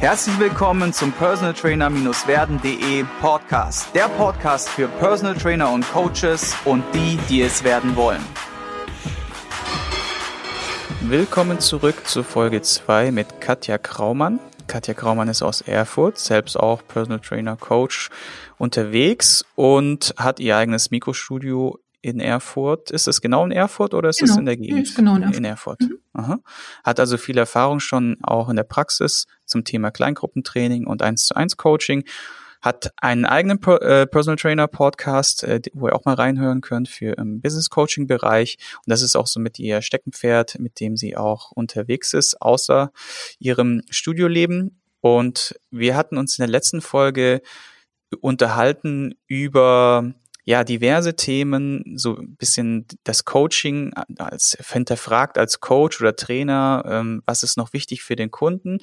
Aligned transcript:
Herzlich 0.00 0.38
willkommen 0.40 0.94
zum 0.94 1.12
Personal 1.12 1.52
Trainer-werden.de 1.52 3.04
Podcast. 3.20 3.94
Der 3.94 4.08
Podcast 4.08 4.70
für 4.70 4.88
Personal 4.88 5.34
Trainer 5.34 5.70
und 5.70 5.86
Coaches 5.92 6.56
und 6.64 6.82
die, 6.94 7.18
die 7.28 7.42
es 7.42 7.64
werden 7.64 7.94
wollen. 7.96 8.24
Willkommen 11.02 11.60
zurück 11.60 12.06
zu 12.06 12.22
Folge 12.22 12.62
2 12.62 13.12
mit 13.12 13.42
Katja 13.42 13.76
Kraumann. 13.76 14.40
Katja 14.66 14.94
Kraumann 14.94 15.28
ist 15.28 15.42
aus 15.42 15.60
Erfurt, 15.60 16.16
selbst 16.16 16.58
auch 16.58 16.80
Personal 16.88 17.20
Trainer, 17.20 17.58
Coach 17.58 18.08
unterwegs 18.56 19.44
und 19.54 20.14
hat 20.16 20.40
ihr 20.40 20.56
eigenes 20.56 20.90
Mikrostudio 20.90 21.78
in 22.02 22.20
Erfurt. 22.20 22.90
Ist 22.90 23.08
es 23.08 23.20
genau 23.20 23.44
in 23.44 23.52
Erfurt 23.52 23.94
oder 23.94 24.08
ist 24.08 24.20
genau. 24.20 24.32
es 24.32 24.38
in 24.38 24.46
der 24.46 24.56
Gegend? 24.56 24.82
Ist 24.82 24.96
genau 24.96 25.16
in 25.16 25.22
Erfurt. 25.22 25.36
In 25.36 25.44
Erfurt. 25.44 25.80
Mhm. 25.80 25.98
Aha. 26.12 26.40
Hat 26.84 27.00
also 27.00 27.16
viel 27.16 27.38
Erfahrung 27.38 27.80
schon 27.80 28.18
auch 28.22 28.48
in 28.48 28.56
der 28.56 28.64
Praxis 28.64 29.26
zum 29.46 29.64
Thema 29.64 29.90
Kleingruppentraining 29.90 30.86
und 30.86 31.02
1 31.02 31.26
zu 31.26 31.36
1 31.36 31.56
Coaching. 31.56 32.04
Hat 32.60 32.92
einen 33.00 33.24
eigenen 33.24 33.62
äh, 33.62 34.06
Personal 34.06 34.36
Trainer 34.36 34.68
Podcast, 34.68 35.44
äh, 35.44 35.60
wo 35.72 35.88
ihr 35.88 35.94
auch 35.94 36.04
mal 36.04 36.14
reinhören 36.14 36.60
könnt 36.60 36.88
für 36.88 37.16
im 37.16 37.40
Business 37.40 37.70
Coaching 37.70 38.06
Bereich. 38.06 38.58
Und 38.78 38.90
das 38.90 39.00
ist 39.00 39.16
auch 39.16 39.26
so 39.26 39.40
mit 39.40 39.58
ihr 39.58 39.80
Steckenpferd, 39.80 40.58
mit 40.58 40.78
dem 40.80 40.96
sie 40.96 41.16
auch 41.16 41.52
unterwegs 41.52 42.12
ist, 42.12 42.40
außer 42.42 42.92
ihrem 43.38 43.82
Studioleben. 43.88 44.82
Und 45.00 45.58
wir 45.70 45.96
hatten 45.96 46.18
uns 46.18 46.38
in 46.38 46.42
der 46.42 46.50
letzten 46.50 46.82
Folge 46.82 47.40
unterhalten 48.20 49.14
über 49.26 50.12
ja, 50.50 50.64
diverse 50.64 51.14
Themen, 51.14 51.96
so 51.96 52.16
ein 52.16 52.34
bisschen 52.34 52.84
das 53.04 53.24
Coaching 53.24 53.92
als 54.18 54.58
hinterfragt 54.60 55.38
als 55.38 55.60
Coach 55.60 56.00
oder 56.00 56.16
Trainer, 56.16 56.82
ähm, 56.86 57.22
was 57.24 57.44
ist 57.44 57.56
noch 57.56 57.72
wichtig 57.72 58.02
für 58.02 58.16
den 58.16 58.32
Kunden. 58.32 58.78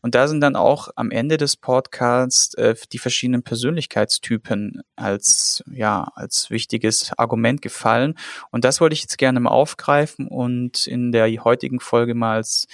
Und 0.00 0.16
da 0.16 0.26
sind 0.26 0.40
dann 0.40 0.56
auch 0.56 0.88
am 0.96 1.12
Ende 1.12 1.36
des 1.36 1.56
Podcasts 1.56 2.54
äh, 2.54 2.74
die 2.92 2.98
verschiedenen 2.98 3.44
Persönlichkeitstypen 3.44 4.82
als, 4.96 5.62
ja, 5.70 6.08
als 6.16 6.50
wichtiges 6.50 7.12
Argument 7.16 7.62
gefallen. 7.62 8.14
Und 8.50 8.64
das 8.64 8.80
wollte 8.80 8.94
ich 8.94 9.02
jetzt 9.02 9.16
gerne 9.16 9.38
mal 9.38 9.50
aufgreifen 9.50 10.26
und 10.26 10.88
in 10.88 11.12
der 11.12 11.28
heutigen 11.44 11.78
Folge 11.78 12.16
mal 12.16 12.38
als 12.38 12.66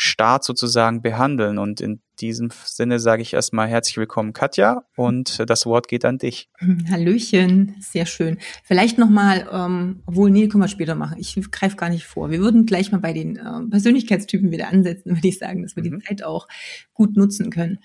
Start 0.00 0.44
sozusagen 0.44 1.02
behandeln. 1.02 1.58
Und 1.58 1.80
in 1.80 2.00
diesem 2.20 2.50
Sinne 2.64 3.00
sage 3.00 3.20
ich 3.20 3.34
erstmal 3.34 3.66
herzlich 3.66 3.96
willkommen, 3.96 4.32
Katja, 4.32 4.84
und 4.94 5.42
das 5.50 5.66
Wort 5.66 5.88
geht 5.88 6.04
an 6.04 6.18
dich. 6.18 6.48
Hallöchen, 6.88 7.74
sehr 7.80 8.06
schön. 8.06 8.38
Vielleicht 8.62 8.96
nochmal, 8.96 9.48
ähm, 9.52 10.04
obwohl, 10.06 10.30
nee, 10.30 10.46
können 10.46 10.62
wir 10.62 10.68
später 10.68 10.94
machen. 10.94 11.18
Ich 11.18 11.34
greife 11.50 11.74
gar 11.74 11.90
nicht 11.90 12.04
vor. 12.04 12.30
Wir 12.30 12.38
würden 12.38 12.64
gleich 12.64 12.92
mal 12.92 12.98
bei 12.98 13.12
den 13.12 13.38
äh, 13.38 13.68
Persönlichkeitstypen 13.68 14.52
wieder 14.52 14.68
ansetzen, 14.68 15.10
würde 15.16 15.26
ich 15.26 15.38
sagen, 15.38 15.62
dass 15.64 15.74
wir 15.74 15.82
mhm. 15.82 15.98
die 15.98 16.04
Zeit 16.06 16.22
auch 16.22 16.46
gut 16.94 17.16
nutzen 17.16 17.50
können. 17.50 17.80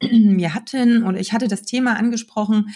Wir 0.00 0.52
hatten, 0.52 1.04
oder 1.04 1.18
ich 1.18 1.32
hatte 1.32 1.48
das 1.48 1.62
Thema 1.62 1.96
angesprochen, 1.96 2.66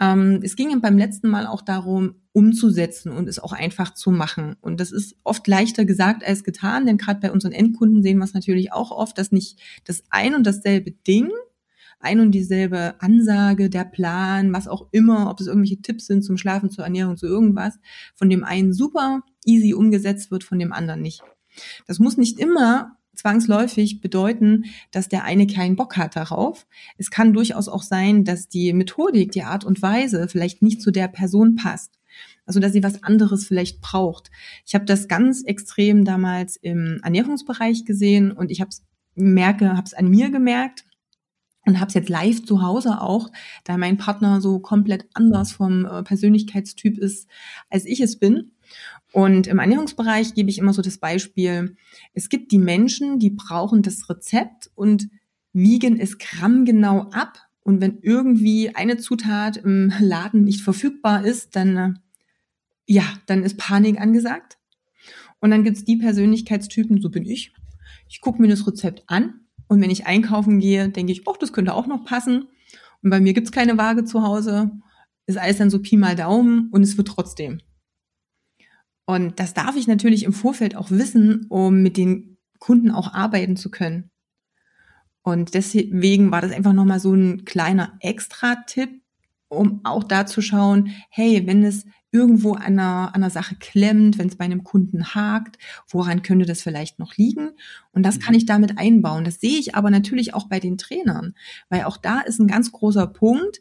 es 0.00 0.56
ging 0.56 0.80
beim 0.80 0.96
letzten 0.96 1.28
Mal 1.28 1.46
auch 1.46 1.60
darum, 1.60 2.14
umzusetzen 2.32 3.12
und 3.12 3.28
es 3.28 3.38
auch 3.38 3.52
einfach 3.52 3.92
zu 3.92 4.10
machen. 4.10 4.56
Und 4.62 4.80
das 4.80 4.92
ist 4.92 5.16
oft 5.24 5.46
leichter 5.46 5.84
gesagt 5.84 6.24
als 6.24 6.42
getan, 6.42 6.86
denn 6.86 6.96
gerade 6.96 7.20
bei 7.20 7.30
unseren 7.30 7.52
Endkunden 7.52 8.02
sehen 8.02 8.16
wir 8.16 8.24
es 8.24 8.32
natürlich 8.32 8.72
auch 8.72 8.92
oft, 8.92 9.18
dass 9.18 9.30
nicht 9.30 9.60
das 9.84 10.02
ein 10.08 10.34
und 10.34 10.46
dasselbe 10.46 10.92
Ding, 10.92 11.28
ein 11.98 12.20
und 12.20 12.30
dieselbe 12.30 12.94
Ansage, 13.00 13.68
der 13.68 13.84
Plan, 13.84 14.54
was 14.54 14.68
auch 14.68 14.88
immer, 14.90 15.28
ob 15.28 15.38
es 15.38 15.48
irgendwelche 15.48 15.82
Tipps 15.82 16.06
sind 16.06 16.22
zum 16.22 16.38
Schlafen, 16.38 16.70
zur 16.70 16.84
Ernährung, 16.84 17.18
zu 17.18 17.26
irgendwas, 17.26 17.78
von 18.14 18.30
dem 18.30 18.42
einen 18.42 18.72
super 18.72 19.22
easy 19.44 19.74
umgesetzt 19.74 20.30
wird, 20.30 20.44
von 20.44 20.58
dem 20.58 20.72
anderen 20.72 21.02
nicht. 21.02 21.22
Das 21.86 21.98
muss 21.98 22.16
nicht 22.16 22.38
immer 22.38 22.96
zwangsläufig 23.20 24.00
bedeuten, 24.00 24.64
dass 24.90 25.08
der 25.08 25.24
eine 25.24 25.46
keinen 25.46 25.76
Bock 25.76 25.96
hat 25.96 26.16
darauf. 26.16 26.66
Es 26.96 27.10
kann 27.10 27.32
durchaus 27.32 27.68
auch 27.68 27.82
sein, 27.82 28.24
dass 28.24 28.48
die 28.48 28.72
Methodik, 28.72 29.32
die 29.32 29.42
Art 29.42 29.64
und 29.64 29.82
Weise 29.82 30.26
vielleicht 30.28 30.62
nicht 30.62 30.80
zu 30.80 30.90
der 30.90 31.08
Person 31.08 31.54
passt. 31.54 31.98
Also 32.46 32.60
dass 32.60 32.72
sie 32.72 32.82
was 32.82 33.02
anderes 33.02 33.46
vielleicht 33.46 33.80
braucht. 33.80 34.30
Ich 34.66 34.74
habe 34.74 34.86
das 34.86 35.06
ganz 35.06 35.42
extrem 35.44 36.04
damals 36.04 36.56
im 36.56 37.00
Ernährungsbereich 37.04 37.84
gesehen 37.84 38.32
und 38.32 38.50
ich 38.50 38.60
habe 38.60 38.70
es 38.70 38.82
merke, 39.14 39.76
habe 39.76 39.86
es 39.86 39.94
an 39.94 40.08
mir 40.08 40.30
gemerkt 40.30 40.84
und 41.66 41.78
habe 41.78 41.88
es 41.88 41.94
jetzt 41.94 42.08
live 42.08 42.42
zu 42.44 42.62
Hause 42.62 43.02
auch, 43.02 43.30
da 43.64 43.76
mein 43.76 43.98
Partner 43.98 44.40
so 44.40 44.60
komplett 44.60 45.06
anders 45.12 45.52
vom 45.52 45.84
äh, 45.84 46.02
Persönlichkeitstyp 46.02 46.98
ist, 46.98 47.28
als 47.68 47.84
ich 47.84 48.00
es 48.00 48.18
bin. 48.18 48.52
Und 49.12 49.46
im 49.46 49.58
Ernährungsbereich 49.58 50.34
gebe 50.34 50.50
ich 50.50 50.58
immer 50.58 50.72
so 50.72 50.82
das 50.82 50.98
Beispiel, 50.98 51.76
es 52.14 52.28
gibt 52.28 52.52
die 52.52 52.58
Menschen, 52.58 53.18
die 53.18 53.30
brauchen 53.30 53.82
das 53.82 54.08
Rezept 54.08 54.70
und 54.74 55.08
wiegen 55.52 55.98
es 55.98 56.18
grammgenau 56.18 57.10
ab. 57.10 57.38
Und 57.62 57.80
wenn 57.80 57.98
irgendwie 58.02 58.74
eine 58.74 58.98
Zutat 58.98 59.56
im 59.56 59.92
Laden 60.00 60.44
nicht 60.44 60.62
verfügbar 60.62 61.24
ist, 61.24 61.56
dann, 61.56 61.76
äh, 61.76 61.92
ja, 62.86 63.04
dann 63.26 63.42
ist 63.42 63.58
Panik 63.58 64.00
angesagt. 64.00 64.58
Und 65.40 65.50
dann 65.50 65.64
gibt's 65.64 65.84
die 65.84 65.96
Persönlichkeitstypen, 65.96 67.00
so 67.00 67.10
bin 67.10 67.24
ich. 67.24 67.52
Ich 68.08 68.20
gucke 68.20 68.40
mir 68.40 68.48
das 68.48 68.66
Rezept 68.66 69.04
an 69.06 69.40
und 69.68 69.80
wenn 69.80 69.90
ich 69.90 70.06
einkaufen 70.06 70.58
gehe, 70.60 70.88
denke 70.88 71.12
ich, 71.12 71.26
oh, 71.26 71.34
das 71.38 71.52
könnte 71.52 71.74
auch 71.74 71.86
noch 71.86 72.04
passen. 72.04 72.48
Und 73.02 73.10
bei 73.10 73.20
mir 73.20 73.32
gibt's 73.32 73.52
keine 73.52 73.78
Waage 73.78 74.04
zu 74.04 74.22
Hause. 74.22 74.70
Ist 75.26 75.38
alles 75.38 75.58
dann 75.58 75.70
so 75.70 75.80
Pi 75.80 75.96
mal 75.96 76.16
Daumen 76.16 76.68
und 76.70 76.82
es 76.82 76.96
wird 76.96 77.08
trotzdem. 77.08 77.60
Und 79.10 79.40
das 79.40 79.54
darf 79.54 79.74
ich 79.74 79.88
natürlich 79.88 80.22
im 80.22 80.32
Vorfeld 80.32 80.76
auch 80.76 80.92
wissen, 80.92 81.46
um 81.48 81.82
mit 81.82 81.96
den 81.96 82.36
Kunden 82.60 82.92
auch 82.92 83.12
arbeiten 83.12 83.56
zu 83.56 83.68
können. 83.68 84.12
Und 85.22 85.54
deswegen 85.54 86.30
war 86.30 86.40
das 86.40 86.52
einfach 86.52 86.72
nochmal 86.72 87.00
so 87.00 87.12
ein 87.12 87.44
kleiner 87.44 87.94
Extra-Tipp, 87.98 89.02
um 89.48 89.80
auch 89.82 90.04
da 90.04 90.26
zu 90.26 90.40
schauen, 90.40 90.92
hey, 91.08 91.44
wenn 91.44 91.64
es 91.64 91.86
irgendwo 92.12 92.52
an 92.52 92.78
einer, 92.78 93.08
an 93.08 93.14
einer 93.14 93.30
Sache 93.30 93.56
klemmt, 93.56 94.16
wenn 94.16 94.28
es 94.28 94.36
bei 94.36 94.44
einem 94.44 94.62
Kunden 94.62 95.04
hakt, 95.12 95.58
woran 95.88 96.22
könnte 96.22 96.46
das 96.46 96.62
vielleicht 96.62 97.00
noch 97.00 97.16
liegen? 97.16 97.50
Und 97.90 98.04
das 98.04 98.20
kann 98.20 98.34
mhm. 98.34 98.38
ich 98.38 98.46
damit 98.46 98.78
einbauen. 98.78 99.24
Das 99.24 99.40
sehe 99.40 99.58
ich 99.58 99.74
aber 99.74 99.90
natürlich 99.90 100.34
auch 100.34 100.46
bei 100.46 100.60
den 100.60 100.78
Trainern, 100.78 101.34
weil 101.68 101.82
auch 101.82 101.96
da 101.96 102.20
ist 102.20 102.38
ein 102.38 102.46
ganz 102.46 102.70
großer 102.70 103.08
Punkt, 103.08 103.60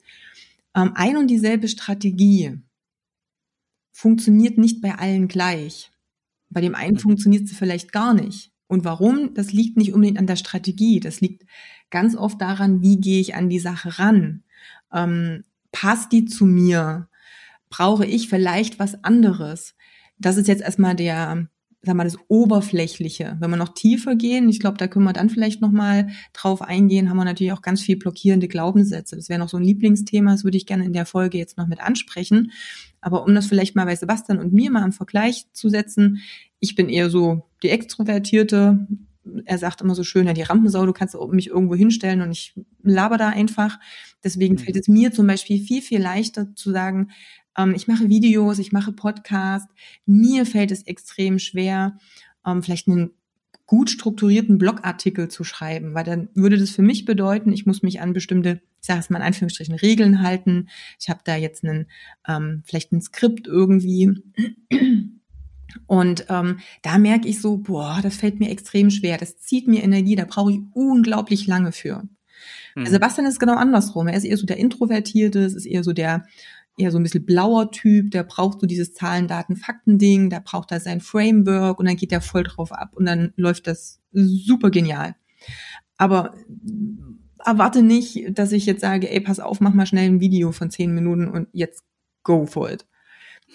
ähm, 0.75 0.91
ein 0.93 1.17
und 1.17 1.25
dieselbe 1.25 1.67
Strategie 1.67 2.61
funktioniert 3.91 4.57
nicht 4.57 4.81
bei 4.81 4.95
allen 4.95 5.27
gleich. 5.27 5.91
Bei 6.49 6.61
dem 6.61 6.75
einen 6.75 6.95
mhm. 6.95 6.99
funktioniert 6.99 7.47
sie 7.47 7.55
vielleicht 7.55 7.91
gar 7.91 8.13
nicht. 8.13 8.51
Und 8.67 8.85
warum? 8.85 9.33
Das 9.33 9.51
liegt 9.51 9.77
nicht 9.77 9.93
unbedingt 9.93 10.19
an 10.19 10.27
der 10.27 10.35
Strategie. 10.35 10.99
Das 10.99 11.21
liegt 11.21 11.45
ganz 11.89 12.15
oft 12.15 12.39
daran, 12.39 12.81
wie 12.81 12.99
gehe 12.99 13.19
ich 13.19 13.35
an 13.35 13.49
die 13.49 13.59
Sache 13.59 13.97
ran. 13.97 14.43
Ähm, 14.93 15.43
passt 15.71 16.11
die 16.11 16.25
zu 16.25 16.45
mir? 16.45 17.09
Brauche 17.69 18.05
ich 18.05 18.29
vielleicht 18.29 18.79
was 18.79 19.03
anderes? 19.03 19.75
Das 20.17 20.37
ist 20.37 20.47
jetzt 20.47 20.61
erstmal 20.61 20.95
der, 20.95 21.47
sag 21.81 21.95
mal, 21.95 22.03
das 22.03 22.17
Oberflächliche. 22.27 23.37
Wenn 23.39 23.49
wir 23.49 23.57
noch 23.57 23.73
tiefer 23.73 24.15
gehen, 24.15 24.49
ich 24.49 24.59
glaube, 24.59 24.77
da 24.77 24.87
können 24.87 25.05
wir 25.05 25.13
dann 25.13 25.29
vielleicht 25.29 25.61
nochmal 25.61 26.09
drauf 26.33 26.61
eingehen, 26.61 27.09
haben 27.09 27.17
wir 27.17 27.25
natürlich 27.25 27.53
auch 27.53 27.61
ganz 27.61 27.81
viel 27.81 27.95
blockierende 27.95 28.49
Glaubenssätze. 28.49 29.15
Das 29.15 29.29
wäre 29.29 29.39
noch 29.39 29.49
so 29.49 29.57
ein 29.57 29.63
Lieblingsthema, 29.63 30.31
das 30.31 30.43
würde 30.43 30.57
ich 30.57 30.65
gerne 30.65 30.85
in 30.85 30.93
der 30.93 31.05
Folge 31.05 31.37
jetzt 31.37 31.57
noch 31.57 31.67
mit 31.67 31.79
ansprechen. 31.79 32.51
Aber 32.99 33.23
um 33.23 33.33
das 33.33 33.47
vielleicht 33.47 33.75
mal 33.75 33.85
bei 33.85 33.95
Sebastian 33.95 34.39
und 34.39 34.51
mir 34.51 34.71
mal 34.71 34.83
im 34.83 34.91
Vergleich 34.91 35.45
zu 35.53 35.69
setzen, 35.69 36.21
ich 36.59 36.75
bin 36.75 36.89
eher 36.89 37.09
so 37.09 37.43
die 37.63 37.69
Extrovertierte. 37.69 38.87
Er 39.45 39.57
sagt 39.57 39.79
immer 39.79 39.95
so 39.95 40.03
schön, 40.03 40.27
ja, 40.27 40.33
die 40.33 40.41
Rampensau, 40.41 40.85
du 40.85 40.91
kannst 40.91 41.15
mich 41.31 41.47
irgendwo 41.47 41.75
hinstellen 41.75 42.21
und 42.21 42.31
ich 42.31 42.55
laber 42.83 43.17
da 43.17 43.29
einfach. 43.29 43.79
Deswegen 44.21 44.55
mhm. 44.55 44.59
fällt 44.59 44.75
es 44.75 44.89
mir 44.89 45.13
zum 45.13 45.27
Beispiel 45.27 45.61
viel, 45.61 45.81
viel 45.81 46.01
leichter 46.01 46.53
zu 46.55 46.71
sagen, 46.71 47.11
ähm, 47.59 47.73
ich 47.75 47.87
mache 47.87 48.09
Videos, 48.09 48.59
ich 48.59 48.71
mache 48.71 48.91
Podcast. 48.91 49.69
Mir 50.05 50.45
fällt 50.45 50.71
es 50.71 50.83
extrem 50.83 51.39
schwer, 51.39 51.97
ähm, 52.45 52.63
vielleicht 52.63 52.87
einen 52.87 53.11
gut 53.65 53.91
strukturierten 53.91 54.57
Blogartikel 54.57 55.27
zu 55.27 55.43
schreiben, 55.43 55.93
weil 55.93 56.03
dann 56.03 56.29
würde 56.33 56.57
das 56.57 56.71
für 56.71 56.81
mich 56.81 57.05
bedeuten, 57.05 57.51
ich 57.51 57.67
muss 57.67 57.83
mich 57.83 58.01
an 58.01 58.13
bestimmte, 58.13 58.61
ich 58.81 58.87
sage 58.87 58.99
es 58.99 59.11
mal 59.11 59.19
in 59.19 59.25
Anführungsstrichen, 59.25 59.75
Regeln 59.75 60.23
halten. 60.23 60.69
Ich 60.99 61.09
habe 61.09 61.19
da 61.23 61.35
jetzt 61.35 61.63
einen, 61.63 61.85
ähm, 62.27 62.63
vielleicht 62.65 62.91
ein 62.91 63.01
Skript 63.01 63.45
irgendwie. 63.45 64.11
Und 65.85 66.25
ähm, 66.29 66.59
da 66.81 66.97
merke 66.97 67.27
ich 67.27 67.41
so, 67.41 67.57
boah, 67.57 67.99
das 68.01 68.15
fällt 68.15 68.39
mir 68.39 68.49
extrem 68.49 68.89
schwer, 68.89 69.19
das 69.19 69.37
zieht 69.37 69.67
mir 69.67 69.83
Energie, 69.83 70.15
da 70.15 70.25
brauche 70.25 70.51
ich 70.51 70.59
unglaublich 70.73 71.45
lange 71.45 71.71
für. 71.71 72.09
Mhm. 72.75 72.87
Sebastian 72.87 73.27
ist 73.27 73.39
genau 73.39 73.55
andersrum. 73.55 74.07
Er 74.07 74.17
ist 74.17 74.23
eher 74.23 74.37
so 74.37 74.47
der 74.47 74.57
Introvertierte, 74.57 75.41
es 75.41 75.53
ist 75.53 75.65
eher 75.65 75.83
so 75.83 75.93
der 75.93 76.25
eher 76.77 76.91
so 76.91 76.97
ein 76.97 77.03
bisschen 77.03 77.25
blauer 77.25 77.71
Typ, 77.71 78.11
der 78.11 78.23
braucht 78.23 78.61
so 78.61 78.67
dieses 78.67 78.93
Zahlen, 78.93 79.27
Daten, 79.27 79.55
Fakten-Ding, 79.55 80.29
der 80.29 80.39
braucht 80.39 80.71
da 80.71 80.79
sein 80.79 81.01
Framework 81.01 81.79
und 81.79 81.87
dann 81.87 81.97
geht 81.97 82.11
der 82.11 82.21
voll 82.21 82.43
drauf 82.43 82.71
ab 82.71 82.95
und 82.95 83.05
dann 83.05 83.33
läuft 83.35 83.67
das 83.67 83.99
super 84.11 84.69
genial. 84.69 85.15
Aber 85.97 86.33
erwarte 87.43 87.81
nicht, 87.81 88.37
dass 88.37 88.51
ich 88.51 88.65
jetzt 88.65 88.81
sage, 88.81 89.09
ey, 89.11 89.19
pass 89.19 89.39
auf, 89.39 89.59
mach 89.59 89.73
mal 89.73 89.85
schnell 89.85 90.09
ein 90.09 90.19
Video 90.21 90.51
von 90.51 90.71
zehn 90.71 90.93
Minuten 90.93 91.27
und 91.27 91.47
jetzt 91.51 91.83
go 92.23 92.45
for 92.45 92.71
it. 92.71 92.85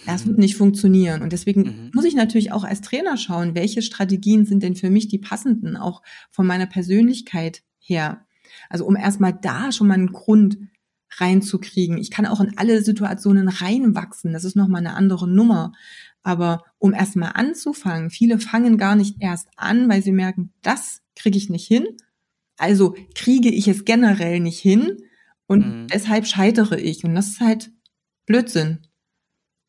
Das 0.07 0.27
wird 0.27 0.39
nicht 0.39 0.57
funktionieren. 0.57 1.23
Und 1.23 1.33
deswegen 1.33 1.63
mhm. 1.63 1.91
muss 1.95 2.05
ich 2.05 2.15
natürlich 2.15 2.53
auch 2.53 2.65
als 2.65 2.81
Trainer 2.81 3.17
schauen, 3.17 3.55
welche 3.55 3.81
Strategien 3.81 4.45
sind 4.45 4.63
denn 4.63 4.75
für 4.75 4.91
mich 4.91 5.09
die 5.09 5.19
passenden, 5.19 5.77
auch 5.77 6.03
von 6.31 6.47
meiner 6.47 6.67
Persönlichkeit 6.67 7.63
her. 7.79 8.27
Also 8.69 8.87
um 8.87 8.97
erstmal 8.97 9.33
da 9.33 9.73
schon 9.73 9.87
mal 9.87 9.95
einen 9.95 10.13
Grund 10.13 10.59
reinzukriegen. 11.21 11.99
Ich 11.99 12.11
kann 12.11 12.27
auch 12.27 12.41
in 12.41 12.57
alle 12.59 12.83
Situationen 12.83 13.49
reinwachsen. 13.49 14.33
Das 14.33 14.45
ist 14.45 14.57
nochmal 14.57 14.81
eine 14.81 14.95
andere 14.95 15.29
Nummer. 15.29 15.73
Aber 16.23 16.65
um 16.79 16.95
erstmal 16.95 17.33
anzufangen, 17.35 18.11
viele 18.11 18.39
fangen 18.39 18.79
gar 18.79 18.97
nicht 18.97 19.17
erst 19.21 19.49
an, 19.57 19.89
weil 19.89 20.03
sie 20.03 20.13
merken, 20.13 20.53
das 20.63 21.03
kriege 21.15 21.37
ich 21.37 21.51
nicht 21.51 21.67
hin. 21.67 21.87
Also 22.57 22.95
kriege 23.15 23.51
ich 23.51 23.69
es 23.69 23.85
generell 23.85 24.41
nicht 24.41 24.59
hin 24.59 24.99
und 25.47 25.67
mhm. 25.67 25.87
deshalb 25.89 26.27
scheitere 26.27 26.79
ich. 26.79 27.05
Und 27.05 27.15
das 27.15 27.29
ist 27.29 27.41
halt 27.41 27.71
Blödsinn. 28.27 28.87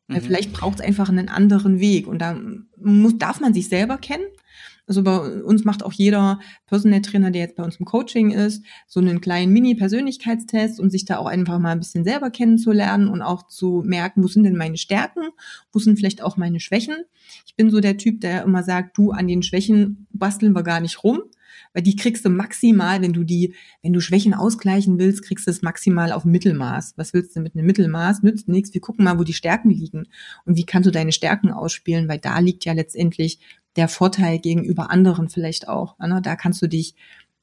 Mhm. 0.08 0.20
Vielleicht 0.20 0.52
braucht 0.52 0.80
es 0.80 0.86
einfach 0.86 1.08
einen 1.08 1.28
anderen 1.28 1.80
Weg. 1.80 2.06
Und 2.06 2.20
da 2.20 2.40
muss, 2.78 3.18
darf 3.18 3.40
man 3.40 3.54
sich 3.54 3.68
selber 3.68 3.98
kennen. 3.98 4.24
Also 4.86 5.02
bei 5.02 5.42
uns 5.42 5.64
macht 5.64 5.82
auch 5.82 5.92
jeder 5.92 6.38
Personal 6.66 7.02
Trainer, 7.02 7.30
der 7.30 7.42
jetzt 7.42 7.56
bei 7.56 7.64
uns 7.64 7.76
im 7.76 7.86
Coaching 7.86 8.30
ist, 8.30 8.64
so 8.86 9.00
einen 9.00 9.20
kleinen 9.20 9.52
Mini-Persönlichkeitstest, 9.52 10.78
um 10.78 10.90
sich 10.90 11.04
da 11.04 11.18
auch 11.18 11.26
einfach 11.26 11.58
mal 11.58 11.72
ein 11.72 11.80
bisschen 11.80 12.04
selber 12.04 12.30
kennenzulernen 12.30 13.08
und 13.08 13.20
auch 13.20 13.48
zu 13.48 13.82
merken, 13.84 14.22
wo 14.22 14.28
sind 14.28 14.44
denn 14.44 14.56
meine 14.56 14.76
Stärken, 14.76 15.22
wo 15.72 15.78
sind 15.80 15.98
vielleicht 15.98 16.22
auch 16.22 16.36
meine 16.36 16.60
Schwächen. 16.60 16.96
Ich 17.46 17.56
bin 17.56 17.70
so 17.70 17.80
der 17.80 17.96
Typ, 17.96 18.20
der 18.20 18.44
immer 18.44 18.62
sagt, 18.62 18.96
du, 18.96 19.10
an 19.10 19.26
den 19.26 19.42
Schwächen 19.42 20.06
basteln 20.12 20.54
wir 20.54 20.62
gar 20.62 20.80
nicht 20.80 21.02
rum, 21.02 21.22
weil 21.72 21.82
die 21.82 21.96
kriegst 21.96 22.24
du 22.24 22.28
maximal, 22.28 23.02
wenn 23.02 23.12
du 23.12 23.24
die, 23.24 23.54
wenn 23.82 23.92
du 23.92 24.00
Schwächen 24.00 24.34
ausgleichen 24.34 24.98
willst, 24.98 25.22
kriegst 25.22 25.46
du 25.46 25.50
es 25.50 25.62
maximal 25.62 26.12
auf 26.12 26.24
Mittelmaß. 26.24 26.94
Was 26.96 27.12
willst 27.12 27.34
du 27.34 27.40
mit 27.40 27.54
einem 27.54 27.66
Mittelmaß? 27.66 28.22
Nützt 28.22 28.48
nichts. 28.48 28.72
Wir 28.72 28.80
gucken 28.80 29.04
mal, 29.04 29.18
wo 29.18 29.24
die 29.24 29.32
Stärken 29.32 29.70
liegen 29.70 30.06
und 30.44 30.56
wie 30.56 30.64
kannst 30.64 30.86
du 30.86 30.90
deine 30.90 31.12
Stärken 31.12 31.50
ausspielen, 31.50 32.08
weil 32.08 32.18
da 32.18 32.38
liegt 32.38 32.64
ja 32.64 32.72
letztendlich 32.72 33.40
der 33.76 33.88
Vorteil 33.88 34.38
gegenüber 34.38 34.90
anderen 34.90 35.28
vielleicht 35.28 35.68
auch. 35.68 35.98
Ne? 35.98 36.20
Da 36.22 36.36
kannst 36.36 36.62
du 36.62 36.66
dich 36.66 36.94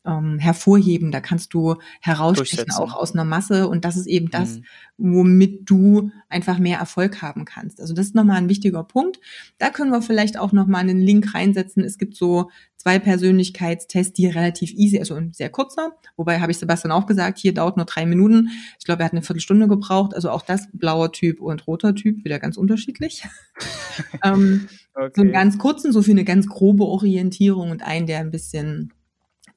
ähm, 0.06 0.38
hervorheben, 0.40 1.12
da 1.12 1.22
kannst 1.22 1.54
du 1.54 1.76
herausstechen 2.02 2.72
auch 2.72 2.94
aus 2.94 3.14
einer 3.14 3.24
Masse 3.24 3.68
und 3.68 3.86
das 3.86 3.96
ist 3.96 4.08
eben 4.08 4.30
das, 4.30 4.58
mhm. 4.58 4.64
womit 4.98 5.70
du 5.70 6.12
einfach 6.28 6.60
mehr 6.60 6.80
Erfolg 6.80 7.22
haben 7.22 7.46
kannst. 7.46 7.80
Also 7.80 7.94
das 7.94 8.08
ist 8.08 8.16
nochmal 8.16 8.38
ein 8.38 8.50
wichtiger 8.50 8.84
Punkt. 8.84 9.20
Da 9.60 9.70
können 9.70 9.92
wir 9.92 10.02
vielleicht 10.02 10.38
auch 10.38 10.52
nochmal 10.52 10.82
einen 10.82 11.00
Link 11.00 11.34
reinsetzen. 11.34 11.84
Es 11.84 11.98
gibt 11.98 12.18
so 12.18 12.50
zwei 12.76 13.00
Persönlichkeitstests, 13.00 14.14
die 14.14 14.28
relativ 14.28 14.74
easy, 14.74 15.00
also 15.00 15.18
sehr 15.32 15.50
kurzer, 15.50 15.94
wobei 16.18 16.42
habe 16.42 16.52
ich 16.52 16.58
Sebastian 16.58 16.92
auch 16.92 17.06
gesagt, 17.06 17.40
hier 17.40 17.54
dauert 17.54 17.78
nur 17.78 17.86
drei 17.86 18.06
Minuten. 18.06 18.50
Ich 18.78 18.86
glaube, 18.86 19.04
er 19.04 19.06
hat 19.06 19.14
eine 19.14 19.22
Viertelstunde 19.22 19.70
gebraucht, 19.70 20.14
also 20.14 20.30
auch 20.32 20.42
das 20.42 20.68
blauer 20.74 21.14
Typ 21.14 21.40
und 21.40 21.66
roter 21.66 21.96
Typ, 21.96 22.26
wieder 22.26 22.40
ganz 22.40 22.58
unterschiedlich. 22.58 23.24
ähm, 24.24 24.68
okay. 24.96 25.12
So 25.16 25.22
einen 25.22 25.32
ganz 25.32 25.58
kurzen, 25.58 25.92
so 25.92 26.02
für 26.02 26.12
eine 26.12 26.24
ganz 26.24 26.48
grobe 26.48 26.86
Orientierung 26.86 27.72
und 27.72 27.84
einen, 27.84 28.08
der 28.08 28.20
ein 28.20 28.32
bisschen 28.32 28.94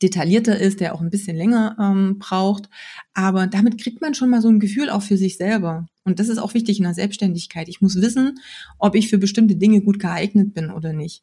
detaillierter 0.03 0.59
ist, 0.59 0.81
der 0.81 0.94
auch 0.94 1.00
ein 1.00 1.11
bisschen 1.11 1.37
länger 1.37 1.77
ähm, 1.81 2.19
braucht. 2.19 2.69
Aber 3.15 3.47
damit 3.47 3.81
kriegt 3.81 4.00
man 4.00 4.15
schon 4.15 4.31
mal 4.31 4.43
so 4.43 4.49
ein 4.49 4.61
Gefühl 4.61 4.91
auch 4.91 5.03
für 5.03 5.17
sich 5.17 5.37
selber. 5.37 5.87
Und 6.05 6.21
das 6.21 6.29
ist 6.29 6.38
auch 6.38 6.55
wichtig 6.55 6.79
in 6.79 6.85
der 6.85 6.94
Selbstständigkeit. 6.94 7.69
Ich 7.69 7.81
muss 7.81 8.00
wissen, 8.00 8.38
ob 8.79 8.94
ich 8.94 9.09
für 9.09 9.19
bestimmte 9.19 9.56
Dinge 9.56 9.81
gut 9.81 9.99
geeignet 9.99 10.55
bin 10.55 10.71
oder 10.71 10.93
nicht. 10.93 11.23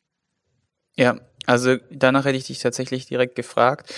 Ja, 0.95 1.19
also 1.45 1.75
danach 1.89 2.25
hätte 2.25 2.37
ich 2.37 2.45
dich 2.45 2.59
tatsächlich 2.59 3.05
direkt 3.05 3.35
gefragt, 3.35 3.93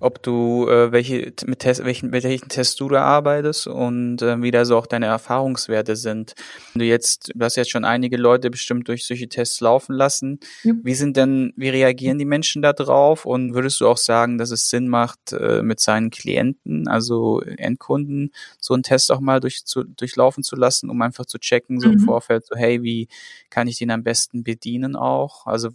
ob 0.00 0.22
du 0.22 0.66
äh, 0.68 0.92
welche 0.92 1.32
mit 1.46 1.60
Test, 1.60 1.84
welchen, 1.84 2.10
mit 2.10 2.24
welchen 2.24 2.48
Tests 2.48 2.76
du 2.76 2.88
da 2.88 3.02
arbeitest 3.04 3.66
und 3.66 4.22
äh, 4.22 4.40
wie 4.42 4.50
da 4.50 4.64
so 4.64 4.76
auch 4.76 4.86
deine 4.86 5.06
Erfahrungswerte 5.06 5.94
sind. 5.94 6.34
Du 6.74 6.84
jetzt, 6.84 7.32
du 7.34 7.44
hast 7.44 7.56
jetzt 7.56 7.70
schon 7.70 7.84
einige 7.84 8.16
Leute 8.16 8.50
bestimmt 8.50 8.88
durch 8.88 9.06
solche 9.06 9.28
Tests 9.28 9.60
laufen 9.60 9.94
lassen. 9.94 10.40
Ja. 10.62 10.72
Wie 10.82 10.94
sind 10.94 11.16
denn, 11.16 11.52
wie 11.56 11.68
reagieren 11.68 12.18
die 12.18 12.24
Menschen 12.24 12.62
da 12.62 12.72
drauf? 12.72 13.26
Und 13.26 13.54
würdest 13.54 13.80
du 13.80 13.88
auch 13.88 13.98
sagen, 13.98 14.38
dass 14.38 14.50
es 14.50 14.70
Sinn 14.70 14.88
macht, 14.88 15.32
äh, 15.32 15.62
mit 15.62 15.80
seinen 15.80 16.10
Klienten, 16.10 16.88
also 16.88 17.40
Endkunden, 17.42 18.32
so 18.58 18.74
einen 18.74 18.82
Test 18.82 19.12
auch 19.12 19.20
mal 19.20 19.40
durch, 19.40 19.64
zu, 19.66 19.84
durchlaufen 19.84 20.42
zu 20.42 20.56
lassen, 20.56 20.88
um 20.88 21.00
einfach 21.02 21.26
zu 21.26 21.38
checken, 21.38 21.78
so 21.78 21.88
mhm. 21.88 21.94
im 21.94 22.00
Vorfeld, 22.00 22.46
so 22.46 22.56
hey, 22.56 22.82
wie 22.82 23.08
kann 23.50 23.68
ich 23.68 23.78
den 23.78 23.90
am 23.90 24.02
besten 24.02 24.44
bedienen 24.44 24.96
auch? 24.96 25.46
Also 25.46 25.70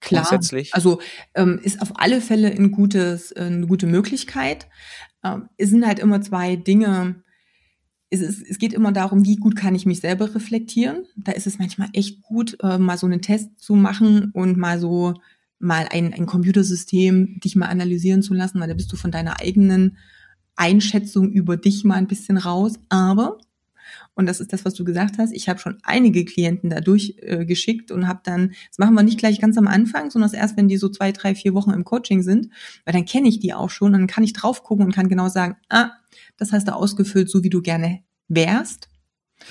Klar, 0.00 0.22
grundsätzlich? 0.22 0.74
Also 0.74 1.00
ähm, 1.34 1.60
ist 1.62 1.82
auf 1.82 1.92
alle 1.96 2.20
Fälle 2.20 2.48
ein 2.50 2.70
gutes, 2.70 3.32
äh, 3.32 3.42
eine 3.42 3.66
gute 3.66 3.86
Möglichkeit. 3.86 4.66
Ähm, 5.22 5.48
es 5.56 5.70
sind 5.70 5.86
halt 5.86 5.98
immer 5.98 6.20
zwei 6.22 6.56
Dinge. 6.56 7.22
Es, 8.08 8.20
ist, 8.20 8.42
es 8.48 8.58
geht 8.58 8.72
immer 8.72 8.92
darum, 8.92 9.24
wie 9.24 9.36
gut 9.36 9.56
kann 9.56 9.74
ich 9.74 9.86
mich 9.86 10.00
selber 10.00 10.34
reflektieren. 10.34 11.04
Da 11.16 11.32
ist 11.32 11.46
es 11.46 11.58
manchmal 11.58 11.90
echt 11.92 12.22
gut, 12.22 12.56
äh, 12.62 12.78
mal 12.78 12.98
so 12.98 13.06
einen 13.06 13.22
Test 13.22 13.58
zu 13.58 13.74
machen 13.74 14.30
und 14.32 14.56
mal 14.56 14.80
so 14.80 15.14
mal 15.60 15.86
ein, 15.90 16.14
ein 16.14 16.24
Computersystem 16.24 17.38
dich 17.40 17.54
mal 17.54 17.66
analysieren 17.66 18.22
zu 18.22 18.32
lassen, 18.32 18.58
weil 18.58 18.68
da 18.68 18.74
bist 18.74 18.90
du 18.90 18.96
von 18.96 19.10
deiner 19.10 19.40
eigenen 19.40 19.98
Einschätzung 20.56 21.30
über 21.30 21.58
dich 21.58 21.84
mal 21.84 21.96
ein 21.96 22.06
bisschen 22.06 22.38
raus. 22.38 22.74
Aber 22.88 23.38
und 24.14 24.26
das 24.26 24.40
ist 24.40 24.52
das, 24.52 24.64
was 24.64 24.74
du 24.74 24.84
gesagt 24.84 25.18
hast. 25.18 25.32
Ich 25.32 25.48
habe 25.48 25.58
schon 25.58 25.78
einige 25.82 26.24
Klienten 26.24 26.70
da 26.70 26.80
durchgeschickt 26.80 27.90
äh, 27.90 27.94
und 27.94 28.08
habe 28.08 28.20
dann, 28.24 28.52
das 28.68 28.78
machen 28.78 28.94
wir 28.94 29.02
nicht 29.02 29.18
gleich 29.18 29.40
ganz 29.40 29.56
am 29.58 29.66
Anfang, 29.66 30.10
sondern 30.10 30.32
erst, 30.32 30.56
wenn 30.56 30.68
die 30.68 30.76
so 30.76 30.88
zwei, 30.88 31.12
drei, 31.12 31.34
vier 31.34 31.54
Wochen 31.54 31.70
im 31.70 31.84
Coaching 31.84 32.22
sind, 32.22 32.48
weil 32.84 32.92
dann 32.92 33.04
kenne 33.04 33.28
ich 33.28 33.40
die 33.40 33.54
auch 33.54 33.70
schon, 33.70 33.92
dann 33.92 34.06
kann 34.06 34.24
ich 34.24 34.32
drauf 34.32 34.62
gucken 34.62 34.86
und 34.86 34.94
kann 34.94 35.08
genau 35.08 35.28
sagen, 35.28 35.56
ah, 35.68 35.90
das 36.36 36.52
hast 36.52 36.68
du 36.68 36.74
ausgefüllt, 36.74 37.30
so 37.30 37.42
wie 37.42 37.50
du 37.50 37.62
gerne 37.62 38.02
wärst. 38.28 38.88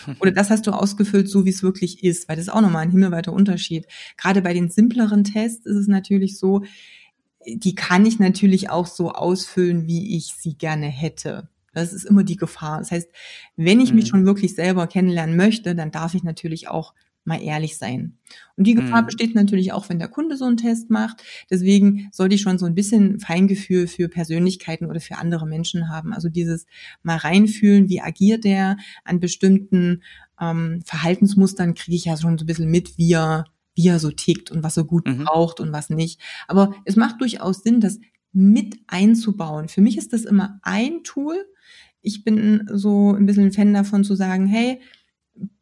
Oder 0.20 0.32
das 0.32 0.50
hast 0.50 0.68
du 0.68 0.72
ausgefüllt, 0.72 1.30
so 1.30 1.46
wie 1.46 1.50
es 1.50 1.64
wirklich 1.64 2.04
ist, 2.04 2.30
weil 2.30 2.36
das 2.36 2.46
ist 2.46 2.54
auch 2.54 2.62
nochmal 2.62 2.84
ein 2.84 2.92
himmelweiter 2.92 3.34
Unterschied. 3.34 3.88
Gerade 4.18 4.42
bei 4.42 4.54
den 4.54 4.70
simpleren 4.70 5.24
Tests 5.24 5.66
ist 5.66 5.76
es 5.76 5.88
natürlich 5.88 6.38
so, 6.38 6.64
die 7.46 7.76
kann 7.76 8.06
ich 8.06 8.20
natürlich 8.20 8.70
auch 8.70 8.86
so 8.86 9.12
ausfüllen, 9.12 9.88
wie 9.88 10.18
ich 10.18 10.36
sie 10.38 10.56
gerne 10.56 10.88
hätte. 10.88 11.50
Das 11.74 11.94
ist 11.94 12.06
immer 12.06 12.24
die 12.24 12.38
Gefahr. 12.38 12.80
Das 12.80 12.92
heißt, 12.92 13.10
wenn 13.56 13.80
ich 13.80 13.94
mich 13.94 14.06
mhm. 14.06 14.10
schon 14.10 14.26
wirklich 14.26 14.56
selber 14.56 14.88
kennenlernen 14.88 15.36
möchte, 15.36 15.76
dann 15.76 15.92
darf 15.92 16.14
ich 16.14 16.24
natürlich 16.24 16.68
auch 16.68 16.94
mal 17.30 17.42
ehrlich 17.42 17.78
sein. 17.78 18.18
Und 18.56 18.66
die 18.66 18.76
Gefahr 18.76 19.04
mhm. 19.04 19.06
besteht 19.06 19.36
natürlich 19.36 19.72
auch, 19.72 19.88
wenn 19.88 20.00
der 20.00 20.08
Kunde 20.08 20.36
so 20.36 20.46
einen 20.46 20.58
Test 20.58 20.90
macht. 20.90 21.24
Deswegen 21.50 22.10
sollte 22.12 22.36
ich 22.36 22.42
schon 22.42 22.58
so 22.58 22.66
ein 22.66 22.76
bisschen 22.76 23.20
Feingefühl 23.20 23.88
für 23.88 24.10
Persönlichkeiten 24.10 24.86
oder 24.86 25.00
für 25.00 25.18
andere 25.18 25.46
Menschen 25.46 25.90
haben. 25.90 26.14
Also 26.14 26.28
dieses 26.30 26.66
mal 27.04 27.18
reinfühlen, 27.18 27.88
wie 27.88 28.02
agiert 28.02 28.44
der 28.44 28.78
an 29.04 29.20
bestimmten 29.20 30.04
ähm, 30.42 30.82
Verhaltensmustern, 30.86 31.74
kriege 31.74 31.96
ich 31.96 32.06
ja 32.06 32.18
schon 32.18 32.38
so 32.38 32.44
ein 32.44 32.48
bisschen 32.48 32.72
mit, 32.72 32.98
wie 32.98 33.14
er, 33.14 33.46
wie 33.76 33.88
er 33.88 34.00
so 34.00 34.12
tickt 34.12 34.52
und 34.52 34.64
was 34.64 34.78
er 34.78 34.84
gut 34.84 35.08
mhm. 35.08 35.26
braucht 35.26 35.60
und 35.60 35.72
was 35.72 35.90
nicht. 35.90 36.20
Aber 36.48 36.74
es 36.86 36.96
macht 36.96 37.22
durchaus 37.22 37.62
Sinn, 37.62 37.80
das 37.80 38.00
mit 38.32 38.78
einzubauen. 38.88 39.70
Für 39.70 39.82
mich 39.82 39.98
ist 39.98 40.14
das 40.14 40.26
immer 40.26 40.60
ein 40.64 41.04
Tool, 41.04 41.46
ich 42.02 42.24
bin 42.24 42.68
so 42.72 43.14
ein 43.14 43.26
bisschen 43.26 43.46
ein 43.46 43.52
Fan 43.52 43.74
davon 43.74 44.04
zu 44.04 44.16
sagen, 44.16 44.48
hey, 44.48 44.80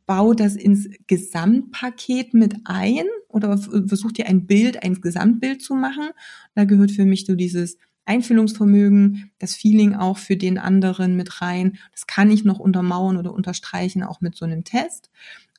bau 0.05 0.33
das 0.33 0.55
ins 0.55 0.89
Gesamtpaket 1.07 2.33
mit 2.33 2.55
ein 2.63 3.05
oder 3.27 3.57
versuch 3.57 4.11
dir 4.11 4.27
ein 4.27 4.45
Bild, 4.45 4.83
ein 4.83 5.01
Gesamtbild 5.01 5.61
zu 5.61 5.75
machen. 5.75 6.09
Da 6.55 6.63
gehört 6.63 6.91
für 6.91 7.05
mich 7.05 7.25
so 7.25 7.35
dieses 7.35 7.77
Einfühlungsvermögen, 8.05 9.31
das 9.37 9.55
Feeling 9.55 9.93
auch 9.93 10.17
für 10.17 10.37
den 10.37 10.57
anderen 10.57 11.17
mit 11.17 11.41
rein. 11.41 11.77
Das 11.91 12.07
kann 12.07 12.31
ich 12.31 12.45
noch 12.45 12.59
untermauern 12.59 13.17
oder 13.17 13.33
unterstreichen, 13.33 14.01
auch 14.01 14.21
mit 14.21 14.35
so 14.35 14.45
einem 14.45 14.63
Test. 14.63 15.09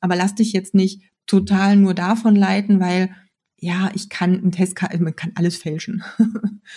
Aber 0.01 0.15
lass 0.15 0.33
dich 0.33 0.51
jetzt 0.51 0.73
nicht 0.73 1.03
total 1.27 1.75
nur 1.75 1.93
davon 1.93 2.35
leiten, 2.35 2.79
weil 2.79 3.11
ja, 3.61 3.91
ich 3.93 4.09
kann 4.09 4.35
einen 4.35 4.51
Test, 4.51 4.77
man 4.99 5.15
kann 5.15 5.31
alles 5.35 5.57
fälschen. 5.57 6.03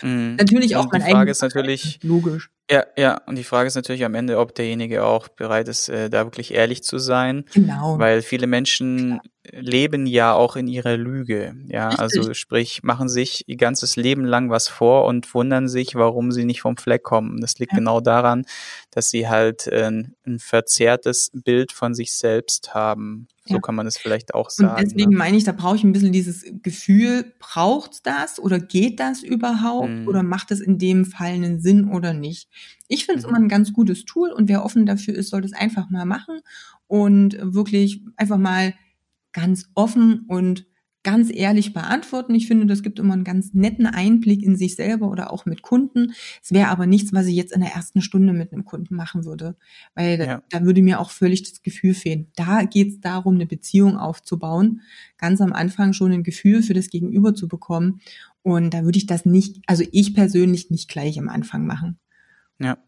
Mhm. 0.00 0.36
natürlich 0.36 0.74
auch 0.76 0.90
mein 0.90 1.04
Die 1.04 1.10
Frage 1.10 1.30
ist 1.30 1.42
natürlich, 1.42 2.00
logisch. 2.02 2.50
Ja, 2.70 2.84
ja, 2.96 3.20
und 3.26 3.36
die 3.36 3.44
Frage 3.44 3.66
ist 3.66 3.74
natürlich 3.74 4.04
am 4.04 4.14
Ende, 4.14 4.38
ob 4.38 4.54
derjenige 4.54 5.04
auch 5.04 5.28
bereit 5.28 5.68
ist, 5.68 5.88
äh, 5.88 6.08
da 6.08 6.24
wirklich 6.24 6.54
ehrlich 6.54 6.82
zu 6.82 6.98
sein. 6.98 7.44
Genau. 7.52 7.98
Weil 7.98 8.22
viele 8.22 8.46
Menschen 8.46 9.20
Klar. 9.44 9.62
leben 9.62 10.06
ja 10.06 10.32
auch 10.32 10.56
in 10.56 10.68
ihrer 10.68 10.96
Lüge. 10.96 11.54
Ja, 11.68 11.88
Richtig. 11.88 12.00
also 12.00 12.34
sprich, 12.34 12.82
machen 12.82 13.08
sich 13.08 13.44
ihr 13.46 13.56
ganzes 13.56 13.96
Leben 13.96 14.24
lang 14.24 14.48
was 14.48 14.68
vor 14.68 15.04
und 15.06 15.34
wundern 15.34 15.68
sich, 15.68 15.96
warum 15.96 16.30
sie 16.30 16.44
nicht 16.44 16.62
vom 16.62 16.76
Fleck 16.76 17.02
kommen. 17.02 17.40
Das 17.40 17.58
liegt 17.58 17.72
ja. 17.72 17.78
genau 17.78 18.00
daran, 18.00 18.46
dass 18.90 19.10
sie 19.10 19.28
halt 19.28 19.66
äh, 19.66 19.90
ein 19.90 20.38
verzerrtes 20.38 21.30
Bild 21.34 21.72
von 21.72 21.94
sich 21.94 22.14
selbst 22.14 22.74
haben. 22.74 23.26
So 23.44 23.54
ja. 23.54 23.60
kann 23.60 23.74
man 23.74 23.88
es 23.88 23.98
vielleicht 23.98 24.34
auch 24.34 24.50
sagen. 24.50 24.76
Und 24.76 24.80
deswegen 24.92 25.10
ne? 25.10 25.16
meine 25.16 25.36
ich, 25.36 25.42
da 25.42 25.50
brauche 25.50 25.74
ich 25.74 25.82
ein 25.82 25.92
bisschen 25.92 26.12
dieses 26.12 26.44
Gefühl, 26.62 27.32
braucht 27.40 28.06
das 28.06 28.38
oder 28.38 28.60
geht 28.60 29.00
das 29.00 29.24
überhaupt 29.24 29.88
mhm. 29.88 30.06
oder 30.06 30.22
macht 30.22 30.52
es 30.52 30.60
in 30.60 30.78
dem 30.78 31.04
Fall 31.04 31.32
einen 31.32 31.60
Sinn 31.60 31.88
oder 31.88 32.14
nicht? 32.14 32.48
Ich 32.88 33.06
finde 33.06 33.20
es 33.20 33.24
mhm. 33.24 33.30
immer 33.30 33.38
ein 33.38 33.48
ganz 33.48 33.72
gutes 33.72 34.04
Tool 34.04 34.30
und 34.30 34.48
wer 34.48 34.64
offen 34.64 34.86
dafür 34.86 35.14
ist, 35.14 35.30
soll 35.30 35.42
das 35.42 35.52
einfach 35.52 35.90
mal 35.90 36.04
machen 36.04 36.40
und 36.86 37.36
wirklich 37.40 38.02
einfach 38.16 38.38
mal 38.38 38.74
ganz 39.32 39.70
offen 39.74 40.24
und 40.28 40.66
ganz 41.02 41.30
ehrlich 41.32 41.72
beantworten. 41.72 42.34
Ich 42.34 42.46
finde, 42.46 42.66
das 42.66 42.82
gibt 42.82 42.98
immer 42.98 43.14
einen 43.14 43.24
ganz 43.24 43.54
netten 43.54 43.86
Einblick 43.86 44.42
in 44.42 44.56
sich 44.56 44.76
selber 44.76 45.10
oder 45.10 45.32
auch 45.32 45.46
mit 45.46 45.62
Kunden. 45.62 46.12
Es 46.42 46.52
wäre 46.52 46.68
aber 46.68 46.86
nichts, 46.86 47.12
was 47.12 47.26
ich 47.26 47.34
jetzt 47.34 47.52
in 47.52 47.60
der 47.60 47.72
ersten 47.72 48.02
Stunde 48.02 48.32
mit 48.32 48.52
einem 48.52 48.64
Kunden 48.64 48.94
machen 48.94 49.24
würde, 49.24 49.56
weil 49.94 50.18
ja. 50.18 50.26
da, 50.26 50.42
da, 50.50 50.64
würde 50.64 50.82
mir 50.82 51.00
auch 51.00 51.10
völlig 51.10 51.42
das 51.42 51.62
Gefühl 51.62 51.94
fehlen. 51.94 52.28
Da 52.36 52.62
geht 52.64 52.88
es 52.88 53.00
darum, 53.00 53.34
eine 53.34 53.46
Beziehung 53.46 53.96
aufzubauen, 53.96 54.82
ganz 55.18 55.40
am 55.40 55.52
Anfang 55.52 55.92
schon 55.92 56.12
ein 56.12 56.22
Gefühl 56.22 56.62
für 56.62 56.74
das 56.74 56.88
Gegenüber 56.88 57.34
zu 57.34 57.48
bekommen. 57.48 58.00
Und 58.42 58.74
da 58.74 58.84
würde 58.84 58.98
ich 58.98 59.06
das 59.06 59.24
nicht, 59.24 59.60
also 59.66 59.84
ich 59.92 60.14
persönlich 60.14 60.70
nicht 60.70 60.88
gleich 60.88 61.18
am 61.18 61.28
Anfang 61.28 61.66
machen. 61.66 61.98
Ja, 62.62 62.78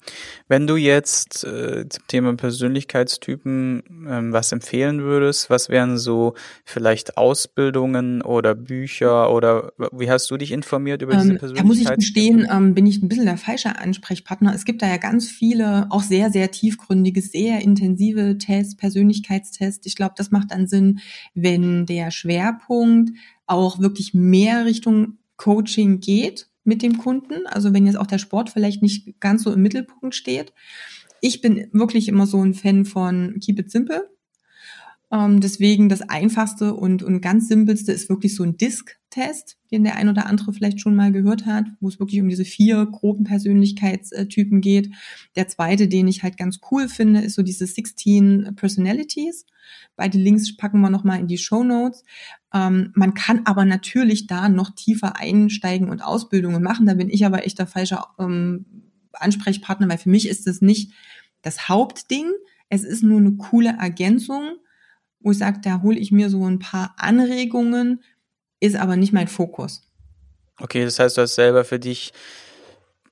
wenn 0.47 0.69
du 0.69 0.77
jetzt 0.77 1.43
äh, 1.43 1.89
zum 1.89 2.07
Thema 2.07 2.37
Persönlichkeitstypen 2.37 3.83
ähm, 4.09 4.33
was 4.33 4.53
empfehlen 4.53 5.03
würdest, 5.03 5.51
was 5.51 5.69
wären 5.69 5.99
so 5.99 6.35
vielleicht 6.65 7.17
Ausbildungen 7.17 8.23
oder 8.23 8.55
Bücher 8.55 9.33
oder 9.33 9.73
wie 9.93 10.09
hast 10.09 10.31
du 10.31 10.37
dich 10.37 10.53
informiert 10.53 11.03
über 11.03 11.17
diese 11.17 11.33
ähm, 11.33 11.39
Persönlichkeitstypen? 11.39 11.83
Da 11.83 11.91
muss 11.91 12.01
ich 12.01 12.15
gestehen, 12.15 12.49
ähm, 12.51 12.75
bin 12.75 12.87
ich 12.87 13.03
ein 13.03 13.09
bisschen 13.09 13.25
der 13.25 13.37
falsche 13.37 13.77
Ansprechpartner. 13.77 14.55
Es 14.55 14.65
gibt 14.65 14.81
da 14.81 14.87
ja 14.87 14.99
ganz 14.99 15.29
viele, 15.29 15.87
auch 15.91 16.03
sehr, 16.03 16.31
sehr 16.31 16.53
tiefgründige, 16.53 17.21
sehr 17.21 17.61
intensive 17.61 18.39
Tests, 18.39 18.77
Persönlichkeitstests. 18.77 19.87
Ich 19.87 19.97
glaube, 19.97 20.15
das 20.17 20.31
macht 20.31 20.53
dann 20.53 20.69
Sinn, 20.69 21.01
wenn 21.35 21.87
der 21.87 22.13
Schwerpunkt 22.13 23.11
auch 23.47 23.81
wirklich 23.81 24.15
mehr 24.15 24.67
Richtung 24.67 25.19
Coaching 25.37 25.99
geht 25.99 26.49
mit 26.65 26.83
dem 26.83 26.99
Kunden. 26.99 27.47
Also 27.47 27.73
wenn 27.73 27.87
jetzt 27.87 27.97
auch 27.97 28.07
der 28.07 28.19
Sport 28.19 28.51
vielleicht 28.51 28.83
nicht 28.83 29.21
ganz 29.21 29.45
so 29.45 29.53
im 29.53 29.63
Mittelpunkt 29.63 30.15
steht. 30.15 30.53
Ich 31.21 31.41
bin 31.41 31.69
wirklich 31.73 32.09
immer 32.09 32.27
so 32.27 32.43
ein 32.43 32.55
Fan 32.55 32.85
von 32.85 33.39
Keep 33.41 33.61
it 33.61 33.71
simple. 33.71 34.11
Ähm, 35.15 35.41
deswegen 35.41 35.89
das 35.89 36.03
einfachste 36.03 36.75
und, 36.75 37.05
und 37.05 37.21
ganz 37.21 37.47
simpelste 37.47 37.93
ist 37.93 38.09
wirklich 38.09 38.35
so 38.35 38.43
ein 38.43 38.57
Disk-Test, 38.57 39.59
den 39.71 39.85
der 39.85 39.95
ein 39.95 40.09
oder 40.09 40.27
andere 40.27 40.53
vielleicht 40.53 40.81
schon 40.81 40.97
mal 40.97 41.13
gehört 41.13 41.47
hat, 41.47 41.67
wo 41.79 41.87
es 41.87 42.01
wirklich 42.01 42.21
um 42.21 42.29
diese 42.29 42.45
vier 42.45 42.85
groben 42.87 43.23
Persönlichkeitstypen 43.23 44.61
geht. 44.61 44.91
Der 45.37 45.47
zweite, 45.47 45.87
den 45.87 46.09
ich 46.09 46.25
halt 46.25 46.37
ganz 46.37 46.59
cool 46.71 46.89
finde, 46.89 47.21
ist 47.21 47.37
so 47.37 47.43
diese 47.43 47.65
16 47.65 48.57
Personalities. 48.57 49.47
Beide 49.95 50.19
Links 50.19 50.57
packen 50.57 50.81
wir 50.81 50.91
nochmal 50.91 51.21
in 51.21 51.29
die 51.29 51.39
Show 51.39 51.63
Notes. 51.63 52.03
Ähm, 52.53 52.91
man 52.97 53.15
kann 53.15 53.43
aber 53.45 53.65
natürlich 53.65 54.27
da 54.27 54.49
noch 54.49 54.75
tiefer 54.75 55.17
einsteigen 55.17 55.91
und 55.91 56.03
Ausbildungen 56.03 56.63
machen. 56.63 56.87
Da 56.87 56.95
bin 56.95 57.09
ich 57.09 57.25
aber 57.25 57.47
echt 57.47 57.61
der 57.61 57.69
falsche 57.69 58.01
ähm, 58.19 58.67
Ansprechpartner, 59.13 59.89
weil 59.89 59.99
für 59.99 60.11
mich 60.11 60.29
ist 60.29 60.49
das 60.49 60.61
nicht 60.61 60.93
das 61.41 61.69
Hauptding. 61.69 62.33
Es 62.69 62.83
ist 62.83 63.05
nur 63.05 63.21
eine 63.21 63.37
coole 63.37 63.77
Ergänzung 63.79 64.57
wo 65.25 65.33
ich 65.33 65.39
sage, 65.39 65.59
da 65.63 65.83
hole 65.83 65.99
ich 65.99 66.13
mir 66.13 66.31
so 66.31 66.45
ein 66.47 66.61
paar 66.61 66.95
Anregungen, 66.99 68.03
ist 68.61 68.77
aber 68.77 68.97
nicht 68.97 69.13
mein 69.13 69.27
Fokus. 69.27 69.91
Okay, 70.61 70.85
das 70.85 70.99
heißt, 70.99 71.17
du 71.17 71.23
hast 71.23 71.35
selber 71.35 71.65
für 71.65 71.81
dich, 71.81 72.13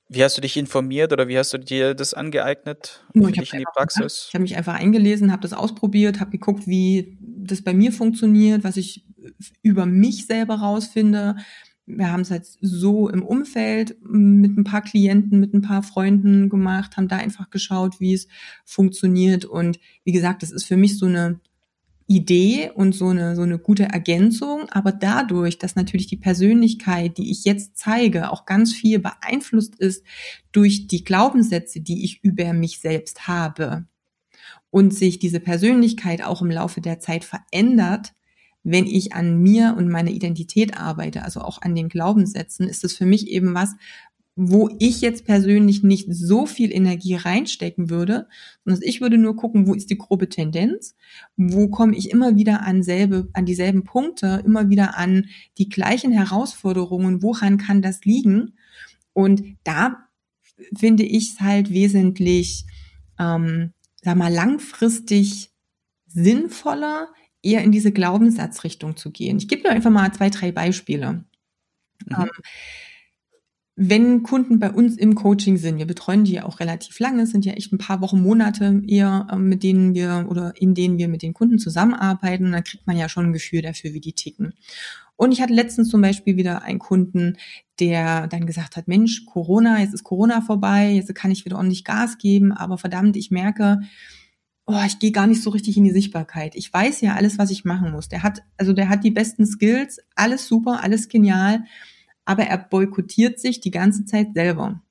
wie 0.08 0.22
hast 0.22 0.36
du 0.36 0.42
dich 0.42 0.56
informiert 0.58 1.12
oder 1.12 1.26
wie 1.26 1.38
hast 1.38 1.54
du 1.54 1.58
dir 1.58 1.94
das 1.94 2.12
angeeignet 2.12 3.02
für 3.12 3.30
ich 3.30 3.38
dich 3.38 3.52
in 3.54 3.60
die 3.60 3.64
Praxis? 3.74 4.26
Ich 4.28 4.34
habe 4.34 4.42
mich 4.42 4.56
einfach 4.56 4.74
eingelesen, 4.74 5.32
habe 5.32 5.42
das 5.42 5.54
ausprobiert, 5.54 6.20
habe 6.20 6.30
geguckt, 6.30 6.66
wie 6.66 7.18
das 7.20 7.62
bei 7.62 7.72
mir 7.72 7.92
funktioniert, 7.92 8.62
was 8.62 8.76
ich 8.76 9.06
über 9.62 9.86
mich 9.86 10.26
selber 10.26 10.56
rausfinde. 10.56 11.36
Wir 11.86 12.12
haben 12.12 12.20
es 12.20 12.30
halt 12.30 12.46
so 12.60 13.08
im 13.08 13.24
Umfeld 13.24 13.96
mit 14.02 14.56
ein 14.56 14.64
paar 14.64 14.82
Klienten, 14.82 15.40
mit 15.40 15.54
ein 15.54 15.62
paar 15.62 15.82
Freunden 15.82 16.50
gemacht, 16.50 16.96
haben 16.96 17.08
da 17.08 17.16
einfach 17.16 17.48
geschaut, 17.48 18.00
wie 18.00 18.12
es 18.12 18.28
funktioniert. 18.66 19.46
Und 19.46 19.80
wie 20.04 20.12
gesagt, 20.12 20.42
das 20.42 20.50
ist 20.50 20.64
für 20.64 20.76
mich 20.76 20.98
so 20.98 21.06
eine 21.06 21.40
Idee 22.06 22.70
und 22.74 22.94
so 22.94 23.08
eine, 23.08 23.36
so 23.36 23.42
eine 23.42 23.58
gute 23.58 23.84
Ergänzung. 23.84 24.68
Aber 24.70 24.92
dadurch, 24.92 25.58
dass 25.58 25.76
natürlich 25.76 26.06
die 26.06 26.16
Persönlichkeit, 26.16 27.18
die 27.18 27.30
ich 27.30 27.44
jetzt 27.44 27.76
zeige, 27.76 28.30
auch 28.30 28.46
ganz 28.46 28.72
viel 28.72 28.98
beeinflusst 28.98 29.76
ist 29.76 30.04
durch 30.52 30.86
die 30.86 31.04
Glaubenssätze, 31.04 31.80
die 31.80 32.04
ich 32.04 32.22
über 32.22 32.52
mich 32.52 32.80
selbst 32.80 33.28
habe 33.28 33.86
und 34.70 34.94
sich 34.94 35.18
diese 35.18 35.40
Persönlichkeit 35.40 36.22
auch 36.22 36.42
im 36.42 36.50
Laufe 36.50 36.80
der 36.80 36.98
Zeit 36.98 37.24
verändert, 37.24 38.12
wenn 38.64 38.86
ich 38.86 39.12
an 39.12 39.42
mir 39.42 39.74
und 39.76 39.88
meiner 39.88 40.10
Identität 40.10 40.78
arbeite, 40.78 41.22
also 41.24 41.40
auch 41.40 41.62
an 41.62 41.74
den 41.74 41.88
Glaubenssätzen, 41.88 42.68
ist 42.68 42.84
es 42.84 42.96
für 42.96 43.06
mich 43.06 43.26
eben 43.28 43.54
was, 43.54 43.74
wo 44.34 44.70
ich 44.78 45.02
jetzt 45.02 45.26
persönlich 45.26 45.82
nicht 45.82 46.06
so 46.10 46.46
viel 46.46 46.72
Energie 46.72 47.14
reinstecken 47.16 47.90
würde, 47.90 48.28
sondern 48.64 48.82
ich 48.82 49.00
würde 49.02 49.18
nur 49.18 49.36
gucken, 49.36 49.66
wo 49.66 49.74
ist 49.74 49.90
die 49.90 49.98
grobe 49.98 50.28
Tendenz, 50.28 50.96
wo 51.36 51.68
komme 51.68 51.94
ich 51.96 52.10
immer 52.10 52.34
wieder 52.34 52.62
an 52.62 52.82
selbe, 52.82 53.28
an 53.34 53.44
dieselben 53.44 53.84
Punkte, 53.84 54.42
immer 54.44 54.70
wieder 54.70 54.96
an 54.96 55.26
die 55.58 55.68
gleichen 55.68 56.12
Herausforderungen, 56.12 57.22
woran 57.22 57.58
kann 57.58 57.82
das 57.82 58.04
liegen? 58.04 58.54
Und 59.12 59.42
da 59.64 60.08
finde 60.74 61.02
ich 61.02 61.34
es 61.34 61.40
halt 61.40 61.70
wesentlich, 61.70 62.64
ähm, 63.18 63.72
sag 64.02 64.16
mal, 64.16 64.32
langfristig 64.32 65.50
sinnvoller, 66.06 67.08
eher 67.42 67.62
in 67.62 67.72
diese 67.72 67.92
Glaubenssatzrichtung 67.92 68.96
zu 68.96 69.10
gehen. 69.10 69.36
Ich 69.36 69.48
gebe 69.48 69.64
nur 69.64 69.72
einfach 69.72 69.90
mal 69.90 70.12
zwei, 70.14 70.30
drei 70.30 70.52
Beispiele. 70.52 71.24
Mhm. 72.06 72.16
Ähm, 72.16 72.30
wenn 73.74 74.22
Kunden 74.22 74.58
bei 74.58 74.70
uns 74.70 74.98
im 74.98 75.14
Coaching 75.14 75.56
sind, 75.56 75.78
wir 75.78 75.86
betreuen 75.86 76.24
die 76.24 76.32
ja 76.32 76.44
auch 76.44 76.60
relativ 76.60 76.98
lange, 76.98 77.22
es 77.22 77.30
sind 77.30 77.46
ja 77.46 77.54
echt 77.54 77.72
ein 77.72 77.78
paar 77.78 78.02
Wochen, 78.02 78.20
Monate 78.20 78.82
eher, 78.86 79.26
ähm, 79.32 79.48
mit 79.48 79.62
denen 79.62 79.94
wir 79.94 80.26
oder 80.28 80.52
in 80.56 80.74
denen 80.74 80.98
wir 80.98 81.08
mit 81.08 81.22
den 81.22 81.32
Kunden 81.32 81.58
zusammenarbeiten, 81.58 82.52
dann 82.52 82.64
kriegt 82.64 82.86
man 82.86 82.98
ja 82.98 83.08
schon 83.08 83.26
ein 83.26 83.32
Gefühl 83.32 83.62
dafür, 83.62 83.94
wie 83.94 84.00
die 84.00 84.12
ticken. 84.12 84.52
Und 85.16 85.32
ich 85.32 85.40
hatte 85.40 85.54
letztens 85.54 85.88
zum 85.88 86.02
Beispiel 86.02 86.36
wieder 86.36 86.62
einen 86.62 86.80
Kunden, 86.80 87.38
der 87.80 88.26
dann 88.26 88.44
gesagt 88.44 88.76
hat, 88.76 88.88
Mensch, 88.88 89.24
Corona, 89.24 89.80
jetzt 89.80 89.94
ist 89.94 90.04
Corona 90.04 90.42
vorbei, 90.42 90.90
jetzt 90.90 91.14
kann 91.14 91.30
ich 91.30 91.44
wieder 91.44 91.56
ordentlich 91.56 91.84
Gas 91.84 92.18
geben, 92.18 92.52
aber 92.52 92.76
verdammt, 92.76 93.16
ich 93.16 93.30
merke, 93.30 93.80
oh, 94.66 94.80
ich 94.86 94.98
gehe 94.98 95.12
gar 95.12 95.26
nicht 95.26 95.42
so 95.42 95.50
richtig 95.50 95.76
in 95.78 95.84
die 95.84 95.90
Sichtbarkeit. 95.92 96.54
Ich 96.56 96.72
weiß 96.72 97.00
ja 97.00 97.14
alles, 97.14 97.38
was 97.38 97.50
ich 97.50 97.64
machen 97.64 97.92
muss. 97.92 98.08
Der 98.08 98.22
hat, 98.22 98.42
also 98.58 98.72
der 98.72 98.88
hat 98.88 99.02
die 99.02 99.10
besten 99.10 99.46
Skills, 99.46 99.98
alles 100.14 100.46
super, 100.46 100.82
alles 100.82 101.08
genial 101.08 101.64
aber 102.24 102.44
er 102.44 102.58
boykottiert 102.58 103.40
sich 103.40 103.60
die 103.60 103.70
ganze 103.70 104.04
Zeit 104.04 104.34
selber. 104.34 104.82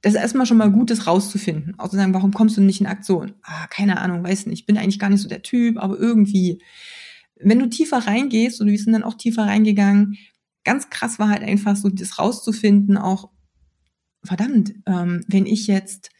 Das 0.00 0.14
ist 0.14 0.20
erstmal 0.20 0.44
schon 0.44 0.58
mal 0.58 0.70
gut, 0.70 0.90
das 0.90 1.06
rauszufinden. 1.06 1.78
Auch 1.78 1.88
zu 1.88 1.96
sagen, 1.96 2.12
warum 2.12 2.32
kommst 2.32 2.56
du 2.56 2.60
nicht 2.60 2.80
in 2.80 2.86
Aktion? 2.86 3.32
Ah, 3.42 3.66
keine 3.68 3.98
Ahnung, 4.02 4.22
weiß 4.22 4.46
nicht. 4.46 4.60
Ich 4.60 4.66
bin 4.66 4.76
eigentlich 4.76 4.98
gar 4.98 5.08
nicht 5.08 5.22
so 5.22 5.28
der 5.28 5.42
Typ, 5.42 5.78
aber 5.78 5.98
irgendwie. 5.98 6.62
Wenn 7.36 7.58
du 7.58 7.68
tiefer 7.68 7.98
reingehst, 7.98 8.60
und 8.60 8.68
wir 8.68 8.78
sind 8.78 8.92
dann 8.92 9.02
auch 9.02 9.14
tiefer 9.14 9.44
reingegangen, 9.44 10.18
ganz 10.62 10.90
krass 10.90 11.18
war 11.18 11.30
halt 11.30 11.42
einfach 11.42 11.74
so, 11.74 11.88
das 11.88 12.18
rauszufinden, 12.18 12.98
auch, 12.98 13.30
verdammt, 14.22 14.74
ähm, 14.86 15.24
wenn 15.26 15.46
ich 15.46 15.66
jetzt 15.66 16.10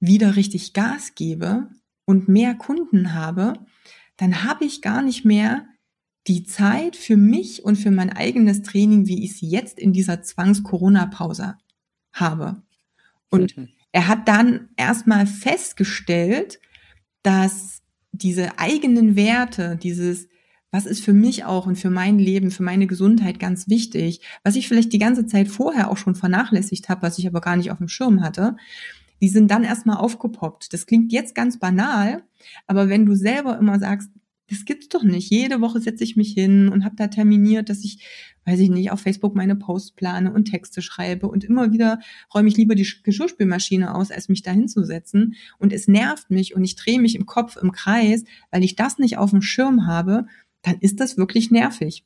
wieder 0.00 0.36
richtig 0.36 0.74
Gas 0.74 1.14
gebe 1.14 1.70
und 2.04 2.28
mehr 2.28 2.54
Kunden 2.54 3.14
habe, 3.14 3.54
dann 4.16 4.44
habe 4.44 4.64
ich 4.64 4.82
gar 4.82 5.02
nicht 5.02 5.24
mehr 5.24 5.66
die 6.26 6.44
Zeit 6.44 6.96
für 6.96 7.16
mich 7.16 7.64
und 7.64 7.76
für 7.76 7.90
mein 7.90 8.10
eigenes 8.10 8.62
Training, 8.62 9.06
wie 9.06 9.24
ich 9.24 9.32
es 9.32 9.40
jetzt 9.40 9.78
in 9.78 9.92
dieser 9.92 10.22
Zwangs-Corona-Pause 10.22 11.56
habe. 12.12 12.62
Und 13.30 13.56
mhm. 13.56 13.68
er 13.92 14.08
hat 14.08 14.26
dann 14.28 14.68
erstmal 14.76 15.26
festgestellt, 15.26 16.60
dass 17.22 17.82
diese 18.12 18.58
eigenen 18.58 19.16
Werte, 19.16 19.76
dieses, 19.76 20.28
was 20.70 20.86
ist 20.86 21.04
für 21.04 21.12
mich 21.12 21.44
auch 21.44 21.66
und 21.66 21.76
für 21.76 21.90
mein 21.90 22.18
Leben, 22.18 22.50
für 22.50 22.62
meine 22.62 22.86
Gesundheit 22.86 23.38
ganz 23.38 23.68
wichtig, 23.68 24.20
was 24.44 24.56
ich 24.56 24.68
vielleicht 24.68 24.92
die 24.92 24.98
ganze 24.98 25.26
Zeit 25.26 25.48
vorher 25.48 25.90
auch 25.90 25.96
schon 25.96 26.14
vernachlässigt 26.14 26.88
habe, 26.88 27.02
was 27.02 27.18
ich 27.18 27.26
aber 27.26 27.40
gar 27.40 27.56
nicht 27.56 27.70
auf 27.70 27.78
dem 27.78 27.88
Schirm 27.88 28.22
hatte, 28.22 28.56
die 29.20 29.28
sind 29.28 29.50
dann 29.50 29.64
erstmal 29.64 29.96
aufgepoppt. 29.96 30.72
Das 30.72 30.86
klingt 30.86 31.12
jetzt 31.12 31.34
ganz 31.34 31.58
banal, 31.58 32.24
aber 32.66 32.88
wenn 32.88 33.06
du 33.06 33.14
selber 33.14 33.58
immer 33.58 33.78
sagst, 33.78 34.10
das 34.50 34.64
gibt's 34.64 34.88
doch 34.88 35.02
nicht. 35.02 35.30
Jede 35.30 35.60
Woche 35.60 35.80
setze 35.80 36.04
ich 36.04 36.16
mich 36.16 36.32
hin 36.32 36.68
und 36.68 36.84
habe 36.84 36.96
da 36.96 37.08
terminiert, 37.08 37.70
dass 37.70 37.82
ich, 37.82 38.04
weiß 38.44 38.60
ich 38.60 38.68
nicht, 38.68 38.90
auf 38.90 39.00
Facebook 39.00 39.34
meine 39.34 39.56
Posts 39.56 39.92
plane 39.92 40.32
und 40.32 40.44
Texte 40.44 40.82
schreibe 40.82 41.28
und 41.28 41.44
immer 41.44 41.72
wieder 41.72 42.00
räume 42.34 42.48
ich 42.48 42.56
lieber 42.56 42.74
die 42.74 42.86
Geschirrspülmaschine 43.02 43.94
aus, 43.94 44.10
als 44.10 44.28
mich 44.28 44.42
da 44.42 44.50
hinzusetzen. 44.50 45.34
Und 45.58 45.72
es 45.72 45.88
nervt 45.88 46.30
mich 46.30 46.54
und 46.54 46.62
ich 46.62 46.76
drehe 46.76 47.00
mich 47.00 47.14
im 47.14 47.24
Kopf 47.24 47.56
im 47.56 47.72
Kreis, 47.72 48.24
weil 48.50 48.64
ich 48.64 48.76
das 48.76 48.98
nicht 48.98 49.16
auf 49.16 49.30
dem 49.30 49.42
Schirm 49.42 49.86
habe, 49.86 50.26
dann 50.62 50.76
ist 50.80 51.00
das 51.00 51.16
wirklich 51.16 51.50
nervig. 51.50 52.04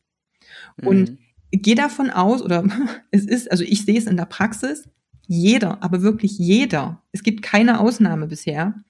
Mhm. 0.76 0.87
Und 0.87 1.18
gehe 1.50 1.75
davon 1.75 2.11
aus, 2.11 2.42
oder 2.42 2.64
es 3.11 3.25
ist, 3.25 3.50
also 3.50 3.64
ich 3.64 3.85
sehe 3.85 3.99
es 3.99 4.07
in 4.07 4.16
der 4.16 4.26
Praxis, 4.26 4.88
jeder, 5.26 5.83
aber 5.83 6.02
wirklich 6.02 6.38
jeder, 6.38 7.02
es 7.12 7.23
gibt 7.23 7.42
keine 7.42 7.80
Ausnahme 7.80 8.28
bisher, 8.28 8.83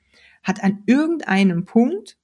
hat 0.42 0.62
an 0.62 0.82
irgendeinem 0.86 1.64
Punkt 1.64 2.16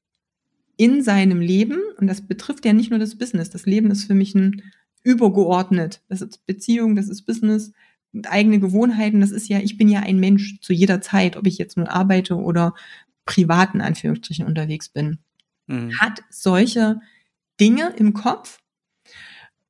in 0.76 1.02
seinem 1.02 1.40
Leben, 1.40 1.78
und 1.98 2.06
das 2.06 2.26
betrifft 2.26 2.64
ja 2.64 2.72
nicht 2.72 2.90
nur 2.90 2.98
das 2.98 3.16
Business, 3.16 3.50
das 3.50 3.66
Leben 3.66 3.90
ist 3.90 4.04
für 4.04 4.14
mich 4.14 4.34
ein 4.34 4.62
übergeordnet. 5.04 6.02
Das 6.08 6.22
ist 6.22 6.44
Beziehung, 6.46 6.96
das 6.96 7.08
ist 7.08 7.22
Business, 7.22 7.72
eigene 8.24 8.58
Gewohnheiten, 8.58 9.20
das 9.20 9.30
ist 9.30 9.48
ja, 9.48 9.58
ich 9.58 9.76
bin 9.76 9.88
ja 9.88 10.00
ein 10.00 10.18
Mensch 10.18 10.60
zu 10.60 10.72
jeder 10.72 11.00
Zeit, 11.00 11.36
ob 11.36 11.46
ich 11.46 11.58
jetzt 11.58 11.76
nur 11.76 11.90
arbeite 11.90 12.36
oder 12.36 12.74
privaten 13.26 13.80
Anführungsstrichen 13.80 14.46
unterwegs 14.46 14.88
bin. 14.88 15.18
Mhm. 15.66 15.98
Hat 16.00 16.22
solche 16.30 17.00
Dinge 17.60 17.92
im 17.96 18.14
Kopf. 18.14 18.60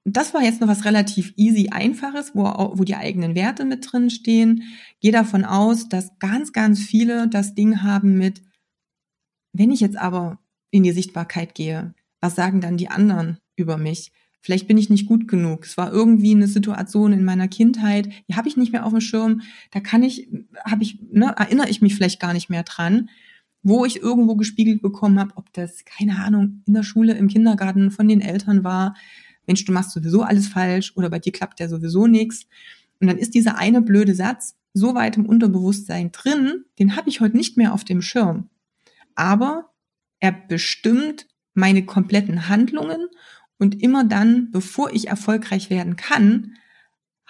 Das 0.04 0.34
war 0.34 0.42
jetzt 0.42 0.60
noch 0.60 0.68
was 0.68 0.84
relativ 0.84 1.32
easy, 1.36 1.70
einfaches, 1.70 2.32
wo, 2.34 2.44
wo 2.44 2.84
die 2.84 2.96
eigenen 2.96 3.34
Werte 3.34 3.64
mit 3.64 3.90
drin 3.90 4.10
stehen. 4.10 4.64
Gehe 5.00 5.12
davon 5.12 5.44
aus, 5.44 5.88
dass 5.88 6.18
ganz, 6.18 6.52
ganz 6.52 6.80
viele 6.80 7.28
das 7.28 7.54
Ding 7.54 7.82
haben 7.82 8.18
mit, 8.18 8.42
wenn 9.52 9.70
ich 9.70 9.80
jetzt 9.80 9.96
aber 9.96 10.38
in 10.74 10.82
die 10.82 10.90
Sichtbarkeit 10.90 11.54
gehe? 11.54 11.94
Was 12.20 12.34
sagen 12.34 12.60
dann 12.60 12.76
die 12.76 12.88
anderen 12.88 13.38
über 13.54 13.76
mich? 13.76 14.10
Vielleicht 14.40 14.66
bin 14.66 14.76
ich 14.76 14.90
nicht 14.90 15.06
gut 15.06 15.28
genug. 15.28 15.64
Es 15.64 15.76
war 15.76 15.92
irgendwie 15.92 16.32
eine 16.32 16.48
Situation 16.48 17.12
in 17.12 17.24
meiner 17.24 17.46
Kindheit, 17.46 18.08
die 18.28 18.34
habe 18.34 18.48
ich 18.48 18.56
nicht 18.56 18.72
mehr 18.72 18.84
auf 18.84 18.90
dem 18.90 19.00
Schirm. 19.00 19.42
Da 19.70 19.78
kann 19.78 20.02
ich, 20.02 20.28
habe 20.64 20.82
ich, 20.82 20.98
ne, 21.12 21.32
erinnere 21.38 21.70
ich 21.70 21.80
mich 21.80 21.94
vielleicht 21.94 22.18
gar 22.18 22.32
nicht 22.32 22.50
mehr 22.50 22.64
dran, 22.64 23.08
wo 23.62 23.84
ich 23.84 24.02
irgendwo 24.02 24.34
gespiegelt 24.34 24.82
bekommen 24.82 25.20
habe, 25.20 25.30
ob 25.36 25.52
das, 25.52 25.84
keine 25.84 26.18
Ahnung, 26.18 26.62
in 26.66 26.74
der 26.74 26.82
Schule, 26.82 27.14
im 27.14 27.28
Kindergarten 27.28 27.92
von 27.92 28.08
den 28.08 28.20
Eltern 28.20 28.64
war. 28.64 28.96
Mensch, 29.46 29.64
du 29.64 29.72
machst 29.72 29.92
sowieso 29.92 30.22
alles 30.22 30.48
falsch 30.48 30.92
oder 30.96 31.08
bei 31.08 31.20
dir 31.20 31.32
klappt 31.32 31.60
ja 31.60 31.68
sowieso 31.68 32.08
nichts. 32.08 32.46
Und 33.00 33.06
dann 33.06 33.16
ist 33.16 33.34
dieser 33.34 33.58
eine 33.58 33.80
blöde 33.80 34.16
Satz 34.16 34.56
so 34.72 34.96
weit 34.96 35.16
im 35.16 35.26
Unterbewusstsein 35.26 36.10
drin, 36.10 36.64
den 36.80 36.96
habe 36.96 37.08
ich 37.08 37.20
heute 37.20 37.36
nicht 37.36 37.56
mehr 37.56 37.72
auf 37.72 37.84
dem 37.84 38.02
Schirm. 38.02 38.48
Aber 39.14 39.70
er 40.20 40.32
bestimmt 40.32 41.26
meine 41.54 41.84
kompletten 41.84 42.48
Handlungen 42.48 43.08
und 43.58 43.80
immer 43.82 44.04
dann, 44.04 44.50
bevor 44.50 44.92
ich 44.92 45.08
erfolgreich 45.08 45.70
werden 45.70 45.96
kann, 45.96 46.56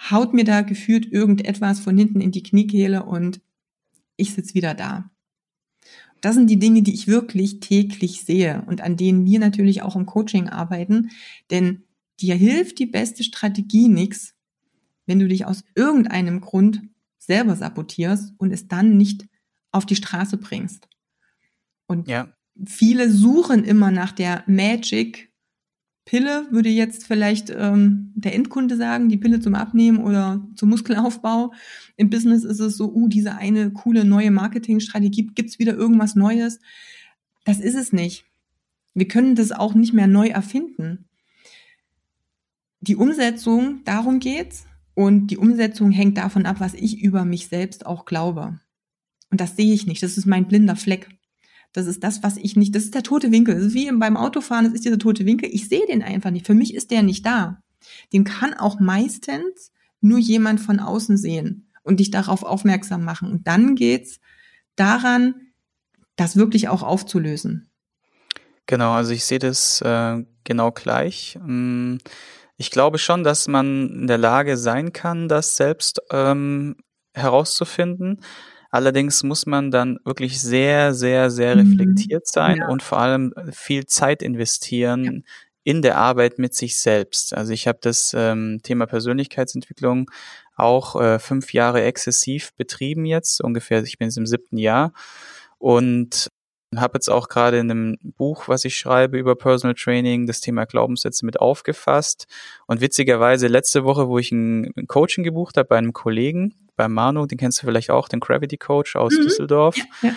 haut 0.09 0.33
mir 0.33 0.43
da 0.43 0.61
gefühlt 0.61 1.11
irgendetwas 1.11 1.79
von 1.79 1.97
hinten 1.97 2.21
in 2.21 2.31
die 2.31 2.43
Kniekehle 2.43 3.03
und 3.03 3.41
ich 4.17 4.33
sitze 4.33 4.53
wieder 4.53 4.73
da. 4.73 5.09
Das 6.21 6.35
sind 6.35 6.49
die 6.49 6.59
Dinge, 6.59 6.81
die 6.81 6.93
ich 6.93 7.07
wirklich 7.07 7.59
täglich 7.59 8.23
sehe 8.23 8.63
und 8.67 8.81
an 8.81 8.97
denen 8.97 9.25
wir 9.25 9.39
natürlich 9.39 9.83
auch 9.83 9.95
im 9.95 10.05
Coaching 10.05 10.49
arbeiten, 10.49 11.11
denn 11.51 11.83
dir 12.19 12.35
hilft 12.35 12.79
die 12.79 12.85
beste 12.85 13.23
Strategie 13.23 13.87
nichts, 13.87 14.33
wenn 15.05 15.19
du 15.19 15.27
dich 15.27 15.45
aus 15.45 15.63
irgendeinem 15.75 16.41
Grund 16.41 16.81
selber 17.19 17.55
sabotierst 17.55 18.33
und 18.37 18.51
es 18.51 18.67
dann 18.67 18.97
nicht 18.97 19.27
auf 19.71 19.85
die 19.85 19.95
Straße 19.95 20.37
bringst. 20.37 20.87
Und 21.87 22.07
ja. 22.07 22.34
Viele 22.63 23.09
suchen 23.09 23.63
immer 23.63 23.91
nach 23.91 24.11
der 24.11 24.43
Magic 24.47 25.31
Pille, 26.05 26.45
würde 26.51 26.69
jetzt 26.69 27.07
vielleicht 27.07 27.49
ähm, 27.49 28.11
der 28.15 28.35
Endkunde 28.35 28.77
sagen, 28.77 29.09
die 29.09 29.17
Pille 29.17 29.39
zum 29.39 29.55
Abnehmen 29.55 29.97
oder 29.97 30.47
zum 30.55 30.69
Muskelaufbau. 30.69 31.51
Im 31.97 32.11
Business 32.11 32.43
ist 32.43 32.59
es 32.59 32.77
so, 32.77 32.93
uh, 32.93 33.07
diese 33.07 33.35
eine 33.35 33.71
coole 33.71 34.05
neue 34.05 34.29
Marketingstrategie, 34.29 35.31
gibt's 35.33 35.57
wieder 35.57 35.73
irgendwas 35.73 36.15
Neues? 36.15 36.59
Das 37.43 37.59
ist 37.59 37.75
es 37.75 37.91
nicht. 37.91 38.25
Wir 38.93 39.07
können 39.07 39.35
das 39.35 39.51
auch 39.51 39.73
nicht 39.73 39.93
mehr 39.93 40.07
neu 40.07 40.27
erfinden. 40.27 41.05
Die 42.81 42.95
Umsetzung, 42.95 43.81
darum 43.83 44.19
geht's. 44.19 44.67
Und 44.93 45.27
die 45.27 45.37
Umsetzung 45.37 45.91
hängt 45.91 46.17
davon 46.17 46.45
ab, 46.45 46.57
was 46.59 46.73
ich 46.73 47.01
über 47.01 47.25
mich 47.25 47.47
selbst 47.47 47.85
auch 47.85 48.05
glaube. 48.05 48.59
Und 49.31 49.41
das 49.41 49.57
sehe 49.57 49.73
ich 49.73 49.87
nicht. 49.87 50.01
Das 50.03 50.17
ist 50.17 50.25
mein 50.25 50.47
blinder 50.47 50.75
Fleck. 50.75 51.09
Das 51.75 51.87
ist 51.87 52.05
das, 52.05 52.23
was 52.23 52.37
ich 52.37 52.55
nicht, 52.55 52.73
das 52.73 52.85
ist 52.85 52.95
der 52.95 53.03
tote 53.03 53.33
Winkel. 53.33 53.55
Das 53.55 53.65
ist 53.65 53.73
wie 53.73 53.91
beim 53.91 54.15
Autofahren, 54.15 54.63
das 54.63 54.73
ist 54.73 54.85
dieser 54.85 54.97
tote 54.97 55.25
Winkel. 55.25 55.49
Ich 55.51 55.67
sehe 55.67 55.85
den 55.85 56.03
einfach 56.03 56.31
nicht. 56.31 56.45
Für 56.45 56.53
mich 56.53 56.73
ist 56.73 56.89
der 56.89 57.03
nicht 57.03 57.25
da. 57.25 57.61
Den 58.13 58.23
kann 58.23 58.53
auch 58.53 58.79
meistens 58.79 59.73
nur 59.99 60.17
jemand 60.17 60.61
von 60.61 60.79
außen 60.79 61.17
sehen 61.17 61.69
und 61.83 61.99
dich 61.99 62.11
darauf 62.11 62.43
aufmerksam 62.43 63.03
machen. 63.03 63.29
Und 63.29 63.47
dann 63.47 63.75
geht's 63.75 64.21
daran, 64.77 65.35
das 66.15 66.37
wirklich 66.37 66.69
auch 66.69 66.81
aufzulösen. 66.81 67.69
Genau, 68.67 68.93
also 68.93 69.11
ich 69.11 69.25
sehe 69.25 69.39
das 69.39 69.81
äh, 69.81 70.23
genau 70.45 70.71
gleich. 70.71 71.37
Mm, 71.43 71.97
ich 72.55 72.71
glaube 72.71 72.99
schon, 72.99 73.25
dass 73.25 73.49
man 73.49 73.89
in 73.89 74.07
der 74.07 74.17
Lage 74.17 74.55
sein 74.55 74.93
kann, 74.93 75.27
das 75.27 75.57
selbst 75.57 76.01
ähm, 76.09 76.77
herauszufinden. 77.13 78.21
Allerdings 78.75 79.23
muss 79.23 79.45
man 79.45 79.71
dann 79.71 79.99
wirklich 80.03 80.41
sehr, 80.41 80.93
sehr, 80.93 81.31
sehr 81.31 81.55
mhm. 81.55 81.61
reflektiert 81.61 82.27
sein 82.27 82.57
ja. 82.57 82.67
und 82.67 82.83
vor 82.83 82.99
allem 82.99 83.33
viel 83.53 83.85
Zeit 83.85 84.21
investieren 84.21 85.05
ja. 85.05 85.21
in 85.63 85.81
der 85.81 85.97
Arbeit 85.97 86.39
mit 86.39 86.53
sich 86.53 86.77
selbst. 86.81 87.33
Also 87.33 87.53
ich 87.53 87.69
habe 87.69 87.77
das 87.81 88.13
ähm, 88.13 88.59
Thema 88.63 88.85
Persönlichkeitsentwicklung 88.85 90.11
auch 90.57 90.99
äh, 91.01 91.19
fünf 91.19 91.53
Jahre 91.53 91.83
exzessiv 91.83 92.53
betrieben 92.57 93.05
jetzt, 93.05 93.39
ungefähr, 93.39 93.81
ich 93.81 93.97
bin 93.97 94.09
jetzt 94.09 94.17
im 94.17 94.25
siebten 94.25 94.57
Jahr 94.57 94.91
und 95.57 96.29
habe 96.75 96.97
jetzt 96.97 97.09
auch 97.09 97.29
gerade 97.29 97.59
in 97.59 97.71
einem 97.71 97.97
Buch, 98.01 98.47
was 98.47 98.65
ich 98.65 98.77
schreibe 98.77 99.17
über 99.17 99.35
Personal 99.35 99.75
Training, 99.75 100.27
das 100.27 100.41
Thema 100.41 100.65
Glaubenssätze 100.65 101.25
mit 101.25 101.39
aufgefasst. 101.39 102.27
Und 102.67 102.81
witzigerweise 102.81 103.47
letzte 103.47 103.83
Woche, 103.83 104.07
wo 104.07 104.17
ich 104.17 104.31
ein 104.31 104.73
Coaching 104.87 105.23
gebucht 105.23 105.57
habe 105.57 105.67
bei 105.67 105.77
einem 105.77 105.93
Kollegen, 105.93 106.53
bei 106.75 106.87
Manu, 106.87 107.25
den 107.25 107.37
kennst 107.37 107.61
du 107.61 107.67
vielleicht 107.67 107.89
auch, 107.89 108.09
den 108.09 108.19
Gravity 108.19 108.57
Coach 108.57 108.95
aus 108.95 109.13
mhm. 109.13 109.23
Düsseldorf. 109.23 109.77
Ja, 109.77 109.85
ja. 110.01 110.15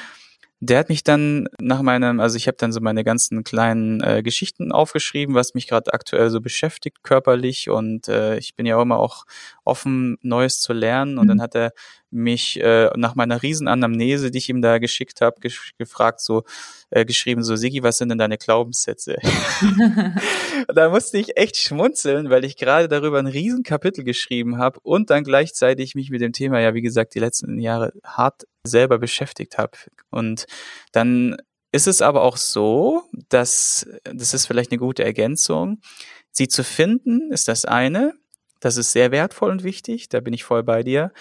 Der 0.61 0.81
hat 0.81 0.89
mich 0.89 1.05
dann 1.05 1.49
nach 1.61 1.83
meinem, 1.83 2.19
also 2.19 2.37
ich 2.37 2.49
habe 2.49 2.57
dann 2.57 2.73
so 2.73 2.81
meine 2.81 3.05
ganzen 3.05 3.45
kleinen 3.45 4.01
äh, 4.01 4.25
Geschichten 4.25 4.73
aufgeschrieben, 4.73 5.37
was 5.37 5.55
mich 5.55 5.69
gerade 5.69 5.95
aktuell 5.95 6.31
so 6.31 6.41
beschäftigt 6.41 7.05
körperlich 7.05 7.71
und 7.71 8.09
äh, 8.09 8.39
ich 8.39 8.57
bin 8.57 8.67
ja 8.67 8.77
auch 8.77 8.83
immer 8.83 8.99
auch 8.99 9.25
offen, 9.65 10.19
Neues 10.21 10.61
zu 10.61 10.73
lernen. 10.73 11.19
Und 11.19 11.27
mhm. 11.27 11.29
dann 11.29 11.43
hat 11.43 11.55
er 11.55 11.73
mich 12.11 12.61
äh, 12.61 12.91
nach 12.97 13.15
meiner 13.15 13.43
Riesenanamnese, 13.43 14.31
die 14.31 14.39
ich 14.39 14.49
ihm 14.49 14.63
da 14.63 14.79
geschickt 14.79 15.21
habe, 15.21 15.41
gesch 15.41 15.73
gefragt, 15.79 16.21
so 16.21 16.45
äh, 16.91 17.05
geschrieben, 17.05 17.43
so 17.43 17.57
Sigi, 17.57 17.83
was 17.83 17.99
sind 17.99 18.09
denn 18.09 18.19
deine 18.19 18.39
Glaubenssätze? 18.39 19.17
da 20.75 20.89
musste 20.89 21.19
ich 21.19 21.37
echt 21.37 21.57
schmunzeln, 21.57 22.31
weil 22.31 22.45
ich 22.45 22.57
gerade 22.57 22.89
darüber 22.89 23.19
ein 23.19 23.27
Riesenkapitel 23.27 24.05
geschrieben 24.05 24.59
habe 24.59 24.81
und 24.83 25.11
dann 25.11 25.25
gleichzeitig 25.25 25.95
mich 25.95 26.11
mit 26.11 26.21
dem 26.21 26.33
Thema, 26.33 26.61
ja 26.61 26.75
wie 26.75 26.83
gesagt, 26.83 27.15
die 27.15 27.21
letzten 27.21 27.59
Jahre 27.59 27.93
hart 28.05 28.47
selber 28.65 28.99
beschäftigt 28.99 29.59
habe. 29.59 29.73
Und 30.11 30.47
dann 30.93 31.37
ist 31.73 31.87
es 31.87 32.03
aber 32.03 32.23
auch 32.23 32.37
so, 32.37 33.03
dass, 33.29 33.87
das 34.05 34.35
ist 34.35 34.47
vielleicht 34.47 34.71
eine 34.71 34.79
gute 34.79 35.05
Ergänzung, 35.05 35.81
sie 36.31 36.49
zu 36.49 36.65
finden 36.65 37.31
ist 37.33 37.49
das 37.49 37.65
eine, 37.65 38.15
das 38.61 38.77
ist 38.77 38.93
sehr 38.93 39.11
wertvoll 39.13 39.51
und 39.51 39.65
wichtig, 39.65 40.09
da 40.09 40.21
bin 40.21 40.35
ich 40.35 40.45
voll 40.45 40.63
bei 40.63 40.83
dir. 40.83 41.13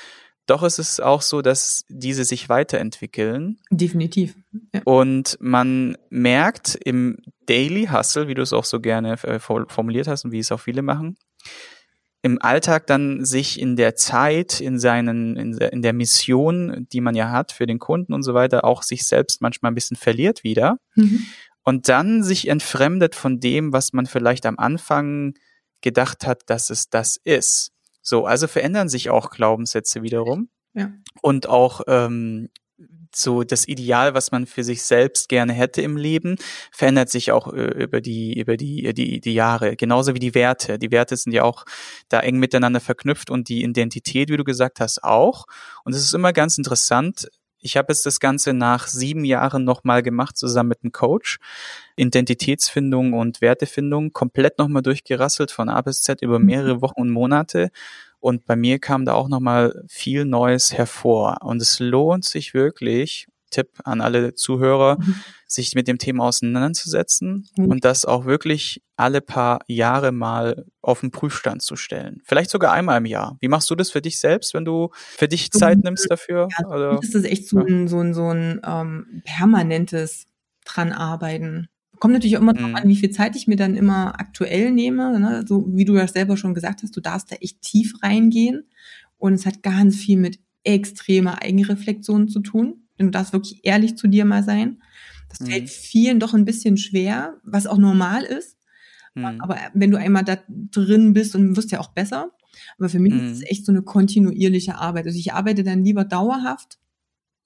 Doch 0.47 0.63
es 0.63 0.79
ist 0.79 1.03
auch 1.03 1.21
so, 1.21 1.41
dass 1.41 1.83
diese 1.89 2.23
sich 2.23 2.49
weiterentwickeln. 2.49 3.59
Definitiv. 3.69 4.35
Ja. 4.73 4.81
Und 4.85 5.37
man 5.39 5.97
merkt 6.09 6.75
im 6.83 7.17
Daily 7.45 7.89
Hustle, 7.91 8.27
wie 8.27 8.33
du 8.33 8.41
es 8.41 8.53
auch 8.53 8.65
so 8.65 8.79
gerne 8.79 9.21
äh, 9.23 9.39
formuliert 9.39 10.07
hast 10.07 10.25
und 10.25 10.31
wie 10.31 10.39
es 10.39 10.51
auch 10.51 10.61
viele 10.61 10.81
machen, 10.81 11.17
im 12.21 12.41
Alltag 12.41 12.87
dann 12.87 13.25
sich 13.25 13.59
in 13.59 13.75
der 13.75 13.95
Zeit, 13.95 14.59
in 14.59 14.79
seinen, 14.79 15.35
in 15.35 15.57
der, 15.57 15.71
in 15.73 15.81
der 15.81 15.93
Mission, 15.93 16.87
die 16.91 17.01
man 17.01 17.15
ja 17.15 17.31
hat 17.31 17.51
für 17.51 17.67
den 17.67 17.79
Kunden 17.79 18.13
und 18.13 18.23
so 18.23 18.33
weiter, 18.33 18.63
auch 18.63 18.83
sich 18.83 19.05
selbst 19.05 19.41
manchmal 19.41 19.71
ein 19.71 19.75
bisschen 19.75 19.97
verliert 19.97 20.43
wieder. 20.43 20.77
Mhm. 20.95 21.25
Und 21.63 21.89
dann 21.89 22.23
sich 22.23 22.47
entfremdet 22.47 23.15
von 23.15 23.39
dem, 23.39 23.73
was 23.73 23.91
man 23.91 24.05
vielleicht 24.05 24.45
am 24.45 24.57
Anfang 24.57 25.33
gedacht 25.81 26.25
hat, 26.25 26.43
dass 26.47 26.69
es 26.69 26.89
das 26.89 27.17
ist. 27.23 27.71
So, 28.07 28.25
also 28.25 28.47
verändern 28.47 28.87
sich 28.87 29.09
auch 29.09 29.31
Glaubenssätze 29.31 30.01
wiederum. 30.01 30.47
Ja. 30.73 30.93
Und 31.21 31.49
auch 31.49 31.81
ähm, 31.87 32.47
so 33.13 33.43
das 33.43 33.67
Ideal, 33.67 34.13
was 34.13 34.31
man 34.31 34.45
für 34.45 34.63
sich 34.63 34.83
selbst 34.83 35.27
gerne 35.27 35.51
hätte 35.51 35.81
im 35.81 35.97
Leben, 35.97 36.37
verändert 36.71 37.09
sich 37.09 37.33
auch 37.33 37.51
äh, 37.51 37.83
über 37.83 37.99
die 37.99 38.39
über 38.39 38.55
die, 38.55 38.93
die 38.93 39.19
die 39.19 39.33
Jahre. 39.33 39.75
Genauso 39.75 40.15
wie 40.15 40.19
die 40.19 40.33
Werte. 40.35 40.79
Die 40.79 40.89
Werte 40.89 41.17
sind 41.17 41.33
ja 41.33 41.43
auch 41.43 41.65
da 42.07 42.21
eng 42.21 42.39
miteinander 42.39 42.79
verknüpft 42.79 43.29
und 43.29 43.49
die 43.49 43.61
Identität, 43.65 44.29
wie 44.29 44.37
du 44.37 44.45
gesagt 44.45 44.79
hast, 44.79 45.03
auch. 45.03 45.43
Und 45.83 45.93
es 45.93 46.01
ist 46.01 46.13
immer 46.13 46.31
ganz 46.31 46.57
interessant. 46.57 47.27
Ich 47.67 47.75
habe 47.75 47.91
jetzt 47.91 48.05
das 48.05 48.21
Ganze 48.21 48.53
nach 48.53 48.87
sieben 48.87 49.25
Jahren 49.25 49.65
nochmal 49.65 50.01
gemacht, 50.01 50.37
zusammen 50.37 50.69
mit 50.69 50.83
einem 50.83 50.93
Coach. 50.93 51.37
Identitätsfindung 51.97 53.11
und 53.11 53.41
Wertefindung 53.41 54.13
komplett 54.13 54.57
nochmal 54.57 54.83
durchgerasselt 54.83 55.51
von 55.51 55.67
A 55.67 55.81
bis 55.81 56.01
Z 56.01 56.21
über 56.21 56.39
mehrere 56.39 56.81
Wochen 56.81 57.01
und 57.01 57.09
Monate. 57.09 57.71
Und 58.21 58.45
bei 58.45 58.55
mir 58.55 58.79
kam 58.79 59.03
da 59.03 59.15
auch 59.15 59.27
nochmal 59.27 59.83
viel 59.89 60.23
Neues 60.23 60.71
hervor. 60.71 61.39
Und 61.41 61.61
es 61.61 61.81
lohnt 61.81 62.23
sich 62.23 62.53
wirklich, 62.53 63.27
Tipp 63.49 63.69
an 63.83 64.01
alle 64.01 64.33
Zuhörer, 64.33 64.97
mhm. 64.99 65.15
sich 65.47 65.75
mit 65.75 65.87
dem 65.87 65.97
Thema 65.97 66.25
auseinanderzusetzen 66.25 67.47
mhm. 67.55 67.67
und 67.67 67.85
das 67.85 68.05
auch 68.05 68.25
wirklich 68.25 68.81
alle 68.95 69.21
paar 69.21 69.59
Jahre 69.67 70.11
mal 70.11 70.65
auf 70.81 71.01
den 71.01 71.11
Prüfstand 71.11 71.61
zu 71.61 71.75
stellen. 71.75 72.21
Vielleicht 72.25 72.49
sogar 72.49 72.73
einmal 72.73 72.97
im 72.97 73.05
Jahr. 73.05 73.37
Wie 73.39 73.47
machst 73.47 73.69
du 73.69 73.75
das 73.75 73.91
für 73.91 74.01
dich 74.01 74.19
selbst, 74.19 74.53
wenn 74.53 74.65
du 74.65 74.89
für 74.93 75.27
dich 75.27 75.51
Zeit 75.51 75.83
nimmst 75.83 76.09
dafür? 76.09 76.47
Ja, 76.59 76.67
oder? 76.67 76.99
Das 77.01 77.13
ist 77.13 77.25
echt 77.25 77.47
so 77.47 77.59
ein, 77.59 77.87
so 77.87 77.99
ein, 77.99 78.13
so 78.13 78.29
ein 78.33 78.61
ähm, 78.65 79.21
permanentes 79.23 80.25
dran 80.65 80.91
arbeiten. 80.91 81.69
Kommt 81.99 82.13
natürlich 82.13 82.37
auch 82.37 82.41
immer 82.41 82.59
mhm. 82.59 82.75
an, 82.75 82.87
wie 82.87 82.95
viel 82.95 83.11
Zeit 83.11 83.35
ich 83.35 83.47
mir 83.47 83.55
dann 83.55 83.75
immer 83.75 84.19
aktuell 84.19 84.71
nehme. 84.71 85.19
Ne? 85.19 85.45
So 85.47 85.65
wie 85.69 85.85
du 85.85 85.95
ja 85.95 86.07
selber 86.07 86.37
schon 86.37 86.53
gesagt 86.53 86.83
hast, 86.83 86.95
du 86.95 87.01
darfst 87.01 87.31
da 87.31 87.35
echt 87.37 87.61
tief 87.61 87.95
reingehen. 88.03 88.69
Und 89.17 89.33
es 89.33 89.45
hat 89.45 89.63
ganz 89.63 89.95
viel 89.95 90.17
mit 90.17 90.39
extremer 90.63 91.41
Eigenreflexion 91.41 92.27
zu 92.27 92.41
tun. 92.41 92.86
Du 92.97 93.09
darfst 93.09 93.33
wirklich 93.33 93.61
ehrlich 93.63 93.97
zu 93.97 94.07
dir 94.07 94.25
mal 94.25 94.43
sein. 94.43 94.81
Das 95.29 95.39
mhm. 95.39 95.45
fällt 95.47 95.69
vielen 95.69 96.19
doch 96.19 96.33
ein 96.33 96.45
bisschen 96.45 96.77
schwer, 96.77 97.39
was 97.43 97.67
auch 97.67 97.77
normal 97.77 98.23
ist. 98.23 98.57
Mhm. 99.15 99.41
Aber 99.41 99.57
wenn 99.73 99.91
du 99.91 99.97
einmal 99.97 100.23
da 100.23 100.37
drin 100.47 101.13
bist 101.13 101.35
und 101.35 101.55
wirst 101.55 101.71
ja 101.71 101.79
auch 101.79 101.91
besser. 101.91 102.31
Aber 102.77 102.89
für 102.89 102.99
mich 102.99 103.13
ist 103.13 103.31
es 103.31 103.39
mhm. 103.39 103.45
echt 103.45 103.65
so 103.65 103.71
eine 103.71 103.81
kontinuierliche 103.81 104.75
Arbeit. 104.75 105.05
Also 105.05 105.17
ich 105.17 105.33
arbeite 105.33 105.63
dann 105.63 105.83
lieber 105.83 106.05
dauerhaft 106.05 106.79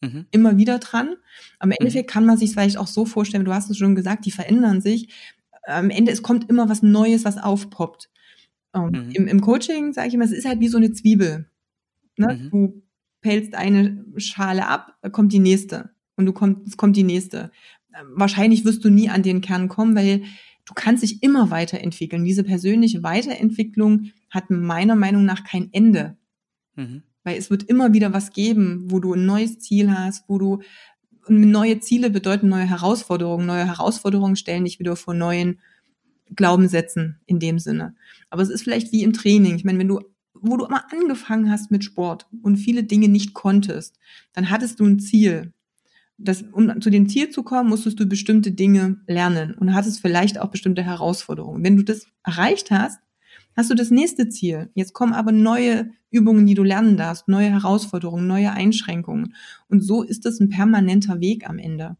mhm. 0.01 0.25
immer 0.31 0.57
wieder 0.57 0.79
dran. 0.79 1.15
Am 1.59 1.69
mhm. 1.69 1.75
Endeffekt 1.79 2.09
kann 2.09 2.25
man 2.25 2.37
sich 2.37 2.51
vielleicht 2.51 2.77
auch 2.77 2.87
so 2.87 3.05
vorstellen, 3.05 3.45
du 3.45 3.53
hast 3.53 3.69
es 3.69 3.77
schon 3.77 3.95
gesagt, 3.95 4.25
die 4.25 4.31
verändern 4.31 4.81
sich. 4.81 5.09
Am 5.63 5.89
Ende, 5.89 6.11
es 6.11 6.23
kommt 6.23 6.49
immer 6.49 6.69
was 6.69 6.81
Neues, 6.81 7.25
was 7.25 7.37
aufpoppt. 7.37 8.09
Ähm, 8.73 8.85
mhm. 8.85 9.11
im, 9.11 9.27
Im 9.27 9.41
Coaching 9.41 9.93
sage 9.93 10.07
ich 10.07 10.13
immer, 10.13 10.25
es 10.25 10.31
ist 10.31 10.45
halt 10.45 10.59
wie 10.59 10.69
so 10.69 10.77
eine 10.77 10.91
Zwiebel. 10.91 11.49
Ne? 12.17 12.33
Mhm. 12.35 12.49
Du 12.49 12.83
pellst 13.21 13.55
eine 13.55 14.05
Schale 14.17 14.67
ab, 14.67 14.97
kommt 15.11 15.33
die 15.33 15.39
nächste 15.39 15.91
und 16.15 16.25
du 16.25 16.33
kommt, 16.33 16.67
es 16.67 16.77
kommt 16.77 16.97
die 16.97 17.03
nächste. 17.03 17.51
Ähm, 17.97 18.07
wahrscheinlich 18.15 18.65
wirst 18.65 18.83
du 18.83 18.89
nie 18.89 19.09
an 19.09 19.23
den 19.23 19.41
Kern 19.41 19.67
kommen, 19.67 19.95
weil 19.95 20.23
du 20.65 20.73
kannst 20.73 21.03
dich 21.03 21.23
immer 21.23 21.51
weiterentwickeln. 21.51 22.23
Diese 22.23 22.43
persönliche 22.43 23.03
Weiterentwicklung 23.03 24.11
hat 24.29 24.49
meiner 24.49 24.95
Meinung 24.95 25.25
nach 25.25 25.43
kein 25.43 25.69
Ende. 25.71 26.17
Mhm. 26.75 27.03
Weil 27.23 27.37
es 27.37 27.49
wird 27.49 27.63
immer 27.63 27.93
wieder 27.93 28.13
was 28.13 28.33
geben, 28.33 28.89
wo 28.89 28.99
du 28.99 29.13
ein 29.13 29.25
neues 29.25 29.59
Ziel 29.59 29.91
hast, 29.91 30.27
wo 30.27 30.39
du 30.39 30.61
neue 31.27 31.79
Ziele 31.79 32.09
bedeuten 32.09 32.49
neue 32.49 32.67
Herausforderungen. 32.67 33.45
Neue 33.45 33.67
Herausforderungen 33.67 34.35
stellen 34.35 34.65
dich 34.65 34.79
wieder 34.79 34.95
vor 34.95 35.13
neuen 35.13 35.59
Glaubenssätzen 36.35 37.19
in 37.25 37.39
dem 37.39 37.59
Sinne. 37.59 37.95
Aber 38.29 38.41
es 38.41 38.49
ist 38.49 38.63
vielleicht 38.63 38.91
wie 38.91 39.03
im 39.03 39.13
Training. 39.13 39.55
Ich 39.55 39.63
meine, 39.63 39.79
wenn 39.79 39.87
du, 39.87 40.01
wo 40.41 40.57
du 40.57 40.67
mal 40.67 40.83
angefangen 40.91 41.49
hast 41.49 41.71
mit 41.71 41.83
Sport 41.83 42.27
und 42.41 42.57
viele 42.57 42.83
Dinge 42.83 43.07
nicht 43.07 43.33
konntest, 43.33 43.99
dann 44.33 44.49
hattest 44.49 44.79
du 44.79 44.85
ein 44.85 44.99
Ziel. 44.99 45.53
Das, 46.17 46.43
um 46.51 46.81
zu 46.81 46.89
dem 46.89 47.09
Ziel 47.09 47.29
zu 47.29 47.43
kommen, 47.43 47.69
musstest 47.69 47.99
du 47.99 48.05
bestimmte 48.05 48.51
Dinge 48.51 49.01
lernen 49.07 49.55
und 49.55 49.73
hattest 49.73 50.01
vielleicht 50.01 50.39
auch 50.39 50.49
bestimmte 50.49 50.83
Herausforderungen. 50.83 51.63
Wenn 51.63 51.77
du 51.77 51.83
das 51.83 52.05
erreicht 52.23 52.69
hast, 52.69 52.99
hast 53.55 53.71
du 53.71 53.75
das 53.75 53.89
nächste 53.89 54.29
Ziel. 54.29 54.69
Jetzt 54.75 54.93
kommen 54.93 55.13
aber 55.13 55.31
neue 55.31 55.91
Übungen, 56.11 56.45
die 56.45 56.53
du 56.53 56.63
lernen 56.63 56.97
darfst, 56.97 57.27
neue 57.27 57.49
Herausforderungen, 57.49 58.27
neue 58.27 58.51
Einschränkungen. 58.51 59.35
Und 59.67 59.81
so 59.81 60.03
ist 60.03 60.25
es 60.25 60.39
ein 60.39 60.49
permanenter 60.49 61.19
Weg 61.21 61.49
am 61.49 61.57
Ende. 61.57 61.97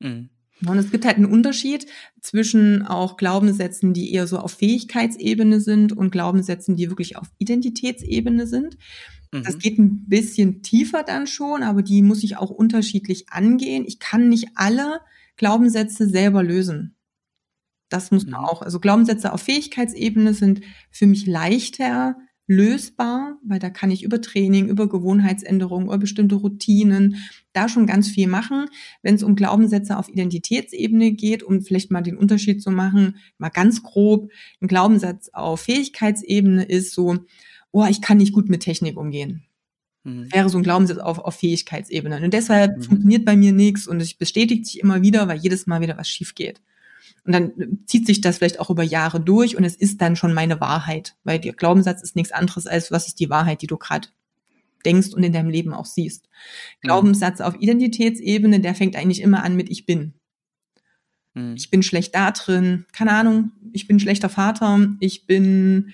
Mhm. 0.00 0.30
Und 0.66 0.76
es 0.78 0.90
gibt 0.90 1.04
halt 1.04 1.16
einen 1.16 1.26
Unterschied 1.26 1.86
zwischen 2.20 2.82
auch 2.84 3.16
Glaubenssätzen, 3.16 3.92
die 3.92 4.12
eher 4.12 4.26
so 4.26 4.38
auf 4.38 4.52
Fähigkeitsebene 4.52 5.60
sind 5.60 5.92
und 5.92 6.10
Glaubenssätzen, 6.10 6.76
die 6.76 6.88
wirklich 6.88 7.16
auf 7.16 7.30
Identitätsebene 7.38 8.46
sind. 8.46 8.76
Mhm. 9.32 9.44
Das 9.44 9.58
geht 9.58 9.78
ein 9.78 10.08
bisschen 10.08 10.62
tiefer 10.62 11.04
dann 11.04 11.26
schon, 11.26 11.62
aber 11.62 11.82
die 11.82 12.02
muss 12.02 12.24
ich 12.24 12.36
auch 12.36 12.50
unterschiedlich 12.50 13.28
angehen. 13.30 13.84
Ich 13.86 14.00
kann 14.00 14.28
nicht 14.28 14.48
alle 14.56 15.00
Glaubenssätze 15.36 16.08
selber 16.08 16.42
lösen. 16.42 16.96
Das 17.88 18.10
muss 18.10 18.26
man 18.26 18.40
mhm. 18.40 18.46
auch. 18.46 18.62
Also 18.62 18.80
Glaubenssätze 18.80 19.32
auf 19.32 19.42
Fähigkeitsebene 19.42 20.34
sind 20.34 20.62
für 20.90 21.06
mich 21.06 21.26
leichter 21.26 22.16
lösbar, 22.48 23.36
weil 23.44 23.58
da 23.58 23.68
kann 23.68 23.90
ich 23.90 24.02
über 24.02 24.22
Training, 24.22 24.68
über 24.68 24.88
Gewohnheitsänderungen, 24.88 25.86
über 25.86 25.98
bestimmte 25.98 26.34
Routinen 26.34 27.16
da 27.52 27.68
schon 27.68 27.86
ganz 27.86 28.08
viel 28.08 28.26
machen. 28.26 28.66
Wenn 29.02 29.14
es 29.14 29.22
um 29.22 29.36
Glaubenssätze 29.36 29.98
auf 29.98 30.08
Identitätsebene 30.08 31.12
geht, 31.12 31.42
um 31.42 31.60
vielleicht 31.60 31.90
mal 31.90 32.00
den 32.00 32.16
Unterschied 32.16 32.62
zu 32.62 32.70
machen, 32.70 33.16
mal 33.36 33.50
ganz 33.50 33.82
grob, 33.82 34.30
ein 34.62 34.66
Glaubenssatz 34.66 35.28
auf 35.34 35.60
Fähigkeitsebene 35.60 36.64
ist 36.64 36.94
so, 36.94 37.18
oh, 37.70 37.84
ich 37.88 38.00
kann 38.00 38.16
nicht 38.16 38.32
gut 38.32 38.48
mit 38.48 38.62
Technik 38.62 38.96
umgehen. 38.96 39.44
Mhm. 40.04 40.32
Wäre 40.32 40.48
so 40.48 40.56
ein 40.56 40.64
Glaubenssatz 40.64 40.98
auf, 40.98 41.18
auf 41.18 41.34
Fähigkeitsebene. 41.34 42.22
Und 42.24 42.32
deshalb 42.32 42.78
mhm. 42.78 42.82
funktioniert 42.82 43.26
bei 43.26 43.36
mir 43.36 43.52
nichts 43.52 43.86
und 43.86 44.00
es 44.00 44.14
bestätigt 44.14 44.64
sich 44.64 44.80
immer 44.80 45.02
wieder, 45.02 45.28
weil 45.28 45.38
jedes 45.38 45.66
Mal 45.66 45.82
wieder 45.82 45.98
was 45.98 46.08
schief 46.08 46.34
geht. 46.34 46.62
Und 47.24 47.32
dann 47.32 47.80
zieht 47.86 48.06
sich 48.06 48.20
das 48.20 48.38
vielleicht 48.38 48.60
auch 48.60 48.70
über 48.70 48.82
Jahre 48.82 49.20
durch 49.20 49.56
und 49.56 49.64
es 49.64 49.74
ist 49.74 50.00
dann 50.00 50.16
schon 50.16 50.32
meine 50.32 50.60
Wahrheit, 50.60 51.16
weil 51.24 51.38
der 51.38 51.52
Glaubenssatz 51.52 52.02
ist 52.02 52.16
nichts 52.16 52.32
anderes 52.32 52.66
als, 52.66 52.90
was 52.90 53.06
ist 53.06 53.20
die 53.20 53.30
Wahrheit, 53.30 53.62
die 53.62 53.66
du 53.66 53.76
gerade 53.76 54.08
denkst 54.84 55.12
und 55.12 55.22
in 55.22 55.32
deinem 55.32 55.50
Leben 55.50 55.74
auch 55.74 55.86
siehst. 55.86 56.26
Mhm. 56.26 56.86
Glaubenssatz 56.86 57.40
auf 57.40 57.54
Identitätsebene, 57.60 58.60
der 58.60 58.74
fängt 58.74 58.96
eigentlich 58.96 59.20
immer 59.20 59.42
an 59.42 59.56
mit 59.56 59.68
Ich 59.70 59.86
bin. 59.86 60.14
Mhm. 61.34 61.54
Ich 61.56 61.70
bin 61.70 61.82
schlecht 61.82 62.14
da 62.14 62.30
drin, 62.30 62.86
keine 62.92 63.12
Ahnung, 63.12 63.52
ich 63.72 63.86
bin 63.86 64.00
schlechter 64.00 64.28
Vater, 64.28 64.88
ich 65.00 65.26
bin 65.26 65.92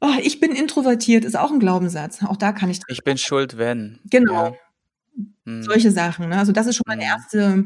oh, 0.00 0.14
ich 0.22 0.40
bin 0.40 0.52
introvertiert, 0.52 1.24
ist 1.24 1.36
auch 1.36 1.50
ein 1.50 1.60
Glaubenssatz. 1.60 2.22
Auch 2.22 2.36
da 2.36 2.52
kann 2.52 2.70
ich. 2.70 2.80
Ich 2.88 3.04
bin 3.04 3.18
schuld, 3.18 3.58
wenn. 3.58 3.98
Genau. 4.10 4.46
Ja. 4.46 4.52
Mhm. 5.44 5.62
Solche 5.62 5.90
Sachen. 5.90 6.28
Ne? 6.28 6.38
Also 6.38 6.52
das 6.52 6.66
ist 6.66 6.76
schon 6.76 6.84
meine 6.86 7.02
mhm. 7.02 7.08
erste 7.08 7.64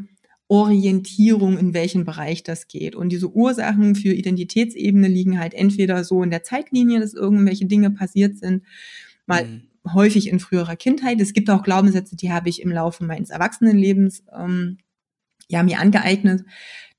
Orientierung, 0.52 1.56
in 1.56 1.72
welchen 1.72 2.04
Bereich 2.04 2.42
das 2.42 2.68
geht. 2.68 2.94
Und 2.94 3.08
diese 3.08 3.30
Ursachen 3.30 3.94
für 3.94 4.12
Identitätsebene 4.12 5.08
liegen 5.08 5.40
halt 5.40 5.54
entweder 5.54 6.04
so 6.04 6.22
in 6.22 6.28
der 6.28 6.42
Zeitlinie, 6.42 7.00
dass 7.00 7.14
irgendwelche 7.14 7.64
Dinge 7.64 7.90
passiert 7.90 8.36
sind, 8.36 8.62
mal 9.24 9.46
mhm. 9.46 9.62
häufig 9.94 10.28
in 10.28 10.40
früherer 10.40 10.76
Kindheit. 10.76 11.22
Es 11.22 11.32
gibt 11.32 11.48
auch 11.48 11.62
Glaubenssätze, 11.62 12.16
die 12.16 12.30
habe 12.30 12.50
ich 12.50 12.60
im 12.60 12.70
Laufe 12.70 13.02
meines 13.02 13.30
Erwachsenenlebens 13.30 14.24
ähm, 14.38 14.76
ja 15.48 15.62
mir 15.62 15.80
angeeignet. 15.80 16.44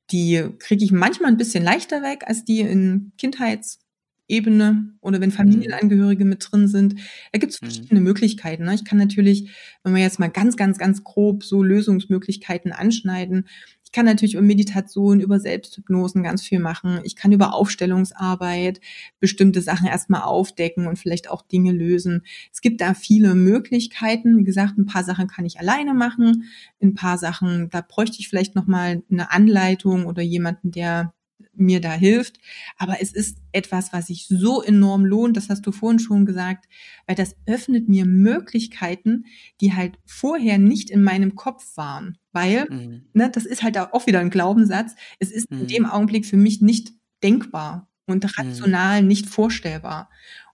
Die 0.10 0.50
kriege 0.58 0.84
ich 0.84 0.92
manchmal 0.92 1.30
ein 1.30 1.38
bisschen 1.38 1.64
leichter 1.64 2.02
weg 2.02 2.24
als 2.26 2.46
die 2.46 2.62
in 2.62 3.12
Kindheits 3.20 3.83
Ebene 4.28 4.94
oder 5.02 5.20
wenn 5.22 5.30
mhm. 5.30 5.34
Familienangehörige 5.34 6.26
mit 6.26 6.48
drin 6.50 6.68
sind. 6.68 6.96
Da 7.32 7.40
gibt 7.40 7.54
es 7.54 7.62
mhm. 7.62 7.66
verschiedene 7.68 8.00
mhm. 8.00 8.06
Möglichkeiten. 8.06 8.64
Ne? 8.64 8.76
Ich 8.76 8.86
kann 8.86 8.98
natürlich, 8.98 9.50
wenn 9.84 9.94
wir 9.94 10.02
jetzt 10.02 10.20
mal 10.20 10.30
ganz, 10.30 10.58
ganz, 10.58 10.78
ganz 10.78 11.04
grob 11.04 11.44
so 11.44 11.62
Lösungsmöglichkeiten 11.62 12.72
anschneiden, 12.72 13.48
ich 13.84 13.92
kann 13.92 14.06
natürlich 14.08 14.34
über 14.34 14.42
Meditation, 14.42 15.20
über 15.20 15.40
Selbsthypnosen 15.40 16.24
ganz 16.24 16.42
viel 16.42 16.58
machen. 16.58 17.02
Ich 17.04 17.16
kann 17.16 17.32
über 17.32 17.54
Aufstellungsarbeit 17.54 18.82
bestimmte 19.20 19.62
Sachen 19.62 19.86
erstmal 19.86 20.24
aufdecken 20.24 20.88
und 20.88 20.98
vielleicht 20.98 21.30
auch 21.30 21.44
Dinge 21.44 21.72
lösen. 21.72 22.24
Es 22.52 22.62
gibt 22.62 22.82
da 22.82 22.96
viele 22.96 23.36
Möglichkeiten. 23.36 24.40
Wie 24.40 24.46
gesagt, 24.46 24.80
ein 24.80 24.88
paar 24.88 25.04
Sachen 25.04 25.28
kann 25.28 25.46
ich 25.46 25.60
alleine 25.60 25.94
machen. 25.94 26.46
Ein 26.82 26.96
paar 26.96 27.20
Sachen, 27.20 27.70
da 27.70 27.82
bräuchte 27.82 28.18
ich 28.20 28.30
vielleicht 28.30 28.56
nochmal 28.56 29.04
eine 29.12 29.32
Anleitung 29.32 30.08
oder 30.08 30.24
jemanden, 30.24 30.72
der 30.72 31.14
mir 31.54 31.82
da 31.82 31.94
hilft. 31.94 32.40
Aber 32.78 33.02
es 33.02 33.14
ist 33.14 33.38
etwas, 33.52 33.94
was 33.94 34.08
sich 34.08 34.28
so 34.28 34.62
enorm 34.62 35.06
lohnt, 35.06 35.38
das 35.38 35.50
hast 35.50 35.66
du 35.66 35.72
vorhin 35.72 36.00
schon 36.00 36.26
gesagt, 36.26 36.66
weil 37.08 37.16
das 37.16 37.36
öffnet 37.46 37.90
mir 37.90 38.06
Möglichkeiten, 38.06 39.26
die 39.62 39.74
halt 39.74 39.98
vorher 40.06 40.58
nicht 40.58 40.90
in 40.90 41.04
meinem 41.04 41.36
Kopf 41.36 41.78
waren. 41.78 42.18
Weil, 42.32 42.68
mhm. 42.70 43.06
ne, 43.14 43.30
das 43.30 43.46
ist 43.46 43.64
halt 43.64 43.78
auch 43.78 44.08
wieder 44.08 44.20
ein 44.20 44.30
Glaubenssatz, 44.30 44.96
es 45.20 45.32
ist 45.32 45.52
mhm. 45.52 45.62
in 45.62 45.68
dem 45.68 45.86
Augenblick 45.86 46.26
für 46.26 46.38
mich 46.38 46.62
nicht 46.62 46.94
denkbar 47.24 47.90
und 48.06 48.24
mhm. 48.24 48.30
rational 48.38 49.02
mhm. 49.02 49.08
nicht 49.08 49.28
vorstellbar. 49.28 50.10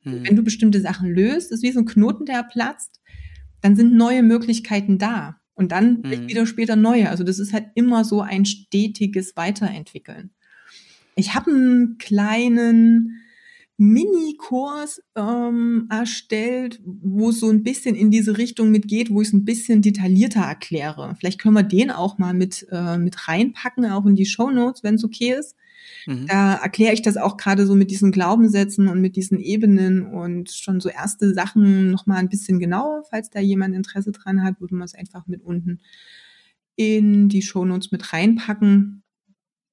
Und 0.06 0.21
mhm. 0.21 0.28
wenn 0.28 0.36
du 0.36 0.43
bestimmte 0.43 0.82
Sachen 0.82 1.10
löst, 1.10 1.52
ist 1.52 1.63
wie 1.63 1.71
so 1.71 1.80
ein 1.80 1.86
Knoten, 1.86 2.25
der 2.25 2.43
platzt, 2.43 2.99
dann 3.62 3.75
sind 3.75 3.93
neue 3.93 4.23
Möglichkeiten 4.23 4.97
da. 4.97 5.39
Und 5.60 5.73
dann 5.73 6.02
mhm. 6.04 6.30
wieder 6.30 6.45
später 6.45 6.78
neue. 6.78 7.10
Also 7.10 7.25
das 7.25 7.38
ist 7.38 7.52
halt 7.52 7.65
immer 7.75 8.06
so 8.06 8.21
ein 8.21 8.45
stetiges 8.45 9.36
Weiterentwickeln. 9.36 10.32
Ich 11.19 11.36
habe 11.36 11.51
einen 11.51 11.97
kleinen 11.97 13.21
Mini-Kurs 13.77 15.01
ähm, 15.15 15.88
erstellt, 15.89 16.82
wo 16.84 17.29
es 17.29 17.39
so 17.39 17.49
ein 17.49 17.63
bisschen 17.63 17.95
in 17.95 18.12
diese 18.12 18.38
Richtung 18.38 18.71
mitgeht, 18.71 19.10
wo 19.10 19.21
ich 19.21 19.29
es 19.29 19.34
ein 19.34 19.45
bisschen 19.45 19.82
detaillierter 19.82 20.41
erkläre. 20.41 21.15
Vielleicht 21.17 21.39
können 21.39 21.55
wir 21.55 21.63
den 21.63 21.89
auch 21.89 22.17
mal 22.17 22.34
mit, 22.34 22.67
äh, 22.71 22.97
mit 22.97 23.27
reinpacken, 23.27 23.86
auch 23.86 24.05
in 24.05 24.15
die 24.15 24.25
Show 24.25 24.49
Notes, 24.49 24.84
wenn 24.84 24.95
es 24.95 25.05
okay 25.05 25.34
ist. 25.39 25.55
Mhm. 26.08 26.27
Da 26.27 26.55
erkläre 26.55 26.93
ich 26.93 27.01
das 27.01 27.15
auch 27.15 27.38
gerade 27.38 27.65
so 27.65 27.73
mit 27.73 27.89
diesen 27.89 28.12
Glaubenssätzen 28.12 28.89
und 28.89 28.99
mit 28.99 29.15
diesen 29.15 29.39
Ebenen 29.39 30.05
und 30.05 30.51
schon 30.51 30.82
so 30.82 30.89
erste 30.89 31.34
Sachen 31.34 31.89
noch 31.89 32.05
mal 32.05 32.17
ein 32.17 32.29
bisschen 32.29 32.60
genauer. 32.60 33.03
Falls 33.10 33.29
da 33.29 33.39
jemand 33.39 33.75
Interesse 33.75 34.12
dran 34.12 34.43
hat, 34.43 34.60
würden 34.60 34.77
wir 34.77 34.86
es 34.86 34.93
einfach 34.95 35.25
mit 35.27 35.41
unten 35.41 35.79
in 36.75 37.29
die 37.29 37.41
Show 37.41 37.63
Notes 37.65 37.91
mit 37.91 38.12
reinpacken 38.12 39.03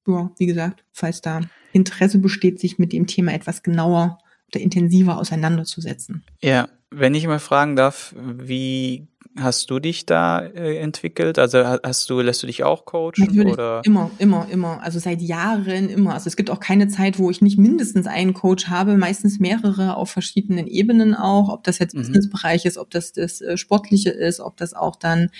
ja, 0.07 0.31
wie 0.39 0.47
gesagt, 0.47 0.85
falls 0.93 1.21
da 1.21 1.41
Interesse 1.73 2.19
besteht, 2.19 2.61
sich 2.61 2.79
mit 2.79 2.93
dem 2.93 3.07
Thema 3.07 3.33
etwas 3.33 3.63
genauer 3.63 4.19
oder 4.49 4.61
intensiver 4.61 5.19
auseinanderzusetzen. 5.19 6.25
Ja, 6.41 6.69
wenn 6.91 7.15
ich 7.15 7.27
mal 7.27 7.41
fragen 7.41 7.77
darf, 7.77 8.15
wie 8.17 9.09
hast 9.39 9.71
du 9.71 9.79
dich 9.79 10.07
da 10.07 10.41
äh, 10.41 10.79
entwickelt? 10.79 11.39
Also 11.39 11.65
hast 11.65 12.11
du, 12.11 12.21
lässt 12.21 12.43
du 12.43 12.47
dich 12.47 12.65
auch 12.65 12.85
coachen? 12.85 13.25
Natürlich, 13.27 13.53
oder? 13.53 13.83
immer, 13.85 14.11
immer, 14.19 14.47
immer. 14.51 14.83
Also 14.83 14.99
seit 14.99 15.21
Jahren 15.21 15.89
immer. 15.89 16.15
Also 16.15 16.29
es 16.29 16.37
gibt 16.37 16.51
auch 16.51 16.61
keine 16.61 16.89
Zeit, 16.89 17.19
wo 17.19 17.31
ich 17.31 17.43
nicht 17.43 17.59
mindestens 17.59 18.07
einen 18.07 18.35
Coach 18.35 18.69
habe, 18.69 18.97
meistens 18.97 19.39
mehrere 19.39 19.97
auf 19.97 20.11
verschiedenen 20.11 20.67
Ebenen 20.67 21.15
auch, 21.15 21.49
ob 21.49 21.65
das 21.65 21.79
jetzt 21.79 21.95
mhm. 21.95 22.01
Businessbereich 22.01 22.65
ist, 22.65 22.79
ob 22.79 22.91
das 22.91 23.13
das 23.13 23.41
äh, 23.41 23.57
Sportliche 23.57 24.11
ist, 24.11 24.41
ob 24.41 24.57
das 24.57 24.75
auch 24.75 24.97
dann 24.97 25.31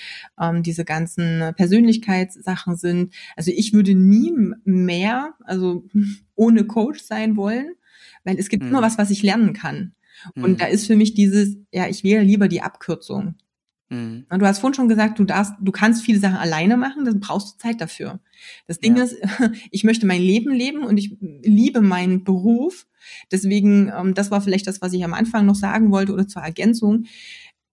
ähm, 0.41 0.63
diese 0.63 0.85
ganzen 0.85 1.53
Persönlichkeitssachen 1.57 2.77
sind. 2.77 3.15
Also 3.37 3.51
ich 3.55 3.73
würde 3.73 3.95
nie 3.95 4.33
mehr, 4.65 5.35
also 5.45 5.85
ohne 6.35 6.65
Coach 6.65 7.01
sein 7.01 7.37
wollen, 7.37 7.75
weil 8.25 8.39
es 8.39 8.49
gibt 8.49 8.65
mhm. 8.65 8.71
immer 8.71 8.83
was, 8.83 8.99
was 8.99 9.11
ich 9.11 9.23
lernen 9.23 9.53
kann. 9.53 9.93
Und 10.35 10.53
mhm. 10.53 10.57
da 10.57 10.67
ist 10.67 10.87
für 10.87 10.97
mich 10.97 11.15
dieses, 11.15 11.57
ja, 11.73 11.89
ich 11.89 12.03
wähle 12.05 12.23
lieber 12.23 12.49
die 12.49 12.63
Abkürzung. 12.63 13.35
Mhm. 13.89 14.27
Du 14.29 14.47
hast 14.47 14.59
vorhin 14.59 14.75
schon 14.75 14.89
gesagt, 14.89 15.19
du 15.19 15.25
darfst, 15.25 15.55
du 15.61 15.73
kannst 15.73 16.03
viele 16.03 16.19
Sachen 16.19 16.37
alleine 16.37 16.77
machen, 16.77 17.05
dann 17.05 17.21
brauchst 17.21 17.55
du 17.55 17.59
Zeit 17.59 17.81
dafür. 17.81 18.21
Das 18.67 18.81
Ding 18.81 18.97
ja. 18.97 19.05
ist, 19.05 19.17
ich 19.71 19.85
möchte 19.85 20.07
mein 20.07 20.23
Leben 20.23 20.53
leben 20.53 20.85
und 20.85 20.99
ich 20.99 21.17
liebe 21.21 21.81
meinen 21.81 22.25
Beruf. 22.25 22.87
Deswegen, 23.31 23.93
ähm, 23.97 24.15
das 24.15 24.31
war 24.31 24.41
vielleicht 24.41 24.67
das, 24.67 24.83
was 24.83 24.93
ich 24.93 25.05
am 25.05 25.15
Anfang 25.15 25.47
noch 25.47 25.55
sagen 25.55 25.93
wollte 25.93 26.13
oder 26.13 26.27
zur 26.27 26.43
Ergänzung. 26.43 27.05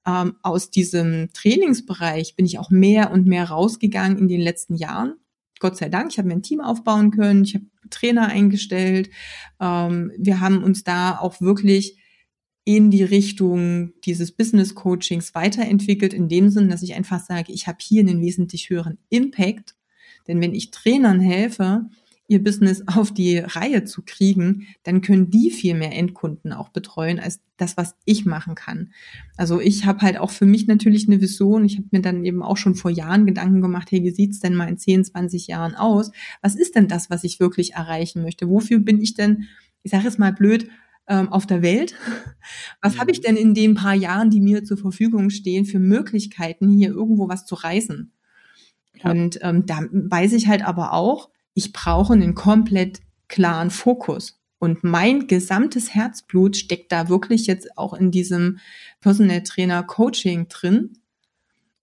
Ähm, 0.05 0.35
aus 0.43 0.69
diesem 0.69 1.29
Trainingsbereich 1.33 2.35
bin 2.35 2.45
ich 2.45 2.59
auch 2.59 2.69
mehr 2.69 3.11
und 3.11 3.25
mehr 3.25 3.45
rausgegangen 3.49 4.17
in 4.17 4.27
den 4.27 4.41
letzten 4.41 4.75
Jahren 4.75 5.15
Gott 5.63 5.77
sei 5.77 5.87
Dank. 5.87 6.11
Ich 6.11 6.17
habe 6.17 6.27
mir 6.27 6.35
ein 6.35 6.43
Team 6.43 6.59
aufbauen 6.59 7.09
können, 7.09 7.45
ich 7.45 7.55
habe 7.55 7.65
Trainer 7.89 8.27
eingestellt. 8.27 9.09
Ähm, 9.61 10.11
wir 10.17 10.41
haben 10.41 10.61
uns 10.61 10.83
da 10.83 11.17
auch 11.17 11.39
wirklich 11.39 11.97
in 12.65 12.91
die 12.91 13.03
Richtung 13.03 13.93
dieses 14.05 14.31
Business 14.31 14.73
Coachings 14.75 15.35
weiterentwickelt, 15.35 16.13
in 16.13 16.29
dem 16.29 16.49
Sinn, 16.49 16.69
dass 16.69 16.83
ich 16.83 16.93
einfach 16.95 17.23
sage, 17.23 17.51
ich 17.51 17.67
habe 17.67 17.79
hier 17.81 18.01
einen 18.01 18.21
wesentlich 18.21 18.69
höheren 18.69 18.97
Impact. 19.09 19.75
Denn 20.27 20.39
wenn 20.39 20.53
ich 20.53 20.71
Trainern 20.71 21.19
helfe, 21.19 21.89
ihr 22.27 22.41
Business 22.41 22.83
auf 22.87 23.13
die 23.13 23.37
Reihe 23.39 23.83
zu 23.83 24.01
kriegen, 24.05 24.67
dann 24.83 25.01
können 25.01 25.29
die 25.29 25.51
viel 25.51 25.75
mehr 25.75 25.93
Endkunden 25.93 26.53
auch 26.53 26.69
betreuen 26.69 27.19
als 27.19 27.41
das, 27.57 27.75
was 27.75 27.95
ich 28.05 28.25
machen 28.25 28.55
kann. 28.55 28.91
Also 29.35 29.59
ich 29.59 29.85
habe 29.85 30.01
halt 30.01 30.17
auch 30.17 30.31
für 30.31 30.45
mich 30.45 30.65
natürlich 30.67 31.07
eine 31.07 31.19
Vision. 31.19 31.65
Ich 31.65 31.77
habe 31.77 31.87
mir 31.91 32.01
dann 32.01 32.23
eben 32.23 32.41
auch 32.41 32.57
schon 32.57 32.75
vor 32.75 32.91
Jahren 32.91 33.25
Gedanken 33.25 33.61
gemacht, 33.61 33.91
hey, 33.91 34.03
wie 34.03 34.11
sieht's 34.11 34.39
denn 34.39 34.55
mal 34.55 34.69
in 34.69 34.77
10, 34.77 35.05
20 35.05 35.47
Jahren 35.47 35.75
aus? 35.75 36.11
Was 36.41 36.55
ist 36.55 36.75
denn 36.75 36.87
das, 36.87 37.09
was 37.09 37.23
ich 37.25 37.39
wirklich 37.39 37.73
erreichen 37.73 38.21
möchte? 38.21 38.49
Wofür 38.49 38.79
bin 38.79 39.01
ich 39.01 39.13
denn, 39.13 39.47
ich 39.83 39.91
sage 39.91 40.07
es 40.07 40.17
mal 40.17 40.33
blöd, 40.33 40.69
ähm, 41.07 41.29
auf 41.29 41.45
der 41.45 41.61
Welt? 41.61 41.95
Was 42.81 42.97
habe 42.97 43.11
ich 43.11 43.19
mhm. 43.19 43.23
denn 43.23 43.37
in 43.37 43.53
den 43.53 43.75
paar 43.75 43.95
Jahren, 43.95 44.29
die 44.29 44.41
mir 44.41 44.63
zur 44.63 44.77
Verfügung 44.77 45.29
stehen, 45.29 45.65
für 45.65 45.79
Möglichkeiten, 45.79 46.69
hier 46.69 46.89
irgendwo 46.89 47.27
was 47.27 47.45
zu 47.45 47.55
reißen? 47.55 48.11
Ja. 49.03 49.11
Und 49.11 49.39
ähm, 49.41 49.65
da 49.65 49.81
weiß 49.91 50.33
ich 50.33 50.47
halt 50.47 50.63
aber 50.63 50.93
auch, 50.93 51.29
ich 51.53 51.73
brauche 51.73 52.13
einen 52.13 52.35
komplett 52.35 53.01
klaren 53.27 53.69
Fokus. 53.69 54.39
Und 54.59 54.83
mein 54.83 55.27
gesamtes 55.27 55.93
Herzblut 55.93 56.55
steckt 56.55 56.91
da 56.91 57.09
wirklich 57.09 57.47
jetzt 57.47 57.77
auch 57.77 57.93
in 57.93 58.11
diesem 58.11 58.59
Personal 59.01 59.43
Trainer 59.43 59.83
Coaching 59.83 60.47
drin. 60.47 60.99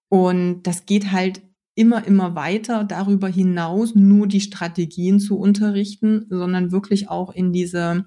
Und 0.08 0.62
das 0.62 0.86
geht 0.86 1.12
halt 1.12 1.42
immer, 1.74 2.06
immer 2.06 2.34
weiter 2.34 2.84
darüber 2.84 3.28
hinaus, 3.28 3.94
nur 3.94 4.26
die 4.26 4.40
Strategien 4.40 5.20
zu 5.20 5.38
unterrichten, 5.38 6.26
sondern 6.30 6.72
wirklich 6.72 7.08
auch 7.10 7.34
in 7.34 7.52
diese 7.52 8.06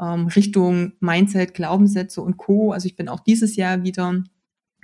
ähm, 0.00 0.26
Richtung 0.28 0.92
Mindset, 1.00 1.54
Glaubenssätze 1.54 2.20
und 2.22 2.36
Co. 2.36 2.72
Also 2.72 2.86
ich 2.86 2.96
bin 2.96 3.08
auch 3.08 3.20
dieses 3.20 3.56
Jahr 3.56 3.82
wieder 3.82 4.22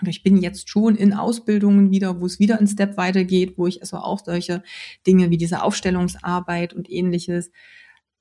ich 0.07 0.23
bin 0.23 0.37
jetzt 0.39 0.69
schon 0.69 0.97
in 0.97 1.13
Ausbildungen 1.13 1.91
wieder, 1.91 2.21
wo 2.21 2.27
es 2.27 2.39
wieder 2.39 2.59
ein 2.59 2.67
Step 2.67 2.97
weitergeht, 2.97 3.55
wo 3.57 3.67
ich 3.67 3.81
also 3.81 3.99
auch 3.99 4.25
solche 4.25 4.63
Dinge 5.07 5.31
wie 5.31 5.37
diese 5.37 5.63
Aufstellungsarbeit 5.63 6.75
und 6.75 6.91
ähnliches 6.91 7.51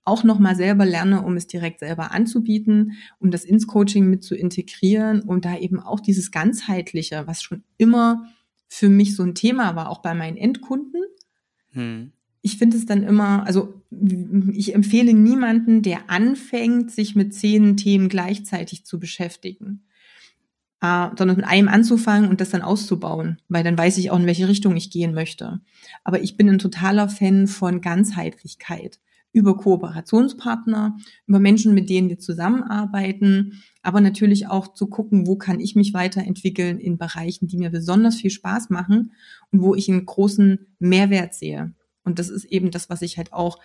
auch 0.06 0.24
nochmal 0.24 0.56
selber 0.56 0.86
lerne, 0.86 1.22
um 1.22 1.38
es 1.38 1.48
direkt 1.48 1.80
selber 1.80 2.12
anzubieten, 2.12 2.94
um 3.20 3.32
das 3.32 3.46
ins 3.46 3.68
Coaching 3.68 4.10
mit 4.10 4.24
zu 4.24 4.36
integrieren, 4.36 5.22
um 5.22 5.40
da 5.40 5.58
eben 5.58 5.80
auch 5.80 6.02
dieses 6.02 6.32
ganzheitliche, 6.32 7.26
was 7.26 7.42
schon 7.42 7.64
immer 7.78 8.26
für 8.68 8.90
mich 8.90 9.16
so 9.16 9.24
ein 9.24 9.36
Thema 9.36 9.76
war, 9.76 9.90
auch 9.90 10.02
bei 10.02 10.14
meinen 10.14 10.36
Endkunden. 10.36 11.04
Hm. 11.72 12.12
Ich 12.44 12.58
finde 12.58 12.78
es 12.78 12.86
dann 12.86 13.02
immer, 13.02 13.48
also 13.48 13.82
ich 14.52 14.76
empfehle 14.76 15.16
niemanden, 15.16 15.82
der 15.82 16.12
anfängt, 16.12 16.92
sich 16.92 17.16
mit 17.16 17.34
zehn 17.34 17.78
Themen 17.78 18.10
gleichzeitig 18.10 18.86
zu 18.86 19.00
beschäftigen 19.00 19.84
äh, 20.84 21.10
sondern 21.18 21.38
mit 21.38 21.48
einem 21.48 21.70
anzufangen 21.70 22.30
und 22.30 22.42
das 22.42 22.50
dann 22.50 22.62
auszubauen, 22.62 23.38
weil 23.48 23.64
dann 23.64 23.78
weiß 23.78 23.98
ich 23.98 24.12
auch, 24.12 24.20
in 24.20 24.26
welche 24.26 24.50
Richtung 24.50 24.76
ich 24.76 24.92
gehen 24.92 25.14
möchte. 25.14 25.62
Aber 26.04 26.22
ich 26.22 26.36
bin 26.36 26.50
ein 26.50 26.60
totaler 26.60 27.08
Fan 27.08 27.48
von 27.48 27.80
Ganzheitlichkeit 27.80 29.00
über 29.32 29.58
Kooperationspartner, 29.58 30.98
über 31.26 31.40
Menschen, 31.40 31.74
mit 31.74 31.90
denen 31.90 32.10
wir 32.10 32.20
zusammenarbeiten, 32.20 33.64
aber 33.82 34.00
natürlich 34.00 34.48
auch 34.48 34.74
zu 34.74 34.88
gucken, 34.88 35.26
wo 35.26 35.38
kann 35.38 35.60
ich 35.60 35.76
mich 35.76 35.94
weiterentwickeln 35.94 36.80
in 36.80 37.00
Bereichen, 37.00 37.48
die 37.48 37.58
mir 37.58 37.72
besonders 37.72 38.18
viel 38.18 38.30
Spaß 38.30 38.70
machen 38.70 39.14
und 39.52 39.62
wo 39.62 39.74
ich 39.74 39.90
einen 39.90 40.06
großen 40.06 40.68
Mehrwert 40.80 41.34
sehe. 41.34 41.74
Und 42.04 42.20
das 42.20 42.30
ist 42.30 42.46
eben 42.46 42.72
das, 42.72 42.90
was 42.90 43.02
ich 43.02 43.18
halt 43.18 43.34
auch 43.34 43.60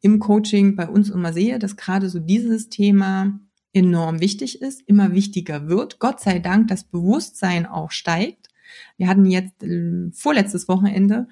im 0.00 0.18
Coaching 0.18 0.76
bei 0.76 0.88
uns 0.88 1.10
immer 1.10 1.32
sehe, 1.32 1.58
dass 1.58 1.76
gerade 1.76 2.08
so 2.08 2.18
dieses 2.18 2.68
Thema 2.68 3.40
enorm 3.72 4.20
wichtig 4.20 4.62
ist, 4.62 4.82
immer 4.86 5.12
wichtiger 5.12 5.68
wird. 5.68 5.98
Gott 5.98 6.20
sei 6.20 6.38
Dank 6.38 6.68
das 6.68 6.84
Bewusstsein 6.84 7.66
auch 7.66 7.90
steigt. 7.90 8.48
Wir 8.96 9.08
hatten 9.08 9.26
jetzt 9.26 9.62
äh, 9.62 10.10
vorletztes 10.12 10.68
Wochenende 10.68 11.28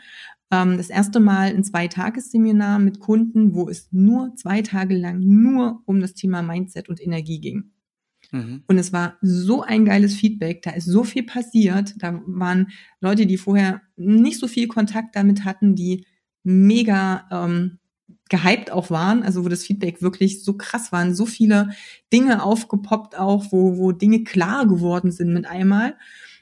ähm, 0.50 0.76
das 0.76 0.90
erste 0.90 1.20
Mal 1.20 1.54
ein 1.54 1.64
Zweitagesseminar 1.64 2.78
mit 2.78 3.00
Kunden, 3.00 3.54
wo 3.54 3.68
es 3.68 3.88
nur 3.92 4.34
zwei 4.36 4.62
Tage 4.62 4.96
lang 4.96 5.20
nur 5.20 5.82
um 5.86 6.00
das 6.00 6.14
Thema 6.14 6.42
Mindset 6.42 6.88
und 6.88 7.00
Energie 7.00 7.40
ging. 7.40 7.70
Mhm. 8.30 8.62
Und 8.66 8.78
es 8.78 8.92
war 8.92 9.16
so 9.20 9.62
ein 9.62 9.84
geiles 9.84 10.14
Feedback, 10.14 10.62
da 10.62 10.70
ist 10.70 10.86
so 10.86 11.04
viel 11.04 11.24
passiert. 11.24 11.94
Da 11.98 12.20
waren 12.26 12.68
Leute, 13.00 13.26
die 13.26 13.38
vorher 13.38 13.82
nicht 13.96 14.38
so 14.38 14.48
viel 14.48 14.68
Kontakt 14.68 15.16
damit 15.16 15.44
hatten, 15.44 15.74
die 15.74 16.06
mega 16.42 17.26
ähm, 17.30 17.78
gehypt 18.28 18.70
auch 18.70 18.90
waren, 18.90 19.22
also 19.22 19.44
wo 19.44 19.48
das 19.48 19.64
Feedback 19.64 20.02
wirklich 20.02 20.44
so 20.44 20.54
krass 20.54 20.92
waren, 20.92 21.14
so 21.14 21.26
viele 21.26 21.70
Dinge 22.12 22.42
aufgepoppt 22.42 23.18
auch, 23.18 23.46
wo, 23.52 23.78
wo 23.78 23.92
Dinge 23.92 24.24
klar 24.24 24.66
geworden 24.66 25.10
sind 25.10 25.32
mit 25.32 25.46
einmal, 25.46 25.96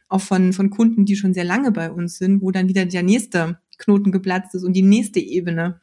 auch 0.09 0.21
von, 0.21 0.53
von 0.53 0.71
Kunden, 0.71 1.05
die 1.05 1.17
schon 1.17 1.35
sehr 1.35 1.45
lange 1.45 1.73
bei 1.73 1.91
uns 1.91 2.19
sind, 2.19 2.43
wo 2.43 2.51
dann 2.51 2.69
wieder 2.69 2.85
der 2.87 3.03
nächste 3.03 3.59
Knoten 3.79 4.13
geplatzt 4.13 4.55
ist 4.55 4.65
und 4.65 4.73
die 4.73 4.83
nächste 4.83 5.21
Ebene 5.21 5.81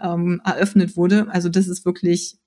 ähm, 0.00 0.40
eröffnet 0.44 0.96
wurde. 0.96 1.28
Also 1.30 1.48
das 1.48 1.68
ist 1.68 1.84
wirklich 1.84 2.38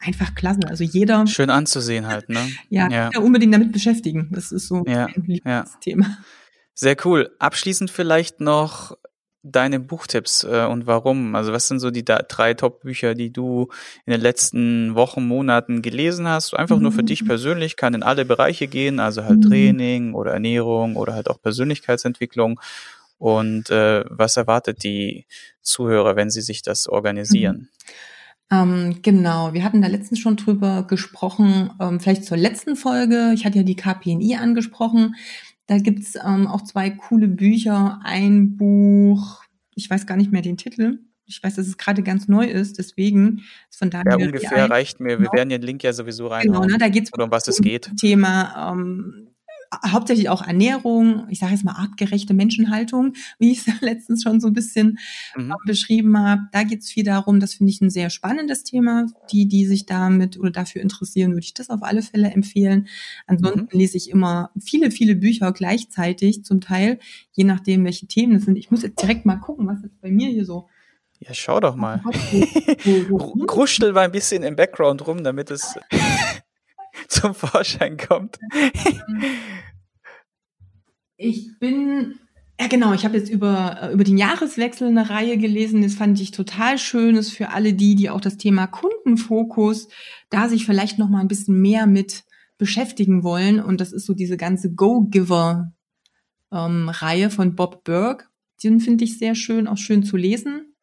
einfach 0.00 0.34
klasse. 0.34 0.60
Also 0.68 0.84
jeder. 0.84 1.26
Schön 1.26 1.50
anzusehen 1.50 2.06
halt, 2.06 2.28
ne? 2.28 2.40
ja, 2.68 2.88
ja. 2.88 3.10
unbedingt 3.20 3.54
damit 3.54 3.72
beschäftigen. 3.72 4.28
Das 4.32 4.52
ist 4.52 4.68
so 4.68 4.84
ja, 4.86 5.06
ein 5.06 5.24
Lieblingsthema. 5.26 6.06
Ja. 6.06 6.18
Sehr 6.74 6.96
cool. 7.04 7.30
Abschließend 7.40 7.90
vielleicht 7.90 8.40
noch 8.40 8.96
deine 9.50 9.80
Buchtipps 9.80 10.44
äh, 10.44 10.66
und 10.66 10.86
warum? 10.86 11.34
Also 11.34 11.52
was 11.52 11.68
sind 11.68 11.80
so 11.80 11.90
die 11.90 12.04
drei 12.04 12.54
Top-Bücher, 12.54 13.14
die 13.14 13.32
du 13.32 13.68
in 14.06 14.12
den 14.12 14.20
letzten 14.20 14.94
Wochen, 14.94 15.26
Monaten 15.26 15.82
gelesen 15.82 16.28
hast? 16.28 16.54
Einfach 16.54 16.76
mhm. 16.76 16.82
nur 16.82 16.92
für 16.92 17.04
dich 17.04 17.22
mhm. 17.22 17.28
persönlich, 17.28 17.76
kann 17.76 17.94
in 17.94 18.02
alle 18.02 18.24
Bereiche 18.24 18.68
gehen, 18.68 19.00
also 19.00 19.24
halt 19.24 19.44
mhm. 19.44 19.48
Training 19.48 20.14
oder 20.14 20.32
Ernährung 20.32 20.96
oder 20.96 21.14
halt 21.14 21.28
auch 21.28 21.40
Persönlichkeitsentwicklung. 21.40 22.60
Und 23.18 23.70
äh, 23.70 24.04
was 24.08 24.36
erwartet 24.36 24.84
die 24.84 25.26
Zuhörer, 25.60 26.16
wenn 26.16 26.30
sie 26.30 26.42
sich 26.42 26.62
das 26.62 26.86
organisieren? 26.86 27.56
Mhm. 27.56 27.68
Ähm, 28.50 29.02
genau, 29.02 29.52
wir 29.52 29.62
hatten 29.62 29.82
da 29.82 29.88
letztens 29.88 30.20
schon 30.20 30.36
drüber 30.36 30.86
gesprochen, 30.88 31.70
ähm, 31.80 32.00
vielleicht 32.00 32.24
zur 32.24 32.38
letzten 32.38 32.76
Folge. 32.76 33.32
Ich 33.34 33.44
hatte 33.44 33.58
ja 33.58 33.62
die 33.62 33.76
KPNI 33.76 34.36
angesprochen. 34.36 35.16
Da 35.68 35.78
gibt's 35.78 36.14
ähm, 36.16 36.46
auch 36.46 36.62
zwei 36.62 36.90
coole 36.90 37.28
Bücher. 37.28 38.00
Ein 38.02 38.56
Buch, 38.56 39.42
ich 39.74 39.88
weiß 39.88 40.06
gar 40.06 40.16
nicht 40.16 40.32
mehr 40.32 40.42
den 40.42 40.56
Titel. 40.56 40.98
Ich 41.26 41.42
weiß, 41.42 41.56
dass 41.56 41.66
es 41.66 41.76
gerade 41.76 42.02
ganz 42.02 42.26
neu 42.26 42.46
ist, 42.46 42.78
deswegen 42.78 43.42
ist 43.70 43.78
von 43.78 43.90
daher. 43.90 44.18
Ja, 44.18 44.26
ungefähr 44.26 44.70
reicht 44.70 44.98
mir. 44.98 45.10
Wir 45.10 45.16
genau. 45.18 45.32
werden 45.34 45.50
den 45.50 45.60
Link 45.60 45.82
ja 45.82 45.92
sowieso 45.92 46.28
rein. 46.28 46.46
Genau, 46.46 46.64
ne, 46.64 46.78
da 46.78 46.88
geht's 46.88 47.10
um 47.12 47.30
was 47.30 47.46
es 47.48 47.60
geht. 47.60 47.92
Thema 48.00 48.72
ähm, 48.72 49.27
hauptsächlich 49.90 50.28
auch 50.28 50.46
Ernährung, 50.46 51.26
ich 51.28 51.38
sage 51.38 51.52
jetzt 51.52 51.64
mal 51.64 51.72
artgerechte 51.72 52.34
Menschenhaltung, 52.34 53.14
wie 53.38 53.52
ich 53.52 53.66
es 53.66 53.66
letztens 53.80 54.22
schon 54.22 54.40
so 54.40 54.48
ein 54.48 54.52
bisschen 54.52 54.98
mhm. 55.36 55.54
beschrieben 55.66 56.18
habe. 56.18 56.42
Da 56.52 56.62
geht 56.62 56.80
es 56.80 56.90
viel 56.90 57.04
darum, 57.04 57.40
das 57.40 57.54
finde 57.54 57.70
ich 57.70 57.80
ein 57.80 57.90
sehr 57.90 58.10
spannendes 58.10 58.64
Thema. 58.64 59.06
Die, 59.32 59.46
die 59.46 59.66
sich 59.66 59.86
damit 59.86 60.38
oder 60.38 60.50
dafür 60.50 60.82
interessieren, 60.82 61.32
würde 61.32 61.44
ich 61.44 61.54
das 61.54 61.70
auf 61.70 61.82
alle 61.82 62.02
Fälle 62.02 62.30
empfehlen. 62.30 62.88
Ansonsten 63.26 63.68
mhm. 63.72 63.78
lese 63.78 63.96
ich 63.96 64.10
immer 64.10 64.50
viele, 64.58 64.90
viele 64.90 65.16
Bücher 65.16 65.52
gleichzeitig, 65.52 66.44
zum 66.44 66.60
Teil, 66.60 66.98
je 67.32 67.44
nachdem, 67.44 67.84
welche 67.84 68.06
Themen 68.06 68.36
es 68.36 68.44
sind. 68.44 68.56
Ich 68.56 68.70
muss 68.70 68.82
jetzt 68.82 69.00
direkt 69.00 69.26
mal 69.26 69.36
gucken, 69.36 69.66
was 69.66 69.82
jetzt 69.82 70.00
bei 70.00 70.10
mir 70.10 70.28
hier 70.28 70.44
so 70.44 70.68
ja, 71.20 71.34
schau 71.34 71.58
doch 71.58 71.74
mal. 71.74 72.00
Kruschel 73.48 73.92
mal 73.92 74.02
ein 74.02 74.12
bisschen 74.12 74.44
im 74.44 74.54
Background 74.54 75.04
rum, 75.06 75.24
damit 75.24 75.50
es 75.50 75.74
zum 77.08 77.34
Vorschein 77.34 77.96
kommt. 77.96 78.38
Ich 81.16 81.58
bin 81.58 82.18
ja, 82.60 82.66
genau. 82.66 82.92
Ich 82.92 83.04
habe 83.04 83.16
jetzt 83.16 83.30
über, 83.30 83.82
äh, 83.82 83.92
über 83.92 84.02
den 84.02 84.18
Jahreswechsel 84.18 84.88
eine 84.88 85.08
Reihe 85.08 85.38
gelesen. 85.38 85.82
Das 85.82 85.94
fand 85.94 86.20
ich 86.20 86.32
total 86.32 86.76
schön. 86.78 87.14
Ist 87.14 87.30
für 87.30 87.50
alle 87.50 87.72
die, 87.72 87.94
die 87.94 88.10
auch 88.10 88.20
das 88.20 88.36
Thema 88.36 88.66
Kundenfokus, 88.66 89.86
da 90.30 90.48
sich 90.48 90.66
vielleicht 90.66 90.98
noch 90.98 91.08
mal 91.08 91.20
ein 91.20 91.28
bisschen 91.28 91.60
mehr 91.60 91.86
mit 91.86 92.24
beschäftigen 92.58 93.22
wollen. 93.22 93.60
Und 93.60 93.80
das 93.80 93.92
ist 93.92 94.06
so 94.06 94.14
diese 94.14 94.36
ganze 94.36 94.74
Go-Giver-Reihe 94.74 97.24
ähm, 97.24 97.30
von 97.30 97.54
Bob 97.54 97.84
Burke. 97.84 98.24
Den 98.64 98.80
finde 98.80 99.04
ich 99.04 99.18
sehr 99.18 99.36
schön, 99.36 99.68
auch 99.68 99.78
schön 99.78 100.02
zu 100.02 100.16
lesen. 100.16 100.74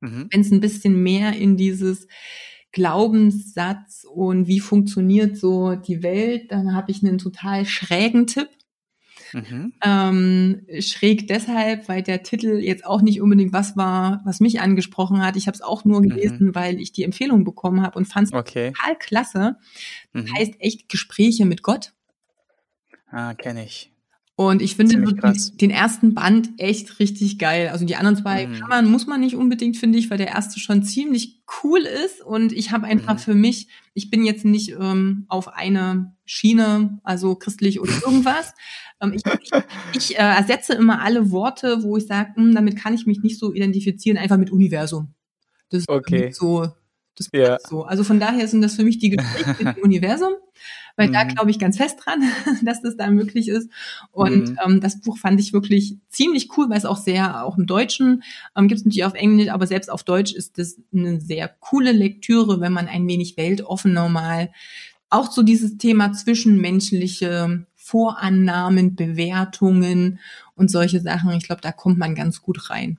Mhm. 0.00 0.28
Wenn 0.30 0.40
es 0.40 0.50
ein 0.50 0.60
bisschen 0.60 1.02
mehr 1.02 1.34
in 1.34 1.58
dieses 1.58 2.06
Glaubenssatz 2.72 4.04
und 4.04 4.46
wie 4.46 4.60
funktioniert 4.60 5.36
so 5.36 5.74
die 5.74 6.02
Welt, 6.02 6.52
dann 6.52 6.74
habe 6.74 6.90
ich 6.90 7.02
einen 7.02 7.18
total 7.18 7.64
schrägen 7.64 8.26
Tipp. 8.26 8.48
Mhm. 9.32 9.72
Ähm, 9.84 10.66
schräg 10.80 11.28
deshalb, 11.28 11.88
weil 11.88 12.02
der 12.02 12.22
Titel 12.22 12.58
jetzt 12.58 12.84
auch 12.84 13.00
nicht 13.00 13.20
unbedingt 13.20 13.52
was 13.52 13.76
war, 13.76 14.20
was 14.24 14.40
mich 14.40 14.60
angesprochen 14.60 15.24
hat. 15.24 15.36
Ich 15.36 15.46
habe 15.46 15.54
es 15.54 15.62
auch 15.62 15.84
nur 15.84 16.00
mhm. 16.00 16.08
gelesen, 16.08 16.46
mhm. 16.48 16.54
weil 16.54 16.80
ich 16.80 16.92
die 16.92 17.04
Empfehlung 17.04 17.44
bekommen 17.44 17.82
habe 17.82 17.98
und 17.98 18.06
fand 18.06 18.28
es 18.28 18.32
okay. 18.32 18.72
total 18.72 18.96
klasse. 18.98 19.56
Mhm. 20.12 20.34
Heißt 20.36 20.54
echt 20.58 20.88
Gespräche 20.88 21.44
mit 21.46 21.62
Gott. 21.62 21.92
Ah, 23.10 23.34
kenne 23.34 23.64
ich. 23.64 23.92
Und 24.40 24.62
ich 24.62 24.74
finde 24.74 24.96
die, 24.96 25.56
den 25.58 25.70
ersten 25.70 26.14
Band 26.14 26.48
echt 26.56 26.98
richtig 26.98 27.38
geil. 27.38 27.68
Also 27.68 27.84
die 27.84 27.96
anderen 27.96 28.16
zwei 28.16 28.46
mhm. 28.46 28.54
kann 28.54 28.70
man, 28.70 28.90
muss 28.90 29.06
man 29.06 29.20
nicht 29.20 29.36
unbedingt, 29.36 29.76
finde 29.76 29.98
ich, 29.98 30.08
weil 30.08 30.16
der 30.16 30.28
erste 30.28 30.58
schon 30.58 30.82
ziemlich 30.82 31.42
cool 31.62 31.80
ist. 31.80 32.22
Und 32.22 32.50
ich 32.50 32.70
habe 32.70 32.86
einfach 32.86 33.16
mhm. 33.16 33.18
für 33.18 33.34
mich, 33.34 33.68
ich 33.92 34.08
bin 34.08 34.24
jetzt 34.24 34.46
nicht 34.46 34.70
ähm, 34.80 35.26
auf 35.28 35.48
eine 35.48 36.16
Schiene, 36.24 37.00
also 37.04 37.34
christlich 37.34 37.80
oder 37.80 37.92
irgendwas. 38.06 38.54
ähm, 39.02 39.12
ich 39.12 39.22
ich, 39.26 39.50
ich 39.94 40.18
äh, 40.18 40.22
ersetze 40.22 40.72
immer 40.72 41.02
alle 41.02 41.30
Worte, 41.30 41.82
wo 41.82 41.98
ich 41.98 42.06
sage, 42.06 42.30
hm, 42.34 42.54
damit 42.54 42.78
kann 42.78 42.94
ich 42.94 43.04
mich 43.04 43.20
nicht 43.20 43.38
so 43.38 43.52
identifizieren, 43.52 44.16
einfach 44.16 44.38
mit 44.38 44.50
Universum. 44.50 45.12
Das 45.68 45.86
okay. 45.86 46.30
ist 46.30 46.38
so, 46.38 46.66
das 47.14 47.28
ja. 47.34 47.58
so. 47.68 47.82
Also 47.82 48.04
von 48.04 48.18
daher 48.18 48.48
sind 48.48 48.62
das 48.62 48.76
für 48.76 48.84
mich 48.84 48.98
die 48.98 49.10
Gespräche 49.10 49.62
mit 49.62 49.76
dem 49.76 49.82
Universum 49.84 50.32
weil 50.96 51.08
mhm. 51.08 51.12
da 51.12 51.24
glaube 51.24 51.50
ich 51.50 51.58
ganz 51.58 51.76
fest 51.76 51.98
dran, 52.04 52.22
dass 52.62 52.82
das 52.82 52.96
da 52.96 53.10
möglich 53.10 53.48
ist. 53.48 53.70
Und 54.12 54.50
mhm. 54.50 54.58
ähm, 54.64 54.80
das 54.80 55.00
Buch 55.00 55.18
fand 55.18 55.40
ich 55.40 55.52
wirklich 55.52 55.96
ziemlich 56.08 56.56
cool, 56.56 56.68
weil 56.70 56.78
es 56.78 56.86
auch 56.86 56.98
sehr, 56.98 57.44
auch 57.44 57.58
im 57.58 57.66
Deutschen 57.66 58.22
ähm, 58.56 58.68
gibt 58.68 58.80
es 58.80 58.84
natürlich 58.84 59.04
auf 59.04 59.14
Englisch, 59.14 59.48
aber 59.48 59.66
selbst 59.66 59.90
auf 59.90 60.04
Deutsch 60.04 60.32
ist 60.32 60.58
das 60.58 60.76
eine 60.94 61.20
sehr 61.20 61.48
coole 61.48 61.92
Lektüre, 61.92 62.60
wenn 62.60 62.72
man 62.72 62.88
ein 62.88 63.06
wenig 63.06 63.36
weltoffen 63.36 63.92
normal 63.92 64.50
auch 65.10 65.30
so 65.30 65.42
dieses 65.42 65.76
Thema 65.76 66.12
zwischenmenschliche 66.12 67.66
Vorannahmen, 67.74 68.94
Bewertungen 68.94 70.20
und 70.54 70.70
solche 70.70 71.00
Sachen. 71.00 71.32
Ich 71.32 71.44
glaube, 71.44 71.60
da 71.60 71.72
kommt 71.72 71.98
man 71.98 72.14
ganz 72.14 72.40
gut 72.40 72.70
rein. 72.70 72.98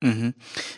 Mhm. 0.00 0.34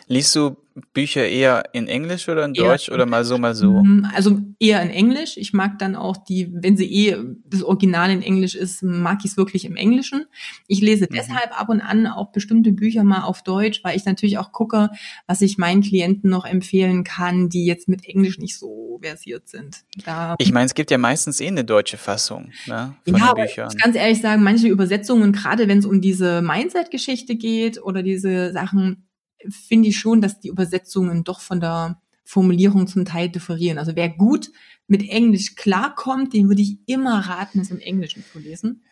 Liest 0.07 0.35
du 0.35 0.57
Bücher 0.93 1.27
eher 1.27 1.63
in 1.73 1.87
Englisch 1.87 2.29
oder 2.29 2.45
in 2.45 2.53
Deutsch 2.53 2.87
eher, 2.87 2.95
oder 2.95 3.05
mal 3.05 3.25
so, 3.25 3.37
mal 3.37 3.55
so? 3.55 3.71
Mhm, 3.71 4.07
also 4.13 4.39
eher 4.59 4.81
in 4.81 4.89
Englisch. 4.89 5.37
Ich 5.37 5.53
mag 5.53 5.79
dann 5.79 5.95
auch 5.95 6.17
die, 6.17 6.49
wenn 6.53 6.77
sie 6.77 6.85
eh 6.85 7.17
das 7.45 7.63
Original 7.63 8.09
in 8.09 8.21
Englisch 8.21 8.55
ist, 8.55 8.81
mag 8.81 9.19
ich 9.23 9.31
es 9.31 9.37
wirklich 9.37 9.65
im 9.65 9.75
Englischen. 9.75 10.25
Ich 10.67 10.81
lese 10.81 11.05
mhm. 11.09 11.15
deshalb 11.15 11.59
ab 11.59 11.69
und 11.69 11.81
an 11.81 12.07
auch 12.07 12.31
bestimmte 12.31 12.71
Bücher 12.71 13.03
mal 13.03 13.23
auf 13.23 13.43
Deutsch, 13.43 13.83
weil 13.83 13.97
ich 13.97 14.05
natürlich 14.05 14.37
auch 14.37 14.51
gucke, 14.51 14.89
was 15.27 15.41
ich 15.41 15.57
meinen 15.57 15.81
Klienten 15.81 16.29
noch 16.29 16.45
empfehlen 16.45 17.03
kann, 17.03 17.49
die 17.49 17.65
jetzt 17.65 17.87
mit 17.87 18.07
Englisch 18.07 18.37
nicht 18.37 18.57
so 18.57 18.99
versiert 19.01 19.49
sind. 19.49 19.83
Da 20.05 20.35
ich 20.37 20.51
meine, 20.51 20.67
es 20.67 20.73
gibt 20.73 20.91
ja 20.91 20.97
meistens 20.97 21.41
eh 21.41 21.47
eine 21.47 21.65
deutsche 21.65 21.97
Fassung 21.97 22.51
ne, 22.67 22.95
von 23.05 23.17
ja, 23.17 23.33
den 23.33 23.45
Büchern. 23.45 23.67
Ich 23.67 23.75
muss 23.75 23.83
ganz 23.83 23.95
ehrlich 23.95 24.21
sagen, 24.21 24.43
manche 24.43 24.67
Übersetzungen, 24.67 25.33
gerade 25.33 25.67
wenn 25.67 25.79
es 25.79 25.85
um 25.85 26.01
diese 26.01 26.41
Mindset-Geschichte 26.41 27.35
geht 27.35 27.81
oder 27.81 28.03
diese 28.03 28.51
Sachen, 28.51 29.07
finde 29.49 29.89
ich 29.89 29.99
schon, 29.99 30.21
dass 30.21 30.39
die 30.39 30.49
Übersetzungen 30.49 31.23
doch 31.23 31.41
von 31.41 31.59
der 31.59 32.01
Formulierung 32.23 32.87
zum 32.87 33.05
Teil 33.05 33.29
differieren. 33.29 33.77
Also 33.77 33.95
wer 33.95 34.09
gut 34.09 34.51
mit 34.87 35.07
Englisch 35.09 35.55
klarkommt, 35.55 36.33
den 36.33 36.47
würde 36.47 36.61
ich 36.61 36.77
immer 36.85 37.19
raten, 37.19 37.59
es 37.59 37.71
im 37.71 37.79
Englischen 37.79 38.23
zu 38.31 38.39
lesen. 38.39 38.83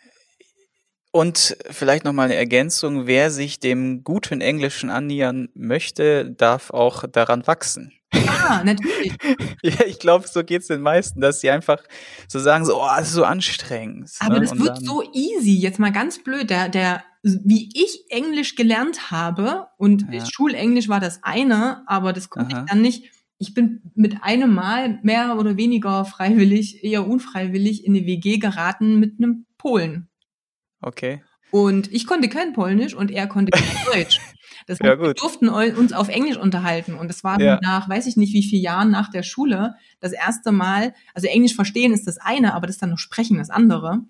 Und 1.12 1.58
vielleicht 1.69 2.04
noch 2.06 2.13
mal 2.13 2.26
eine 2.26 2.36
Ergänzung, 2.36 3.08
wer 3.08 3.32
sich 3.32 3.60
dem 3.60 4.04
guten 4.04 4.41
Englischen 4.41 4.89
annähern 4.91 5.50
möchte, 5.56 6.32
darf 6.32 6.69
auch 6.69 7.06
daran 7.08 7.48
wachsen. 7.48 7.93
Ja, 8.13 8.63
natürlich. 8.63 9.13
ja, 9.63 9.86
ich 9.86 10.00
glaube, 10.00 10.28
so 10.28 10.43
geht's 10.43 10.67
den 10.67 10.82
meisten, 10.82 11.22
dass 11.22 11.41
sie 11.41 11.50
einfach 11.50 11.80
so 12.28 12.39
sagen, 12.39 12.65
so, 12.65 12.82
oh, 12.82 12.88
das 12.98 13.10
ist 13.10 13.13
so 13.13 13.24
anstrengend. 13.24 14.10
Aber 14.19 14.36
ne? 14.36 14.41
das 14.41 14.52
Und 14.52 14.60
wird 14.60 14.86
so 14.86 15.04
easy, 15.13 15.56
jetzt 15.56 15.80
mal 15.80 15.91
ganz 15.91 16.24
blöd, 16.24 16.50
der, 16.50 16.69
der 16.69 17.04
wie 17.22 17.69
ich 17.74 18.06
Englisch 18.10 18.56
gelernt 18.56 19.12
habe, 19.12 19.67
und 19.78 20.06
ja. 20.12 20.26
Schulenglisch 20.26 20.88
war 20.88 21.00
das 21.00 21.24
eine, 21.24 21.84
aber 21.88 22.13
das 22.13 22.30
konnte 22.30 22.56
ich 22.58 22.65
dann 22.69 22.82
nicht. 22.82 23.12
Ich 23.39 23.54
bin 23.54 23.82
mit 23.95 24.22
einem 24.22 24.54
Mal 24.54 25.00
mehr 25.02 25.38
oder 25.38 25.58
weniger 25.58 26.06
freiwillig, 26.06 26.84
eher 26.84 27.08
unfreiwillig 27.08 27.86
in 27.86 27.95
eine 27.95 28.06
WG 28.06 28.38
geraten 28.38 29.00
mit 29.00 29.15
einem 29.17 29.45
Polen. 29.58 30.09
Okay. 30.82 31.22
Und 31.52 31.92
ich 31.92 32.06
konnte 32.06 32.30
kein 32.30 32.54
Polnisch 32.54 32.94
und 32.94 33.12
er 33.12 33.28
konnte 33.28 33.52
kein 33.52 33.63
Deutsch. 33.94 34.20
Das 34.68 34.80
ja, 34.80 34.92
heißt, 34.92 35.02
wir 35.02 35.13
durften 35.13 35.50
uns 35.50 35.94
auf 35.94 36.10
Englisch 36.10 36.38
unterhalten 36.38 36.94
und 36.94 37.08
das 37.08 37.24
war 37.24 37.42
ja. 37.42 37.60
nach, 37.63 37.89
weiß 37.89 38.06
ich 38.06 38.18
nicht 38.18 38.34
wie 38.34 38.44
viele 38.44 38.62
Jahren 38.62 38.92
nach 38.92 39.10
der 39.10 39.24
Schule, 39.24 39.76
das 40.00 40.12
erste 40.12 40.52
Mal, 40.52 40.94
also 41.13 41.28
Englisch 41.28 41.56
verstehen 41.56 41.92
ist 41.92 42.06
das 42.06 42.18
eine, 42.20 42.54
aber 42.54 42.68
das 42.68 42.78
dann 42.78 42.92
noch 42.92 43.00
sprechen 43.00 43.38
das 43.38 43.50
andere. 43.50 44.04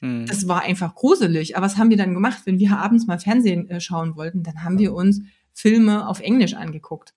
Mhm. 0.00 0.26
Das 0.26 0.48
war 0.48 0.62
einfach 0.62 0.94
gruselig. 0.94 1.56
Aber 1.56 1.66
was 1.66 1.76
haben 1.76 1.90
wir 1.90 1.96
dann 1.96 2.14
gemacht, 2.14 2.42
wenn 2.44 2.58
wir 2.58 2.78
abends 2.78 3.06
mal 3.06 3.18
Fernsehen 3.18 3.68
äh, 3.68 3.80
schauen 3.80 4.16
wollten? 4.16 4.42
Dann 4.42 4.64
haben 4.64 4.78
wir 4.78 4.94
uns 4.94 5.22
Filme 5.52 6.06
auf 6.08 6.20
Englisch 6.20 6.54
angeguckt. 6.54 7.14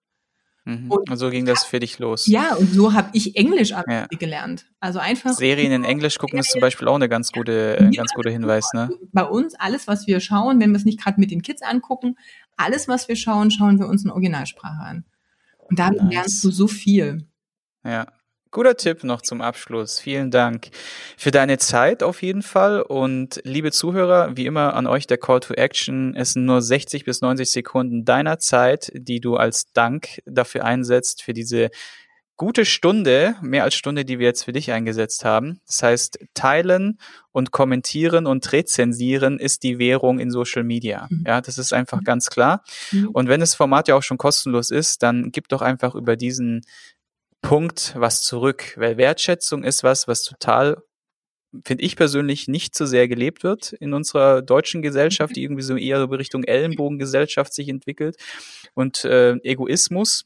Mhm. 0.70 0.92
Und, 0.92 1.18
so 1.18 1.32
ging 1.32 1.46
das 1.46 1.64
für 1.64 1.80
dich 1.80 1.98
los. 1.98 2.28
Ja, 2.28 2.54
und 2.54 2.72
so 2.72 2.94
habe 2.94 3.10
ich 3.14 3.36
Englisch 3.36 3.72
ja. 3.72 4.06
gelernt. 4.08 4.68
Also 4.80 5.00
einfach. 5.00 5.34
Serien 5.34 5.72
in 5.72 5.84
Englisch 5.84 6.20
gucken 6.20 6.38
ist 6.38 6.52
zum 6.52 6.62
Beispiel 6.62 6.88
auch 6.88 6.96
eine 6.96 7.10
ganz 7.10 7.32
gute, 7.32 7.78
ein 7.80 7.92
ganz 7.92 8.14
guter 8.14 8.30
Hinweis, 8.30 8.70
ne? 8.74 8.90
Bei 9.12 9.24
uns, 9.24 9.56
alles, 9.56 9.88
was 9.88 10.06
wir 10.06 10.20
schauen, 10.20 10.60
wenn 10.60 10.70
wir 10.70 10.78
es 10.78 10.86
nicht 10.86 11.02
gerade 11.02 11.20
mit 11.20 11.32
den 11.32 11.42
Kids 11.42 11.64
angucken, 11.64 12.18
alles, 12.56 12.88
was 12.88 13.08
wir 13.08 13.16
schauen, 13.16 13.50
schauen 13.50 13.80
wir 13.80 13.88
uns 13.88 14.04
in 14.06 14.12
Originalsprache 14.12 14.84
an. 14.84 15.06
Und 15.58 15.80
damit 15.80 16.04
nice. 16.04 16.14
lernst 16.14 16.44
du 16.44 16.52
so 16.52 16.68
viel. 16.68 17.28
Ja, 17.84 18.08
Guter 18.52 18.76
Tipp 18.76 19.04
noch 19.04 19.22
zum 19.22 19.42
Abschluss. 19.42 20.00
Vielen 20.00 20.32
Dank 20.32 20.70
für 21.18 21.30
deine 21.30 21.60
Zeit 21.60 22.02
auf 22.02 22.24
jeden 22.24 22.42
Fall. 22.42 22.82
Und 22.82 23.40
liebe 23.44 23.72
Zuhörer, 23.72 24.36
wie 24.38 24.48
immer 24.48 24.74
an 24.74 24.88
euch 24.88 25.06
der 25.06 25.20
Call 25.20 25.40
to 25.40 25.54
Action. 25.54 26.16
Es 26.16 26.34
sind 26.34 26.46
nur 26.46 26.62
60 26.62 27.06
bis 27.06 27.22
90 27.22 27.52
Sekunden 27.52 28.06
deiner 28.06 28.40
Zeit, 28.40 28.92
die 28.96 29.20
du 29.20 29.36
als 29.36 29.72
Dank 29.74 30.22
dafür 30.26 30.66
einsetzt, 30.66 31.22
für 31.22 31.34
diese 31.34 31.70
gute 32.38 32.66
Stunde, 32.66 33.36
mehr 33.42 33.66
als 33.66 33.76
Stunde, 33.76 34.06
die 34.06 34.18
wir 34.18 34.26
jetzt 34.26 34.46
für 34.46 34.54
dich 34.54 34.72
eingesetzt 34.72 35.26
haben. 35.26 35.60
Das 35.68 35.84
heißt, 35.84 36.20
teilen 36.34 36.98
und 37.34 37.52
kommentieren 37.52 38.26
und 38.26 38.52
rezensieren 38.54 39.40
ist 39.40 39.62
die 39.62 39.78
Währung 39.78 40.20
in 40.20 40.32
Social 40.32 40.64
Media. 40.64 41.08
Mhm. 41.10 41.26
Ja, 41.28 41.42
das 41.42 41.58
ist 41.58 41.74
einfach 41.74 42.02
ganz 42.04 42.30
klar. 42.30 42.64
Mhm. 42.94 43.10
Und 43.10 43.28
wenn 43.28 43.42
das 43.42 43.56
Format 43.56 43.90
ja 43.90 43.96
auch 43.96 44.04
schon 44.04 44.18
kostenlos 44.18 44.72
ist, 44.72 45.04
dann 45.04 45.32
gib 45.32 45.50
doch 45.50 45.62
einfach 45.62 45.96
über 45.96 46.16
diesen 46.16 46.62
Punkt 47.42 47.94
was 47.96 48.22
zurück, 48.22 48.74
weil 48.78 48.98
Wertschätzung 48.98 49.64
ist 49.64 49.84
was, 49.84 50.08
was 50.08 50.24
total 50.24 50.78
finde 51.66 51.84
ich 51.84 51.96
persönlich 51.96 52.48
nicht 52.48 52.76
so 52.76 52.86
sehr 52.86 53.08
gelebt 53.08 53.44
wird 53.44 53.74
in 53.74 53.94
unserer 53.94 54.42
deutschen 54.42 54.82
Gesellschaft, 54.82 55.36
die 55.36 55.44
irgendwie 55.44 55.64
so 55.64 55.76
eher 55.76 56.10
Richtung 56.12 56.44
Ellenbogengesellschaft 56.44 57.54
sich 57.54 57.70
entwickelt 57.70 58.18
und 58.76 59.04
äh, 59.06 59.34
Egoismus. 59.44 60.26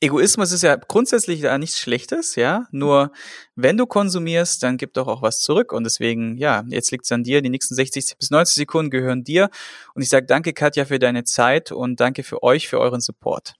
Egoismus 0.00 0.52
ist 0.52 0.62
ja 0.62 0.76
grundsätzlich 0.76 1.40
da 1.40 1.58
nichts 1.58 1.80
Schlechtes, 1.80 2.36
ja. 2.36 2.66
Nur 2.70 3.10
wenn 3.56 3.76
du 3.76 3.86
konsumierst, 3.86 4.62
dann 4.62 4.76
gib 4.76 4.94
doch 4.94 5.08
auch 5.08 5.22
was 5.22 5.40
zurück. 5.40 5.72
Und 5.72 5.84
deswegen, 5.84 6.36
ja, 6.36 6.62
jetzt 6.68 6.92
liegt's 6.92 7.10
an 7.10 7.24
dir. 7.24 7.42
Die 7.42 7.48
nächsten 7.48 7.74
60 7.74 8.16
bis 8.18 8.30
90 8.30 8.54
Sekunden 8.54 8.90
gehören 8.90 9.24
dir. 9.24 9.50
Und 9.94 10.02
ich 10.02 10.08
sage 10.08 10.26
danke, 10.26 10.52
Katja, 10.52 10.84
für 10.84 10.98
deine 11.00 11.24
Zeit 11.24 11.72
und 11.72 11.98
danke 11.98 12.22
für 12.22 12.42
euch, 12.44 12.68
für 12.68 12.78
euren 12.78 13.00
Support 13.00 13.54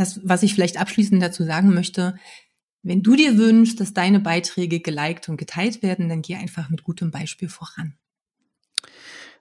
das, 0.00 0.20
was 0.24 0.42
ich 0.42 0.54
vielleicht 0.54 0.80
abschließend 0.80 1.22
dazu 1.22 1.44
sagen 1.44 1.74
möchte, 1.74 2.14
wenn 2.82 3.02
du 3.02 3.14
dir 3.14 3.36
wünschst, 3.36 3.78
dass 3.78 3.92
deine 3.92 4.20
Beiträge 4.20 4.80
geliked 4.80 5.28
und 5.28 5.36
geteilt 5.36 5.82
werden, 5.82 6.08
dann 6.08 6.22
geh 6.22 6.36
einfach 6.36 6.70
mit 6.70 6.82
gutem 6.82 7.10
Beispiel 7.10 7.48
voran. 7.48 7.94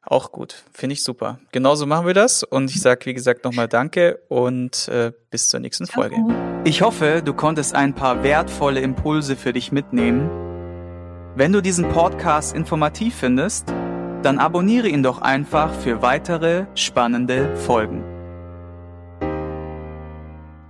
Auch 0.01 0.31
gut, 0.31 0.63
finde 0.73 0.93
ich 0.93 1.03
super. 1.03 1.39
Genauso 1.51 1.85
machen 1.85 2.07
wir 2.07 2.13
das 2.13 2.43
und 2.43 2.71
ich 2.71 2.81
sage, 2.81 3.05
wie 3.05 3.13
gesagt, 3.13 3.43
nochmal 3.43 3.67
Danke 3.67 4.19
und 4.27 4.87
äh, 4.87 5.11
bis 5.29 5.49
zur 5.49 5.59
nächsten 5.59 5.87
Folge. 5.87 6.15
Ich 6.63 6.81
hoffe, 6.81 7.21
du 7.23 7.33
konntest 7.33 7.75
ein 7.75 7.95
paar 7.95 8.23
wertvolle 8.23 8.79
Impulse 8.79 9.35
für 9.35 9.53
dich 9.53 9.71
mitnehmen. 9.71 10.29
Wenn 11.35 11.51
du 11.51 11.61
diesen 11.61 11.89
Podcast 11.89 12.55
informativ 12.55 13.15
findest, 13.15 13.69
dann 14.23 14.39
abonniere 14.39 14.89
ihn 14.89 15.03
doch 15.03 15.21
einfach 15.21 15.73
für 15.73 16.01
weitere 16.01 16.65
spannende 16.75 17.55
Folgen. 17.55 18.03